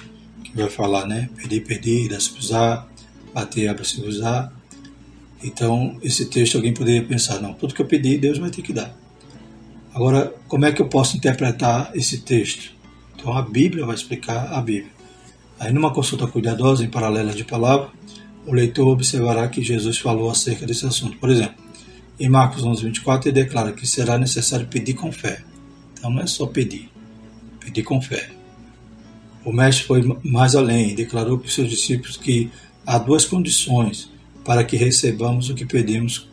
que 0.43 0.55
vai 0.55 0.69
falar, 0.69 1.05
né? 1.07 1.29
Pedir, 1.35 1.61
pedir, 1.61 2.09
dá-se 2.09 2.37
usar, 2.37 2.87
bater, 3.33 3.67
abre-se 3.67 4.01
usar, 4.01 4.51
então, 5.45 5.97
esse 6.01 6.25
texto 6.25 6.55
alguém 6.55 6.73
poderia 6.73 7.03
pensar: 7.03 7.39
não, 7.39 7.53
tudo 7.53 7.75
que 7.75 7.81
eu 7.81 7.85
pedi, 7.85 8.17
Deus 8.17 8.39
vai 8.39 8.49
ter 8.49 8.63
que 8.63 8.73
dar. 8.73 8.95
Agora, 9.93 10.33
como 10.47 10.65
é 10.65 10.71
que 10.71 10.81
eu 10.81 10.89
posso 10.89 11.15
interpretar 11.15 11.91
esse 11.93 12.21
texto? 12.21 12.73
Então, 13.15 13.31
a 13.37 13.43
Bíblia 13.43 13.85
vai 13.85 13.95
explicar 13.95 14.51
a 14.51 14.59
Bíblia. 14.59 14.91
Aí, 15.59 15.71
numa 15.71 15.93
consulta 15.93 16.25
cuidadosa, 16.25 16.83
em 16.83 16.89
paralela 16.89 17.31
de 17.31 17.43
palavra, 17.43 17.89
o 18.45 18.53
leitor 18.53 18.87
observará 18.87 19.47
que 19.47 19.61
Jesus 19.63 19.99
falou 19.99 20.31
acerca 20.31 20.65
desse 20.65 20.85
assunto. 20.85 21.17
Por 21.17 21.29
exemplo, 21.29 21.63
em 22.19 22.27
Marcos 22.27 22.63
11, 22.63 22.83
24, 22.83 23.29
ele 23.29 23.43
declara 23.43 23.71
que 23.71 23.87
será 23.87 24.17
necessário 24.17 24.67
pedir 24.67 24.95
com 24.95 25.11
fé. 25.11 25.43
Então, 26.05 26.13
não 26.13 26.21
é 26.21 26.27
só 26.27 26.45
pedir, 26.45 26.87
pedir 27.59 27.81
com 27.81 27.99
fé. 27.99 28.29
O 29.43 29.51
mestre 29.51 29.85
foi 29.85 30.03
mais 30.23 30.55
além 30.55 30.91
e 30.91 30.95
declarou 30.95 31.39
para 31.39 31.47
os 31.47 31.55
seus 31.55 31.67
discípulos 31.67 32.15
que 32.15 32.51
há 32.85 32.99
duas 32.99 33.25
condições 33.25 34.11
para 34.43 34.63
que 34.63 34.77
recebamos 34.77 35.49
o 35.49 35.55
que 35.55 35.65
pedimos, 35.65 36.29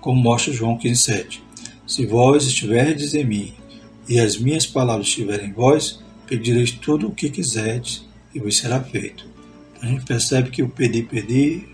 como 0.00 0.22
mostra 0.22 0.52
João 0.52 0.78
15,7. 0.78 1.40
Se 1.88 2.06
vós 2.06 2.44
estiverdes 2.44 3.14
em 3.14 3.24
mim 3.24 3.54
e 4.08 4.20
as 4.20 4.38
minhas 4.38 4.64
palavras 4.64 5.08
estiverem 5.08 5.48
em 5.48 5.52
vós, 5.52 5.98
pedireis 6.28 6.70
tudo 6.70 7.08
o 7.08 7.12
que 7.12 7.28
quiserdes 7.28 8.06
e 8.32 8.38
vos 8.38 8.56
será 8.56 8.80
feito. 8.80 9.26
A 9.82 9.86
gente 9.86 10.04
percebe 10.04 10.50
que 10.50 10.62
o 10.62 10.68
pedir, 10.68 11.08
pedir 11.08 11.68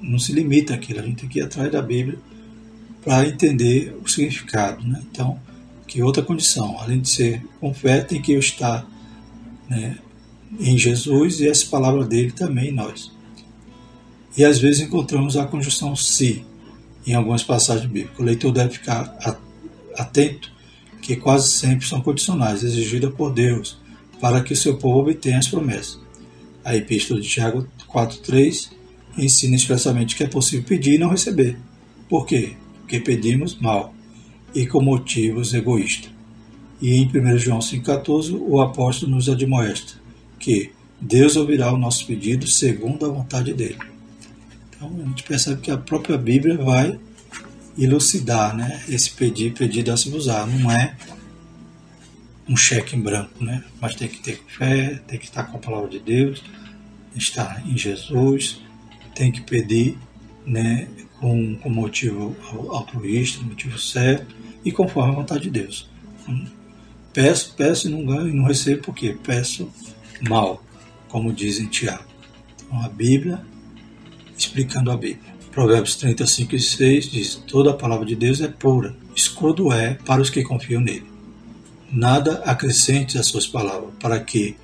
não 0.00 0.18
se 0.18 0.32
limita 0.32 0.72
àquilo, 0.72 1.00
a 1.00 1.02
gente 1.02 1.20
tem 1.20 1.28
que 1.28 1.38
ir 1.38 1.42
atrás 1.42 1.70
da 1.70 1.82
Bíblia 1.82 2.18
para 3.04 3.28
entender 3.28 3.94
o 4.02 4.08
significado. 4.08 4.82
Né? 4.86 5.02
Então, 5.12 5.38
que 5.88 6.02
outra 6.02 6.22
condição, 6.22 6.78
além 6.78 7.00
de 7.00 7.08
ser 7.08 7.42
com 7.58 7.72
fé, 7.72 8.02
tem 8.02 8.20
que 8.20 8.34
estar 8.34 8.86
né, 9.68 9.98
em 10.60 10.76
Jesus 10.76 11.40
e 11.40 11.48
essa 11.48 11.66
palavra 11.66 12.04
dele 12.04 12.30
também 12.30 12.68
em 12.68 12.74
nós. 12.74 13.10
E 14.36 14.44
às 14.44 14.58
vezes 14.58 14.82
encontramos 14.82 15.36
a 15.36 15.46
conjunção 15.46 15.96
se 15.96 16.44
em 17.06 17.14
algumas 17.14 17.42
passagens 17.42 17.90
bíblicas. 17.90 18.20
O 18.20 18.22
leitor 18.22 18.52
deve 18.52 18.74
ficar 18.74 19.16
atento 19.96 20.52
que 21.00 21.16
quase 21.16 21.50
sempre 21.50 21.86
são 21.86 22.02
condicionais, 22.02 22.62
exigidas 22.62 23.12
por 23.14 23.32
Deus, 23.32 23.78
para 24.20 24.42
que 24.42 24.54
seu 24.54 24.76
povo 24.76 25.00
obtenha 25.00 25.38
as 25.38 25.48
promessas. 25.48 25.98
A 26.62 26.76
Epístola 26.76 27.20
de 27.20 27.28
Tiago 27.28 27.66
4,3 27.88 28.70
ensina 29.16 29.56
expressamente 29.56 30.14
que 30.14 30.22
é 30.22 30.28
possível 30.28 30.66
pedir 30.66 30.94
e 30.94 30.98
não 30.98 31.08
receber. 31.08 31.58
Por 32.08 32.26
quê? 32.26 32.52
Porque 32.80 33.00
pedimos 33.00 33.58
mal 33.58 33.94
e 34.54 34.66
com 34.66 34.80
motivos 34.80 35.54
egoístas. 35.54 36.10
E 36.80 36.94
em 36.94 37.06
1 37.06 37.38
João 37.38 37.58
5,14 37.58 38.38
o 38.40 38.60
apóstolo 38.60 39.12
nos 39.12 39.28
admoesta 39.28 39.94
que 40.38 40.70
Deus 41.00 41.36
ouvirá 41.36 41.72
o 41.72 41.76
nosso 41.76 42.06
pedido 42.06 42.46
segundo 42.46 43.04
a 43.04 43.08
vontade 43.08 43.52
dele. 43.52 43.78
Então 44.70 44.90
a 45.00 45.08
gente 45.08 45.22
percebe 45.24 45.60
que 45.60 45.70
a 45.70 45.76
própria 45.76 46.16
Bíblia 46.16 46.56
vai 46.56 46.98
elucidar 47.76 48.56
né, 48.56 48.82
esse 48.88 49.10
pedir, 49.10 49.52
pedir 49.52 49.84
dá-se 49.84 50.08
usar. 50.10 50.46
Não 50.46 50.70
é 50.70 50.96
um 52.48 52.56
cheque 52.56 52.96
em 52.96 53.00
branco, 53.00 53.44
né? 53.44 53.62
mas 53.80 53.94
tem 53.94 54.08
que 54.08 54.20
ter 54.20 54.40
fé, 54.46 55.00
tem 55.06 55.18
que 55.18 55.26
estar 55.26 55.44
com 55.44 55.58
a 55.58 55.60
palavra 55.60 55.88
de 55.88 55.98
Deus, 55.98 56.42
estar 57.14 57.62
em 57.68 57.76
Jesus, 57.76 58.60
tem 59.14 59.30
que 59.30 59.42
pedir 59.42 59.98
né, 60.46 60.88
com, 61.20 61.56
com 61.56 61.68
motivo 61.68 62.34
altruísta, 62.70 63.42
motivo 63.42 63.78
certo 63.78 64.37
e 64.64 64.72
conforme 64.72 65.12
a 65.12 65.16
vontade 65.16 65.44
de 65.44 65.50
Deus. 65.50 65.88
Peço, 67.12 67.54
peço 67.56 67.88
e 67.88 67.90
não 67.90 68.04
ganho 68.04 68.28
e 68.28 68.32
não 68.32 68.44
recebo 68.44 68.82
porque 68.82 69.16
peço 69.24 69.70
mal, 70.28 70.62
como 71.08 71.32
dizem 71.32 71.66
Tiago. 71.66 72.04
Então 72.64 72.82
a 72.82 72.88
Bíblia, 72.88 73.40
explicando 74.36 74.90
a 74.90 74.96
Bíblia. 74.96 75.38
Provérbios 75.50 75.96
35 75.96 76.54
e 76.54 76.60
6 76.60 77.10
diz: 77.10 77.34
Toda 77.34 77.70
a 77.70 77.74
palavra 77.74 78.06
de 78.06 78.14
Deus 78.14 78.40
é 78.40 78.48
pura, 78.48 78.94
escudo 79.16 79.72
é 79.72 79.94
para 79.94 80.22
os 80.22 80.30
que 80.30 80.42
confiam 80.42 80.80
nele. 80.80 81.06
Nada 81.90 82.42
acrescente 82.44 83.18
às 83.18 83.26
suas 83.26 83.46
palavras, 83.46 83.90
para 83.98 84.20
que 84.20 84.54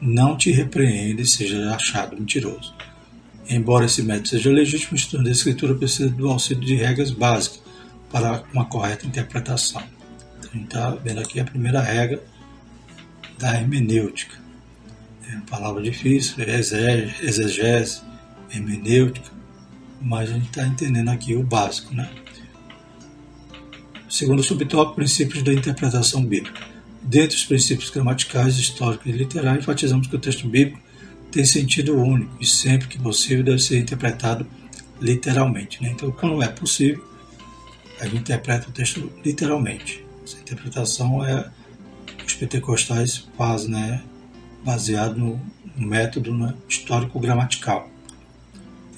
não 0.00 0.36
te 0.36 0.50
repreenda 0.50 1.22
e 1.22 1.26
seja 1.26 1.74
achado 1.74 2.16
mentiroso. 2.18 2.74
Embora 3.48 3.86
esse 3.86 4.02
método 4.02 4.28
seja 4.28 4.50
legítimo, 4.50 4.92
o 4.92 4.96
estudo 4.96 5.24
da 5.24 5.30
Escritura 5.30 5.74
precisa 5.74 6.10
do 6.10 6.28
auxílio 6.28 6.64
de 6.64 6.74
regras 6.74 7.10
básicas 7.10 7.61
para 8.12 8.44
uma 8.52 8.66
correta 8.66 9.06
interpretação. 9.06 9.82
Então, 10.38 10.50
a 10.50 10.54
gente 10.54 10.64
está 10.64 10.90
vendo 10.90 11.20
aqui 11.20 11.40
a 11.40 11.44
primeira 11.44 11.80
regra 11.80 12.22
da 13.38 13.54
hermenêutica. 13.54 14.36
É 15.28 15.34
uma 15.34 15.46
palavra 15.46 15.82
difícil, 15.82 16.36
exegese, 17.22 18.02
hermenêutica, 18.54 19.30
mas 20.00 20.30
a 20.30 20.34
gente 20.34 20.48
está 20.48 20.66
entendendo 20.66 21.08
aqui 21.08 21.34
o 21.34 21.42
básico. 21.42 21.94
Né? 21.94 22.08
Segundo 24.10 24.42
subtópico, 24.42 24.94
princípios 24.94 25.42
da 25.42 25.54
interpretação 25.54 26.22
bíblica. 26.22 26.60
Dentre 27.02 27.36
os 27.36 27.44
princípios 27.44 27.88
gramaticais, 27.88 28.58
históricos 28.58 29.06
e 29.06 29.12
literais, 29.12 29.58
enfatizamos 29.58 30.06
que 30.06 30.14
o 30.14 30.18
texto 30.18 30.46
bíblico 30.46 30.78
tem 31.30 31.44
sentido 31.46 31.96
único 31.96 32.36
e 32.38 32.46
sempre 32.46 32.88
que 32.88 32.98
possível 32.98 33.42
deve 33.42 33.58
ser 33.58 33.78
interpretado 33.78 34.46
literalmente. 35.00 35.82
Né? 35.82 35.90
Então, 35.90 36.12
quando 36.12 36.42
é 36.42 36.48
possível, 36.48 37.11
a 38.02 38.06
gente 38.06 38.18
interpreta 38.18 38.68
o 38.68 38.72
texto 38.72 39.12
literalmente. 39.24 40.04
Essa 40.24 40.36
interpretação 40.38 41.24
é 41.24 41.48
os 42.26 42.34
pentecostais 42.34 43.28
fazem, 43.38 43.70
né, 43.70 44.02
baseado 44.64 45.16
no, 45.16 45.40
método 45.76 46.34
né, 46.34 46.52
histórico-gramatical. 46.68 47.88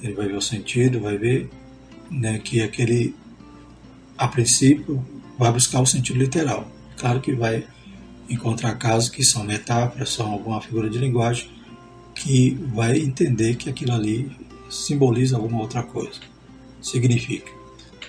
Ele 0.02 0.14
vai 0.14 0.26
ver 0.26 0.36
o 0.36 0.40
sentido, 0.40 1.00
vai 1.00 1.18
ver 1.18 1.50
né, 2.10 2.38
que 2.38 2.62
aquele, 2.62 3.14
a 4.16 4.26
princípio, 4.26 5.04
vai 5.38 5.52
buscar 5.52 5.80
o 5.80 5.86
sentido 5.86 6.18
literal. 6.18 6.66
Claro 6.96 7.20
que 7.20 7.32
vai 7.32 7.66
encontrar 8.28 8.74
casos 8.76 9.10
que 9.10 9.22
são 9.22 9.44
metáforas, 9.44 10.08
são 10.08 10.32
alguma 10.32 10.62
figura 10.62 10.88
de 10.88 10.98
linguagem, 10.98 11.50
que 12.14 12.54
vai 12.74 12.98
entender 12.98 13.56
que 13.56 13.68
aquilo 13.68 13.92
ali 13.92 14.34
simboliza 14.70 15.36
alguma 15.36 15.60
outra 15.60 15.82
coisa, 15.82 16.20
significa. 16.80 17.52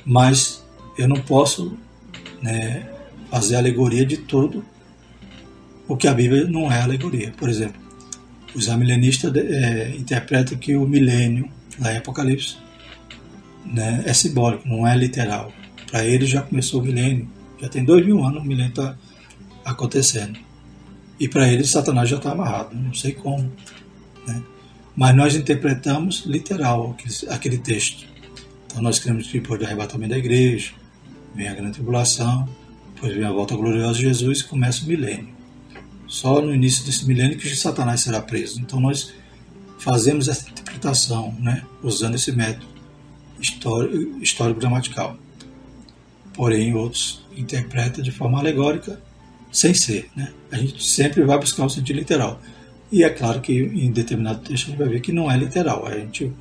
Mas 0.05 0.64
eu 0.97 1.07
não 1.07 1.17
posso 1.17 1.77
né, 2.41 2.87
fazer 3.29 3.55
alegoria 3.55 4.05
de 4.05 4.17
tudo, 4.17 4.63
porque 5.87 6.07
a 6.07 6.13
Bíblia 6.13 6.47
não 6.47 6.71
é 6.71 6.81
alegoria. 6.81 7.33
Por 7.37 7.49
exemplo, 7.49 7.81
os 8.53 8.69
amilenistas 8.69 9.35
é, 9.35 9.95
interpretam 9.97 10.57
que 10.57 10.75
o 10.75 10.87
milênio, 10.87 11.49
lá 11.79 11.93
em 11.93 11.97
Apocalipse, 11.97 12.57
né, 13.65 14.03
é 14.05 14.13
simbólico, 14.13 14.67
não 14.67 14.87
é 14.87 14.95
literal. 14.95 15.51
Para 15.91 16.05
eles 16.05 16.29
já 16.29 16.41
começou 16.41 16.81
o 16.81 16.83
milênio, 16.83 17.27
já 17.59 17.69
tem 17.69 17.83
dois 17.83 18.05
mil 18.05 18.23
anos 18.23 18.41
o 18.41 18.45
milênio 18.45 18.69
está 18.69 18.97
acontecendo. 19.63 20.39
E 21.19 21.27
para 21.27 21.47
eles 21.47 21.69
Satanás 21.69 22.09
já 22.09 22.17
está 22.17 22.31
amarrado, 22.31 22.75
não 22.75 22.93
sei 22.93 23.13
como. 23.13 23.51
Né? 24.27 24.41
Mas 24.95 25.15
nós 25.15 25.35
interpretamos 25.35 26.23
literal 26.25 26.91
aquele, 26.91 27.33
aquele 27.33 27.57
texto. 27.57 28.05
Então 28.65 28.81
nós 28.81 28.99
cremos 28.99 29.27
que 29.27 29.39
depois 29.39 29.59
do 29.59 29.65
arrebatamento 29.65 30.11
da 30.11 30.17
igreja, 30.17 30.71
vem 31.35 31.47
a 31.47 31.53
grande 31.53 31.73
tribulação, 31.73 32.47
depois 32.93 33.13
vem 33.13 33.25
a 33.25 33.31
volta 33.31 33.55
gloriosa 33.55 33.95
de 33.95 34.05
Jesus 34.05 34.39
e 34.39 34.43
começa 34.45 34.83
o 34.83 34.87
milênio. 34.87 35.27
Só 36.07 36.41
no 36.41 36.53
início 36.53 36.85
desse 36.85 37.05
milênio 37.05 37.37
que 37.37 37.53
Satanás 37.55 38.01
será 38.01 38.21
preso. 38.21 38.61
Então 38.61 38.79
nós 38.79 39.13
fazemos 39.79 40.27
essa 40.27 40.49
interpretação, 40.49 41.35
né, 41.39 41.63
usando 41.83 42.15
esse 42.15 42.31
método 42.31 42.67
histórico-gramatical. 44.21 45.17
Porém, 46.33 46.73
outros 46.73 47.25
interpretam 47.35 48.03
de 48.03 48.11
forma 48.11 48.39
alegórica, 48.39 49.01
sem 49.51 49.73
ser. 49.73 50.09
Né? 50.15 50.31
A 50.51 50.57
gente 50.57 50.83
sempre 50.83 51.23
vai 51.23 51.37
buscar 51.37 51.65
o 51.65 51.69
sentido 51.69 51.97
literal. 51.97 52.41
E 52.91 53.03
é 53.03 53.09
claro 53.09 53.41
que 53.41 53.53
em 53.53 53.91
determinado 53.91 54.39
texto 54.39 54.65
a 54.65 54.69
gente 54.69 54.77
vai 54.77 54.87
ver 54.87 55.01
que 55.01 55.11
não 55.11 55.29
é 55.29 55.37
literal. 55.37 55.85
A 55.85 55.97
gente 55.97 56.31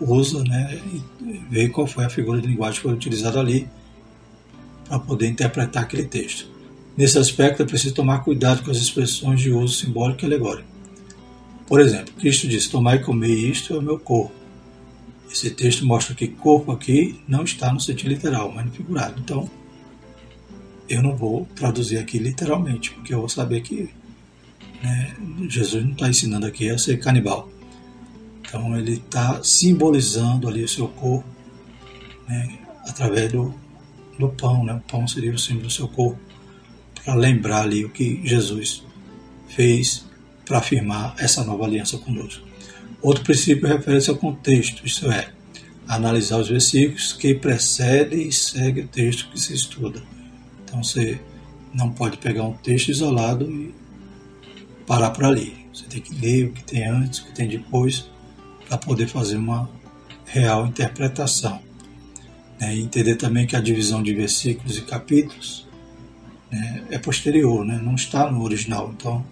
usa 0.00 0.42
né, 0.44 0.80
e 1.22 1.40
vê 1.50 1.68
qual 1.68 1.86
foi 1.86 2.04
a 2.04 2.10
figura 2.10 2.40
de 2.40 2.46
linguagem 2.46 2.76
que 2.76 2.82
foi 2.82 2.92
utilizada 2.92 3.38
ali 3.38 3.68
para 4.90 4.98
poder 4.98 5.28
interpretar 5.28 5.84
aquele 5.84 6.04
texto. 6.04 6.50
Nesse 6.96 7.16
aspecto 7.16 7.62
é 7.62 7.64
preciso 7.64 7.94
tomar 7.94 8.24
cuidado 8.24 8.64
com 8.64 8.72
as 8.72 8.78
expressões 8.78 9.40
de 9.40 9.52
uso 9.52 9.76
simbólico 9.76 10.24
e 10.24 10.26
alegórico. 10.26 10.68
Por 11.68 11.80
exemplo, 11.80 12.12
Cristo 12.14 12.48
disse: 12.48 12.68
Tomai 12.68 12.96
e 12.96 13.02
comei 13.04 13.32
isto 13.32 13.72
é 13.72 13.78
o 13.78 13.82
meu 13.82 14.00
corpo. 14.00 14.34
Esse 15.30 15.48
texto 15.50 15.86
mostra 15.86 16.12
que 16.12 16.26
corpo 16.26 16.72
aqui 16.72 17.20
não 17.28 17.44
está 17.44 17.72
no 17.72 17.78
sentido 17.78 18.08
literal, 18.08 18.50
mas 18.52 18.66
no 18.66 18.72
figurado. 18.72 19.20
Então, 19.20 19.48
eu 20.88 21.00
não 21.00 21.16
vou 21.16 21.46
traduzir 21.54 21.98
aqui 21.98 22.18
literalmente, 22.18 22.90
porque 22.90 23.14
eu 23.14 23.20
vou 23.20 23.28
saber 23.28 23.60
que 23.60 23.88
né? 24.82 25.14
Jesus 25.48 25.84
não 25.84 25.92
está 25.92 26.08
ensinando 26.08 26.46
aqui 26.46 26.68
a 26.68 26.76
ser 26.76 26.98
canibal. 26.98 27.48
Então 28.40 28.76
ele 28.76 28.94
está 28.94 29.40
simbolizando 29.44 30.48
ali 30.48 30.64
o 30.64 30.68
seu 30.68 30.88
corpo 30.88 31.28
né? 32.28 32.58
através 32.88 33.30
do, 33.30 33.54
do 34.28 34.34
pão. 34.34 34.64
Né? 34.64 34.74
O 34.74 34.80
pão 34.80 35.06
seria 35.06 35.32
o 35.32 35.38
símbolo 35.38 35.66
do 35.66 35.72
seu 35.72 35.88
corpo 35.88 36.18
para 37.04 37.14
lembrar 37.14 37.62
ali 37.62 37.84
o 37.84 37.90
que 37.90 38.20
Jesus 38.24 38.84
fez 39.48 40.04
para 40.44 40.58
afirmar 40.58 41.14
essa 41.18 41.44
nova 41.44 41.64
aliança 41.64 41.98
conosco. 41.98 42.46
Outro 43.00 43.24
princípio 43.24 43.68
refere-se 43.68 44.10
ao 44.10 44.16
contexto, 44.16 44.84
isto 44.84 45.10
é, 45.10 45.32
analisar 45.88 46.38
os 46.38 46.48
versículos 46.48 47.12
que 47.12 47.34
precedem 47.34 48.28
e 48.28 48.32
seguem 48.32 48.84
o 48.84 48.88
texto 48.88 49.28
que 49.30 49.40
se 49.40 49.54
estuda. 49.54 50.02
Então 50.64 50.82
você 50.82 51.20
não 51.72 51.90
pode 51.90 52.18
pegar 52.18 52.44
um 52.44 52.52
texto 52.52 52.88
isolado 52.88 53.50
e 53.50 53.74
parar 54.86 55.10
por 55.10 55.24
ali. 55.24 55.66
Você 55.72 55.84
tem 55.86 56.00
que 56.00 56.14
ler 56.14 56.46
o 56.46 56.52
que 56.52 56.64
tem 56.64 56.86
antes, 56.86 57.20
o 57.20 57.26
que 57.26 57.32
tem 57.32 57.48
depois, 57.48 58.10
para 58.68 58.76
poder 58.76 59.06
fazer 59.06 59.36
uma 59.36 59.70
real 60.26 60.66
interpretação. 60.66 61.60
Né? 62.60 62.76
E 62.76 62.82
entender 62.82 63.16
também 63.16 63.46
que 63.46 63.56
a 63.56 63.60
divisão 63.60 64.02
de 64.02 64.14
versículos 64.14 64.76
e 64.76 64.82
capítulos 64.82 65.66
né, 66.50 66.84
é 66.90 66.98
posterior, 66.98 67.64
né? 67.64 67.80
não 67.82 67.94
está 67.94 68.30
no 68.30 68.42
original. 68.42 68.92
Então, 68.96 69.24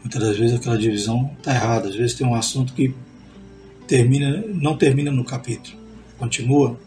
muitas 0.00 0.22
das 0.22 0.38
vezes 0.38 0.56
aquela 0.56 0.78
divisão 0.78 1.30
está 1.38 1.54
errada. 1.54 1.88
Às 1.88 1.94
vezes 1.94 2.14
tem 2.14 2.26
um 2.26 2.34
assunto 2.34 2.72
que 2.72 2.94
termina, 3.86 4.42
não 4.48 4.76
termina 4.76 5.10
no 5.10 5.24
capítulo, 5.24 5.76
continua 6.18 6.78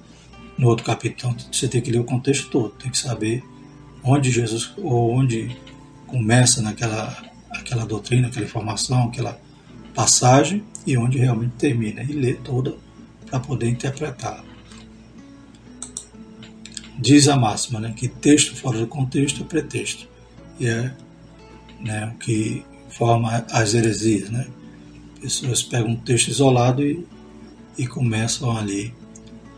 no 0.57 0.67
outro 0.67 0.85
capítulo. 0.85 1.33
Então, 1.35 1.51
você 1.51 1.67
tem 1.67 1.81
que 1.81 1.91
ler 1.91 1.99
o 1.99 2.03
contexto 2.03 2.49
todo, 2.49 2.69
tem 2.69 2.89
que 2.89 2.97
saber 2.97 3.43
onde 4.03 4.31
Jesus, 4.31 4.73
ou 4.77 5.11
onde 5.11 5.55
começa 6.07 6.61
naquela 6.61 7.23
aquela 7.49 7.85
doutrina, 7.85 8.27
aquela 8.27 8.45
informação, 8.45 9.05
aquela 9.05 9.39
passagem 9.93 10.63
e 10.85 10.97
onde 10.97 11.17
realmente 11.17 11.53
termina 11.57 12.03
e 12.03 12.11
ler 12.11 12.39
toda 12.43 12.75
para 13.25 13.39
poder 13.39 13.69
interpretar. 13.69 14.43
Diz 16.97 17.27
a 17.27 17.35
máxima 17.35 17.79
né, 17.79 17.93
que 17.95 18.07
texto 18.07 18.55
fora 18.55 18.79
do 18.79 18.87
contexto 18.87 19.41
é 19.41 19.45
pretexto 19.45 20.07
e 20.59 20.67
é 20.67 20.93
né, 21.79 22.11
o 22.13 22.17
que 22.17 22.63
forma 22.89 23.45
as 23.51 23.73
heresias. 23.73 24.29
Né? 24.29 24.47
Pessoas 25.21 25.61
pegam 25.61 25.91
um 25.91 25.95
texto 25.95 26.29
isolado 26.29 26.83
e, 26.83 27.05
e 27.77 27.85
começam 27.85 28.55
ali 28.55 28.93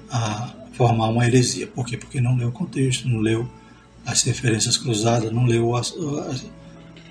a 0.09 0.53
formar 0.73 1.09
uma 1.09 1.25
heresia. 1.25 1.67
Por 1.67 1.85
quê? 1.85 1.97
Porque 1.97 2.19
não 2.19 2.35
leu 2.35 2.49
o 2.49 2.51
contexto, 2.51 3.07
não 3.07 3.19
leu 3.19 3.47
as 4.05 4.23
referências 4.23 4.77
cruzadas, 4.77 5.31
não 5.31 5.45
leu 5.45 5.75
as, 5.75 5.93
as, 6.29 6.45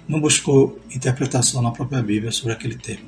não 0.08 0.20
buscou 0.20 0.78
interpretação 0.94 1.60
na 1.60 1.70
própria 1.70 2.02
Bíblia 2.02 2.32
sobre 2.32 2.52
aquele 2.52 2.76
tema. 2.76 3.02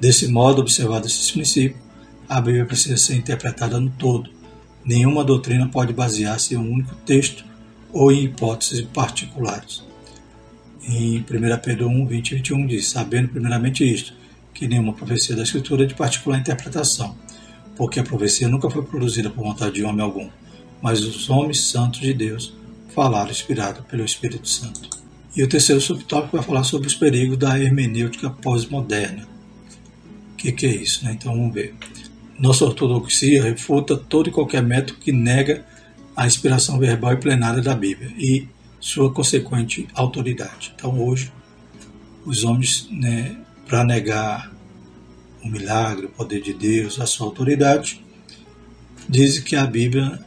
Desse 0.00 0.26
modo, 0.28 0.60
observado 0.60 1.06
esses 1.06 1.30
princípios, 1.30 1.80
a 2.28 2.40
Bíblia 2.40 2.64
precisa 2.64 2.96
ser 2.96 3.14
interpretada 3.14 3.78
no 3.78 3.90
todo. 3.90 4.30
Nenhuma 4.84 5.24
doutrina 5.24 5.68
pode 5.68 5.92
basear-se 5.92 6.54
em 6.54 6.58
um 6.58 6.72
único 6.72 6.94
texto 7.06 7.44
ou 7.92 8.12
em 8.12 8.24
hipóteses 8.24 8.82
particulares. 8.82 9.82
Em 10.86 11.18
1 11.18 11.24
Pedro 11.62 11.88
1, 11.88 12.06
20 12.06 12.30
e 12.30 12.34
21 12.36 12.66
diz: 12.66 12.88
Sabendo 12.88 13.28
primeiramente 13.28 13.90
isto, 13.90 14.12
que 14.52 14.68
nenhuma 14.68 14.92
profecia 14.92 15.34
da 15.34 15.42
Escritura 15.42 15.84
é 15.84 15.86
de 15.86 15.94
particular 15.94 16.38
interpretação, 16.38 17.16
porque 17.76 17.98
a 17.98 18.04
profecia 18.04 18.48
nunca 18.48 18.70
foi 18.70 18.84
produzida 18.84 19.30
por 19.30 19.44
vontade 19.44 19.76
de 19.76 19.84
homem 19.84 20.02
algum, 20.02 20.28
mas 20.82 21.02
os 21.02 21.30
homens 21.30 21.60
santos 21.60 22.00
de 22.00 22.12
Deus 22.12 22.54
falaram 22.94 23.30
inspirado 23.30 23.82
pelo 23.84 24.04
Espírito 24.04 24.48
Santo. 24.48 24.88
E 25.36 25.42
o 25.42 25.48
terceiro 25.48 25.80
subtópico 25.80 26.36
vai 26.36 26.46
falar 26.46 26.62
sobre 26.62 26.86
os 26.86 26.94
perigos 26.94 27.36
da 27.36 27.58
hermenêutica 27.58 28.30
pós-moderna. 28.30 29.26
O 30.32 30.36
que, 30.36 30.52
que, 30.52 30.66
é 30.66 30.76
isso? 30.76 31.04
Né? 31.04 31.12
Então 31.12 31.34
vamos 31.34 31.52
ver. 31.52 31.74
Nossa 32.38 32.64
ortodoxia 32.64 33.42
refuta 33.42 33.96
todo 33.96 34.28
e 34.28 34.32
qualquer 34.32 34.62
método 34.62 34.98
que 34.98 35.12
nega 35.12 35.64
a 36.16 36.26
inspiração 36.26 36.78
verbal 36.78 37.12
e 37.12 37.16
plenária 37.16 37.62
da 37.62 37.74
Bíblia 37.74 38.12
e 38.16 38.48
sua 38.80 39.12
consequente 39.12 39.88
autoridade. 39.94 40.72
Então 40.74 41.00
hoje 41.00 41.32
os 42.24 42.44
homens, 42.44 42.88
né, 42.90 43.36
para 43.66 43.84
negar 43.84 44.52
o 45.42 45.48
milagre, 45.48 46.06
o 46.06 46.10
poder 46.10 46.40
de 46.40 46.52
Deus, 46.52 47.00
a 47.00 47.06
sua 47.06 47.26
autoridade, 47.26 48.04
dizem 49.08 49.42
que 49.42 49.56
a 49.56 49.66
Bíblia 49.66 50.18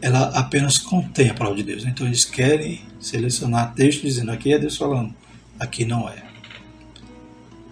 ela 0.00 0.28
apenas 0.38 0.78
contém 0.78 1.30
a 1.30 1.34
palavra 1.34 1.58
de 1.58 1.64
Deus. 1.64 1.84
Então 1.84 2.06
eles 2.06 2.24
querem 2.24 2.80
selecionar 3.00 3.74
texto 3.74 4.02
dizendo 4.02 4.30
aqui 4.30 4.52
é 4.52 4.58
Deus 4.58 4.76
falando, 4.76 5.14
aqui 5.58 5.84
não 5.84 6.08
é. 6.08 6.22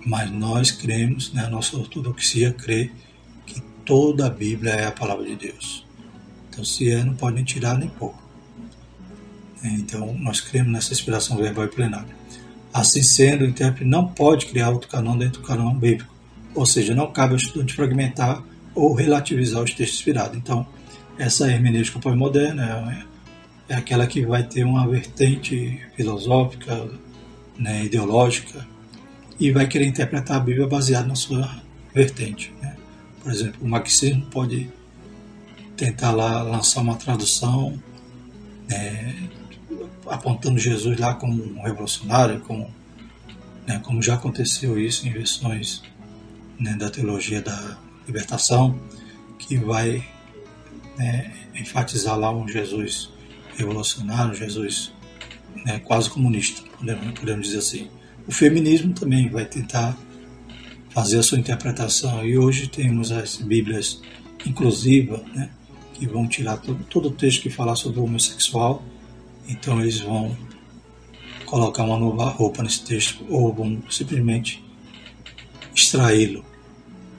Mas 0.04 0.30
nós 0.30 0.70
cremos, 0.70 1.32
né, 1.32 1.44
a 1.44 1.50
nossa 1.50 1.76
ortodoxia 1.76 2.52
crê 2.52 2.90
toda 3.84 4.26
a 4.26 4.30
Bíblia 4.30 4.72
é 4.72 4.86
a 4.86 4.92
palavra 4.92 5.24
de 5.24 5.36
Deus. 5.36 5.84
Então 6.48 6.64
se 6.64 6.90
é, 6.90 7.02
não 7.02 7.14
pode 7.14 7.36
nem 7.36 7.44
tirar 7.44 7.76
nem 7.78 7.88
pôr. 7.88 8.14
Então 9.62 10.14
nós 10.18 10.40
cremos 10.40 10.72
nessa 10.72 10.92
inspiração 10.92 11.36
verbal 11.36 11.64
e 11.64 11.68
plenária. 11.68 12.14
Assim 12.72 13.02
sendo, 13.02 13.44
o 13.44 13.48
intérprete 13.48 13.88
não 13.88 14.08
pode 14.08 14.46
criar 14.46 14.70
outro 14.70 14.88
canão 14.88 15.16
dentro 15.16 15.40
do 15.40 15.46
canão 15.46 15.74
bíblico. 15.74 16.12
Ou 16.54 16.66
seja, 16.66 16.94
não 16.94 17.10
cabe 17.10 17.32
ao 17.32 17.36
estudante 17.36 17.74
fragmentar 17.74 18.42
ou 18.74 18.94
relativizar 18.94 19.62
os 19.62 19.72
textos 19.72 19.98
inspirados. 19.98 20.36
Então, 20.36 20.66
essa 21.16 21.50
hermenêutica 21.50 22.00
pós-moderna 22.00 23.06
é, 23.68 23.74
é 23.74 23.76
aquela 23.76 24.06
que 24.06 24.26
vai 24.26 24.42
ter 24.42 24.64
uma 24.64 24.86
vertente 24.88 25.80
filosófica, 25.96 26.88
né, 27.56 27.84
ideológica, 27.84 28.66
e 29.38 29.52
vai 29.52 29.66
querer 29.68 29.86
interpretar 29.86 30.36
a 30.36 30.40
Bíblia 30.40 30.66
baseada 30.66 31.06
na 31.06 31.14
sua 31.14 31.62
vertente. 31.94 32.52
Né? 32.60 32.73
Por 33.24 33.32
exemplo, 33.32 33.64
o 33.64 33.68
marxismo 33.68 34.26
pode 34.26 34.70
tentar 35.78 36.12
lá 36.12 36.42
lançar 36.42 36.82
uma 36.82 36.94
tradução 36.94 37.82
né, 38.68 39.30
apontando 40.06 40.58
Jesus 40.58 40.98
lá 40.98 41.14
como 41.14 41.42
um 41.42 41.62
revolucionário, 41.62 42.40
como, 42.40 42.70
né, 43.66 43.80
como 43.82 44.02
já 44.02 44.14
aconteceu 44.14 44.78
isso 44.78 45.08
em 45.08 45.10
versões 45.12 45.82
né, 46.60 46.74
da 46.74 46.90
teologia 46.90 47.40
da 47.40 47.78
libertação, 48.06 48.78
que 49.38 49.56
vai 49.56 50.06
né, 50.98 51.32
enfatizar 51.54 52.18
lá 52.18 52.30
um 52.30 52.46
Jesus 52.46 53.10
revolucionário, 53.56 54.32
um 54.32 54.34
Jesus 54.34 54.92
né, 55.64 55.78
quase 55.78 56.10
comunista, 56.10 56.62
podemos, 56.78 57.18
podemos 57.18 57.46
dizer 57.46 57.58
assim. 57.60 57.90
O 58.26 58.32
feminismo 58.32 58.92
também 58.92 59.30
vai 59.30 59.46
tentar 59.46 59.96
fazer 60.94 61.18
a 61.18 61.22
sua 61.24 61.38
interpretação 61.38 62.24
e 62.24 62.38
hoje 62.38 62.68
temos 62.68 63.10
as 63.10 63.36
Bíblias 63.36 64.00
inclusivas, 64.46 65.20
né, 65.34 65.50
que 65.92 66.06
vão 66.06 66.28
tirar 66.28 66.58
todo, 66.58 66.84
todo 66.84 67.08
o 67.08 67.10
texto 67.10 67.42
que 67.42 67.50
fala 67.50 67.74
sobre 67.74 67.98
o 67.98 68.04
homossexual, 68.04 68.80
então 69.48 69.80
eles 69.80 69.98
vão 69.98 70.36
colocar 71.44 71.82
uma 71.82 71.98
nova 71.98 72.30
roupa 72.30 72.62
nesse 72.62 72.84
texto 72.84 73.26
ou 73.28 73.52
vão 73.52 73.82
simplesmente 73.90 74.64
extraí-lo 75.74 76.44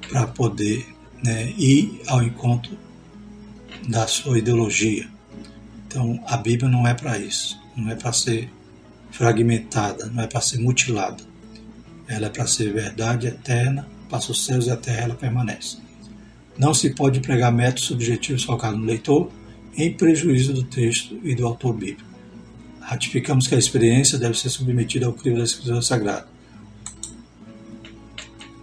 para 0.07 0.25
poder 0.27 0.87
né, 1.21 1.53
ir 1.57 2.01
ao 2.07 2.23
encontro 2.23 2.77
da 3.89 4.07
sua 4.07 4.39
ideologia. 4.39 5.09
Então 5.85 6.23
a 6.25 6.37
Bíblia 6.37 6.69
não 6.69 6.87
é 6.87 6.93
para 6.93 7.19
isso, 7.19 7.59
não 7.75 7.91
é 7.91 7.95
para 7.95 8.13
ser 8.13 8.49
fragmentada, 9.11 10.05
não 10.07 10.23
é 10.23 10.27
para 10.27 10.39
ser 10.39 10.59
mutilada. 10.59 11.34
Ela 12.07 12.27
é 12.27 12.29
para 12.29 12.47
ser 12.47 12.71
verdade 12.71 13.27
eterna, 13.27 13.87
passa 14.09 14.31
os 14.31 14.45
céus 14.45 14.67
e 14.67 14.71
a 14.71 14.77
terra 14.77 15.03
ela 15.03 15.15
permanece. 15.15 15.77
Não 16.57 16.73
se 16.73 16.91
pode 16.91 17.19
pregar 17.19 17.51
métodos 17.51 17.85
subjetivos 17.85 18.43
focados 18.43 18.79
no 18.79 18.85
leitor 18.85 19.31
em 19.75 19.93
prejuízo 19.93 20.53
do 20.53 20.63
texto 20.63 21.19
e 21.23 21.35
do 21.35 21.45
autor 21.45 21.73
bíblico. 21.73 22.09
Ratificamos 22.79 23.47
que 23.47 23.55
a 23.55 23.57
experiência 23.57 24.17
deve 24.17 24.37
ser 24.37 24.49
submetida 24.49 25.05
ao 25.05 25.13
crivo 25.13 25.37
da 25.37 25.43
Escritura 25.43 25.81
Sagrada. 25.81 26.27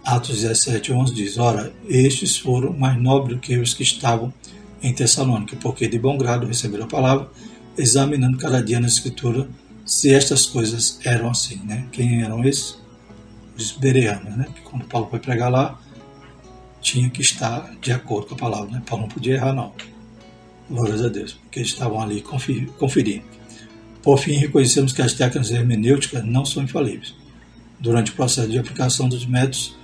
Atos 0.03 0.41
17, 0.41 0.91
11 0.91 1.13
diz: 1.13 1.37
Ora, 1.37 1.73
estes 1.87 2.37
foram 2.37 2.73
mais 2.73 2.99
nobres 3.01 3.35
do 3.35 3.41
que 3.41 3.57
os 3.57 3.73
que 3.73 3.83
estavam 3.83 4.33
em 4.81 4.93
Tessalônica, 4.93 5.55
porque 5.57 5.87
de 5.87 5.99
bom 5.99 6.17
grado 6.17 6.47
receberam 6.47 6.85
a 6.85 6.87
palavra, 6.89 7.29
examinando 7.77 8.37
cada 8.37 8.61
dia 8.61 8.79
na 8.79 8.87
Escritura 8.87 9.47
se 9.85 10.13
estas 10.13 10.45
coisas 10.45 10.99
eram 11.03 11.29
assim. 11.29 11.57
Né? 11.63 11.87
Quem 11.91 12.21
eram 12.21 12.43
esses? 12.43 12.77
Os 13.57 13.71
bereanos, 13.71 14.35
né? 14.35 14.47
quando 14.63 14.85
Paulo 14.85 15.07
foi 15.09 15.19
pregar 15.19 15.51
lá, 15.51 15.79
tinha 16.81 17.09
que 17.09 17.21
estar 17.21 17.73
de 17.81 17.91
acordo 17.91 18.27
com 18.27 18.35
a 18.35 18.37
palavra. 18.37 18.71
Né? 18.71 18.83
Paulo 18.85 19.03
não 19.03 19.09
podia 19.09 19.35
errar, 19.35 19.53
não. 19.53 19.73
Glórias 20.69 21.03
a 21.03 21.07
Deus, 21.07 21.33
porque 21.33 21.59
eles 21.59 21.69
estavam 21.69 22.01
ali 22.01 22.21
conferindo. 22.21 23.23
Por 24.01 24.17
fim, 24.17 24.33
reconhecemos 24.33 24.91
que 24.91 25.01
as 25.01 25.13
técnicas 25.13 25.51
hermenêuticas 25.51 26.25
não 26.25 26.45
são 26.45 26.63
infalíveis. 26.63 27.15
Durante 27.79 28.11
o 28.11 28.15
processo 28.15 28.49
de 28.49 28.59
aplicação 28.59 29.07
dos 29.07 29.25
métodos 29.25 29.75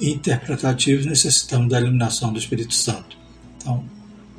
interpretativos, 0.00 1.06
necessitamos 1.06 1.68
da 1.68 1.80
iluminação 1.80 2.32
do 2.32 2.38
Espírito 2.38 2.74
Santo. 2.74 3.16
Então, 3.56 3.84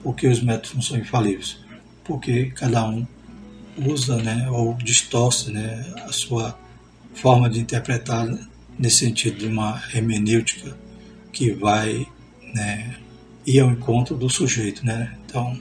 por 0.03 0.15
que 0.15 0.27
os 0.27 0.41
métodos 0.41 0.73
não 0.73 0.81
são 0.81 0.97
infalíveis? 0.97 1.57
Porque 2.03 2.51
cada 2.51 2.87
um 2.89 3.05
usa 3.77 4.17
né, 4.17 4.49
ou 4.49 4.73
distorce 4.73 5.51
né, 5.51 5.93
a 6.07 6.11
sua 6.11 6.57
forma 7.13 7.49
de 7.49 7.59
interpretar 7.59 8.27
nesse 8.81 8.97
sentido 8.97 9.37
de 9.37 9.45
uma 9.45 9.81
hermenêutica 9.93 10.75
que 11.31 11.51
vai 11.51 12.07
né, 12.53 12.97
ir 13.45 13.59
ao 13.59 13.69
encontro 13.69 14.17
do 14.17 14.27
sujeito. 14.27 14.83
Né? 14.83 15.15
Então, 15.23 15.57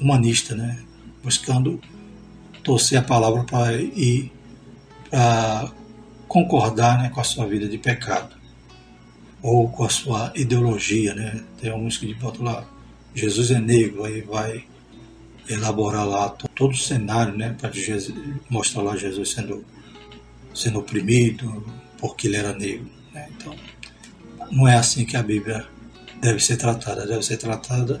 humanista, 0.00 0.54
né, 0.56 0.78
buscando 1.22 1.80
torcer 2.64 2.98
a 2.98 3.02
palavra 3.02 3.44
para 3.44 3.72
ir 3.80 4.32
para 5.08 5.72
concordar 6.26 6.98
né, 6.98 7.08
com 7.08 7.20
a 7.20 7.24
sua 7.24 7.46
vida 7.46 7.68
de 7.68 7.78
pecado 7.78 8.34
ou 9.40 9.68
com 9.68 9.84
a 9.84 9.88
sua 9.88 10.32
ideologia. 10.34 11.14
Né? 11.14 11.44
Tem 11.60 11.70
alguns 11.70 11.96
que 11.96 12.12
botam 12.14 12.44
lá 12.44 12.66
Jesus 13.14 13.52
é 13.52 13.60
negro, 13.60 14.04
aí 14.04 14.20
vai 14.20 14.64
elaborar 15.48 16.06
lá 16.06 16.28
todo 16.28 16.72
o 16.72 16.76
cenário, 16.76 17.34
né, 17.36 17.54
para 17.58 17.70
mostrar 18.50 18.82
lá 18.82 18.96
Jesus 18.96 19.30
sendo, 19.30 19.64
sendo 20.52 20.80
oprimido 20.80 21.64
porque 21.98 22.26
ele 22.26 22.36
era 22.36 22.52
negro. 22.52 22.90
Né? 23.12 23.28
Então, 23.36 23.54
não 24.50 24.68
é 24.68 24.76
assim 24.76 25.04
que 25.04 25.16
a 25.16 25.22
Bíblia 25.22 25.66
deve 26.20 26.40
ser 26.40 26.56
tratada, 26.56 27.06
deve 27.06 27.22
ser 27.22 27.36
tratada 27.36 28.00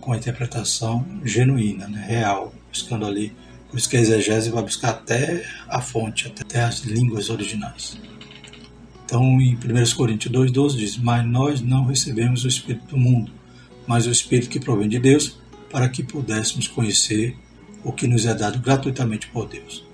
com 0.00 0.12
a 0.12 0.16
interpretação 0.16 1.06
genuína, 1.24 1.88
né, 1.88 2.04
real, 2.06 2.54
buscando 2.70 3.06
ali, 3.06 3.32
por 3.70 3.78
isso 3.78 3.88
que 3.88 3.96
a 3.96 4.00
exegese 4.00 4.50
vai 4.50 4.62
buscar 4.62 4.90
até 4.90 5.44
a 5.68 5.80
fonte, 5.80 6.32
até 6.40 6.62
as 6.62 6.80
línguas 6.80 7.30
originais. 7.30 7.98
Então, 9.04 9.40
em 9.40 9.54
1 9.56 9.96
Coríntios 9.96 10.32
2,12 10.32 10.76
diz: 10.76 10.96
Mas 10.96 11.26
nós 11.26 11.60
não 11.60 11.84
recebemos 11.84 12.44
o 12.44 12.48
Espírito 12.48 12.86
do 12.86 12.96
mundo, 12.96 13.32
mas 13.86 14.06
o 14.06 14.10
Espírito 14.10 14.48
que 14.48 14.60
provém 14.60 14.88
de 14.88 14.98
Deus, 14.98 15.38
para 15.70 15.88
que 15.88 16.02
pudéssemos 16.02 16.68
conhecer 16.68 17.36
o 17.82 17.92
que 17.92 18.06
nos 18.06 18.26
é 18.26 18.34
dado 18.34 18.58
gratuitamente 18.60 19.26
por 19.28 19.48
Deus. 19.48 19.84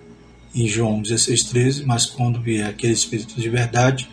Em 0.54 0.66
João 0.66 1.00
16,13, 1.00 1.84
mas 1.84 2.06
quando 2.06 2.40
vier 2.40 2.68
aquele 2.68 2.92
Espírito 2.92 3.40
de 3.40 3.48
verdade, 3.48 4.08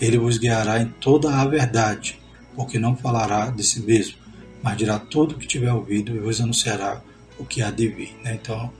ele 0.00 0.18
vos 0.18 0.38
guiará 0.38 0.80
em 0.80 0.88
toda 0.88 1.34
a 1.34 1.44
verdade, 1.44 2.18
porque 2.54 2.78
não 2.78 2.96
falará 2.96 3.50
de 3.50 3.62
si 3.62 3.80
mesmo, 3.80 4.16
mas 4.62 4.76
dirá 4.76 4.98
tudo 4.98 5.34
o 5.34 5.38
que 5.38 5.46
tiver 5.46 5.72
ouvido 5.72 6.16
e 6.16 6.18
vos 6.18 6.40
anunciará 6.40 7.02
o 7.38 7.44
que 7.44 7.62
há 7.62 7.70
de 7.70 7.88
vir. 7.88 8.16
Né? 8.22 8.38
Então, 8.40 8.72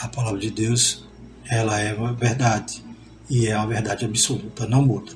a 0.00 0.08
palavra 0.08 0.40
de 0.40 0.50
Deus, 0.50 1.06
ela 1.48 1.78
é 1.78 1.92
uma 1.92 2.12
verdade, 2.12 2.82
e 3.28 3.46
é 3.46 3.56
uma 3.56 3.66
verdade 3.66 4.04
absoluta, 4.04 4.66
não 4.66 4.82
muda. 4.82 5.12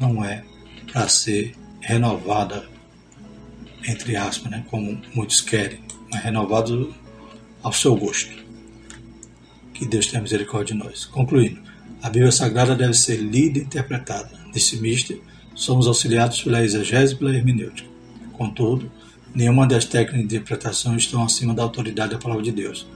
Não 0.00 0.24
é 0.24 0.42
para 0.92 1.08
ser 1.08 1.54
renovada, 1.80 2.68
entre 3.86 4.16
aspas, 4.16 4.50
né? 4.50 4.64
como 4.68 5.00
muitos 5.14 5.40
querem, 5.40 5.80
mas 6.10 6.22
renovado 6.22 6.94
ao 7.62 7.72
seu 7.72 7.94
gosto. 7.94 8.39
Que 9.80 9.86
Deus 9.86 10.08
tenha 10.08 10.20
misericórdia 10.20 10.76
de 10.76 10.84
nós. 10.84 11.06
Concluindo, 11.06 11.58
a 12.02 12.10
Bíblia 12.10 12.30
Sagrada 12.30 12.76
deve 12.76 12.92
ser 12.92 13.16
lida 13.16 13.58
e 13.58 13.62
interpretada. 13.62 14.28
Nesse 14.52 14.76
mister, 14.76 15.18
somos 15.54 15.86
auxiliados 15.86 16.42
pela 16.42 16.62
exegese 16.62 17.14
e 17.14 17.16
pela 17.16 17.34
hermenêutica. 17.34 17.88
Contudo, 18.34 18.92
nenhuma 19.34 19.66
das 19.66 19.86
técnicas 19.86 20.20
de 20.20 20.36
interpretação 20.36 20.98
estão 20.98 21.24
acima 21.24 21.54
da 21.54 21.62
autoridade 21.62 22.12
da 22.12 22.18
palavra 22.18 22.42
de 22.42 22.52
Deus. 22.52 22.86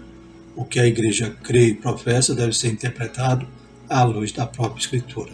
O 0.54 0.62
que 0.62 0.78
a 0.78 0.86
igreja 0.86 1.34
crê 1.42 1.68
e 1.68 1.74
professa 1.74 2.34
deve 2.34 2.52
ser 2.52 2.68
interpretado 2.68 3.48
à 3.88 4.02
luz 4.02 4.30
da 4.30 4.44
própria 4.44 4.78
Escritura. 4.78 5.32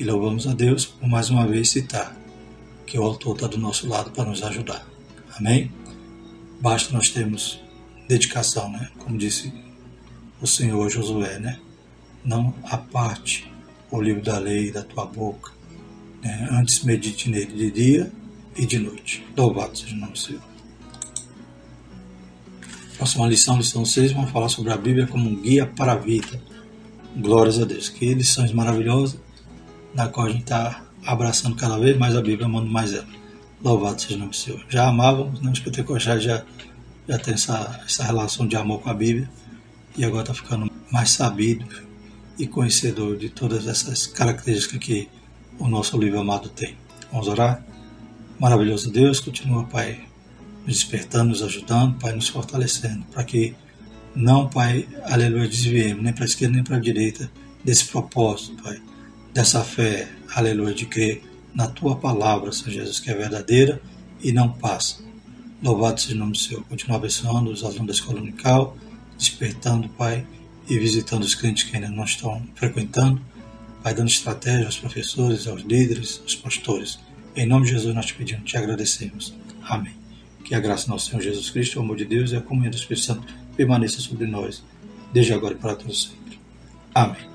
E 0.00 0.04
louvamos 0.04 0.46
a 0.46 0.54
Deus 0.54 0.86
por 0.86 1.06
mais 1.06 1.28
uma 1.28 1.46
vez 1.46 1.68
citar 1.68 2.16
que 2.86 2.98
o 2.98 3.02
autor 3.02 3.34
está 3.34 3.48
do 3.48 3.58
nosso 3.58 3.86
lado 3.86 4.12
para 4.12 4.24
nos 4.24 4.42
ajudar. 4.42 4.86
Amém? 5.36 5.70
Basta 6.58 6.90
nós 6.94 7.10
termos 7.10 7.60
dedicação, 8.08 8.72
né? 8.72 8.88
Como 8.98 9.18
disse 9.18 9.52
o 10.40 10.46
Senhor 10.46 10.90
Josué, 10.90 11.38
né? 11.38 11.58
Não 12.24 12.54
aparte 12.64 13.50
o 13.90 14.00
livro 14.00 14.22
da 14.22 14.38
lei 14.38 14.70
da 14.70 14.82
tua 14.82 15.06
boca. 15.06 15.52
Né? 16.22 16.48
Antes 16.50 16.82
medite 16.82 17.30
nele 17.30 17.52
de 17.52 17.70
dia 17.70 18.12
e 18.56 18.66
de 18.66 18.78
noite. 18.78 19.24
Louvado 19.36 19.76
seja 19.78 19.94
o 19.94 19.98
nome 19.98 20.12
do 20.12 20.18
Senhor. 20.18 20.42
Próxima 22.96 23.26
lição, 23.26 23.56
lição 23.56 23.84
6, 23.84 24.12
vamos 24.12 24.30
falar 24.30 24.48
sobre 24.48 24.72
a 24.72 24.76
Bíblia 24.76 25.06
como 25.06 25.28
um 25.28 25.36
guia 25.36 25.66
para 25.66 25.92
a 25.92 25.96
vida. 25.96 26.40
Glórias 27.16 27.60
a 27.60 27.64
Deus. 27.64 27.88
Que 27.88 28.14
lições 28.14 28.52
maravilhosas, 28.52 29.18
na 29.94 30.08
qual 30.08 30.26
a 30.26 30.30
gente 30.30 30.42
está 30.42 30.82
abraçando 31.04 31.56
cada 31.56 31.78
vez 31.78 31.96
mais 31.96 32.16
a 32.16 32.22
Bíblia, 32.22 32.46
amando 32.46 32.70
mais 32.70 32.92
ela. 32.92 33.06
Louvado 33.62 34.00
seja 34.00 34.14
o 34.14 34.18
nome 34.18 34.30
do 34.30 34.36
Senhor. 34.36 34.64
Já 34.68 34.88
amávamos, 34.88 35.40
né? 35.40 35.50
os 35.50 35.60
pentecostais 35.60 36.22
já, 36.22 36.44
já 37.08 37.18
tem 37.18 37.34
essa, 37.34 37.80
essa 37.84 38.04
relação 38.04 38.46
de 38.46 38.56
amor 38.56 38.80
com 38.80 38.90
a 38.90 38.94
Bíblia 38.94 39.28
e 39.96 40.04
agora 40.04 40.22
está 40.22 40.34
ficando 40.34 40.70
mais 40.90 41.10
sabido 41.10 41.64
e 42.38 42.46
conhecedor 42.46 43.16
de 43.16 43.28
todas 43.28 43.66
essas 43.66 44.06
características 44.06 44.78
que 44.78 45.08
o 45.58 45.68
nosso 45.68 45.96
livro 45.98 46.18
amado 46.18 46.48
tem. 46.48 46.76
Vamos 47.12 47.28
orar? 47.28 47.64
Maravilhoso 48.38 48.90
Deus, 48.90 49.20
continua, 49.20 49.64
Pai, 49.64 50.04
nos 50.66 50.76
despertando, 50.76 51.30
nos 51.30 51.42
ajudando, 51.42 51.98
Pai, 51.98 52.12
nos 52.12 52.28
fortalecendo, 52.28 53.04
para 53.12 53.22
que 53.24 53.54
não, 54.14 54.48
Pai, 54.48 54.88
aleluia, 55.04 55.48
desviemos 55.48 56.02
nem 56.02 56.12
para 56.12 56.24
a 56.24 56.26
esquerda 56.26 56.54
nem 56.54 56.64
para 56.64 56.76
a 56.76 56.80
direita 56.80 57.30
desse 57.62 57.86
propósito, 57.86 58.62
Pai, 58.62 58.80
dessa 59.32 59.62
fé, 59.62 60.08
aleluia, 60.34 60.74
de 60.74 60.86
crer 60.86 61.22
na 61.54 61.68
Tua 61.68 61.96
palavra, 61.96 62.50
Senhor 62.50 62.72
Jesus, 62.72 62.98
que 62.98 63.10
é 63.10 63.14
verdadeira 63.14 63.80
e 64.20 64.32
não 64.32 64.48
passa. 64.50 65.02
Louvado 65.62 66.00
seja 66.00 66.14
o 66.14 66.18
nome 66.18 66.32
do 66.32 66.38
Senhor. 66.38 66.62
Continua 66.64 66.96
abençoando 66.96 67.50
os 67.50 67.62
alunos 67.62 67.86
da 67.86 67.92
escola 67.92 68.20
unical, 68.20 68.76
despertando, 69.18 69.88
Pai, 69.90 70.26
e 70.68 70.78
visitando 70.78 71.22
os 71.22 71.34
crentes 71.34 71.64
que 71.64 71.76
ainda 71.76 71.88
não 71.88 72.04
estão 72.04 72.42
frequentando. 72.54 73.20
Pai, 73.82 73.94
dando 73.94 74.08
estratégia 74.08 74.66
aos 74.66 74.78
professores, 74.78 75.46
aos 75.46 75.62
líderes, 75.62 76.20
aos 76.22 76.34
pastores. 76.34 76.98
Em 77.36 77.46
nome 77.46 77.66
de 77.66 77.72
Jesus 77.72 77.94
nós 77.94 78.06
te 78.06 78.14
pedimos, 78.14 78.50
te 78.50 78.56
agradecemos. 78.56 79.34
Amém. 79.62 79.94
Que 80.44 80.54
a 80.54 80.60
graça 80.60 80.86
do 80.86 80.90
nosso 80.90 81.10
Senhor 81.10 81.22
Jesus 81.22 81.50
Cristo, 81.50 81.78
o 81.78 81.82
amor 81.82 81.96
de 81.96 82.04
Deus 82.04 82.32
e 82.32 82.36
a 82.36 82.40
comunhão 82.40 82.70
do 82.70 82.76
Espírito 82.76 83.04
Santo 83.04 83.26
permaneça 83.56 84.00
sobre 84.00 84.26
nós, 84.26 84.62
desde 85.12 85.32
agora 85.32 85.54
e 85.54 85.58
para 85.58 85.74
todos 85.74 86.04
sempre. 86.04 86.38
Amém. 86.94 87.33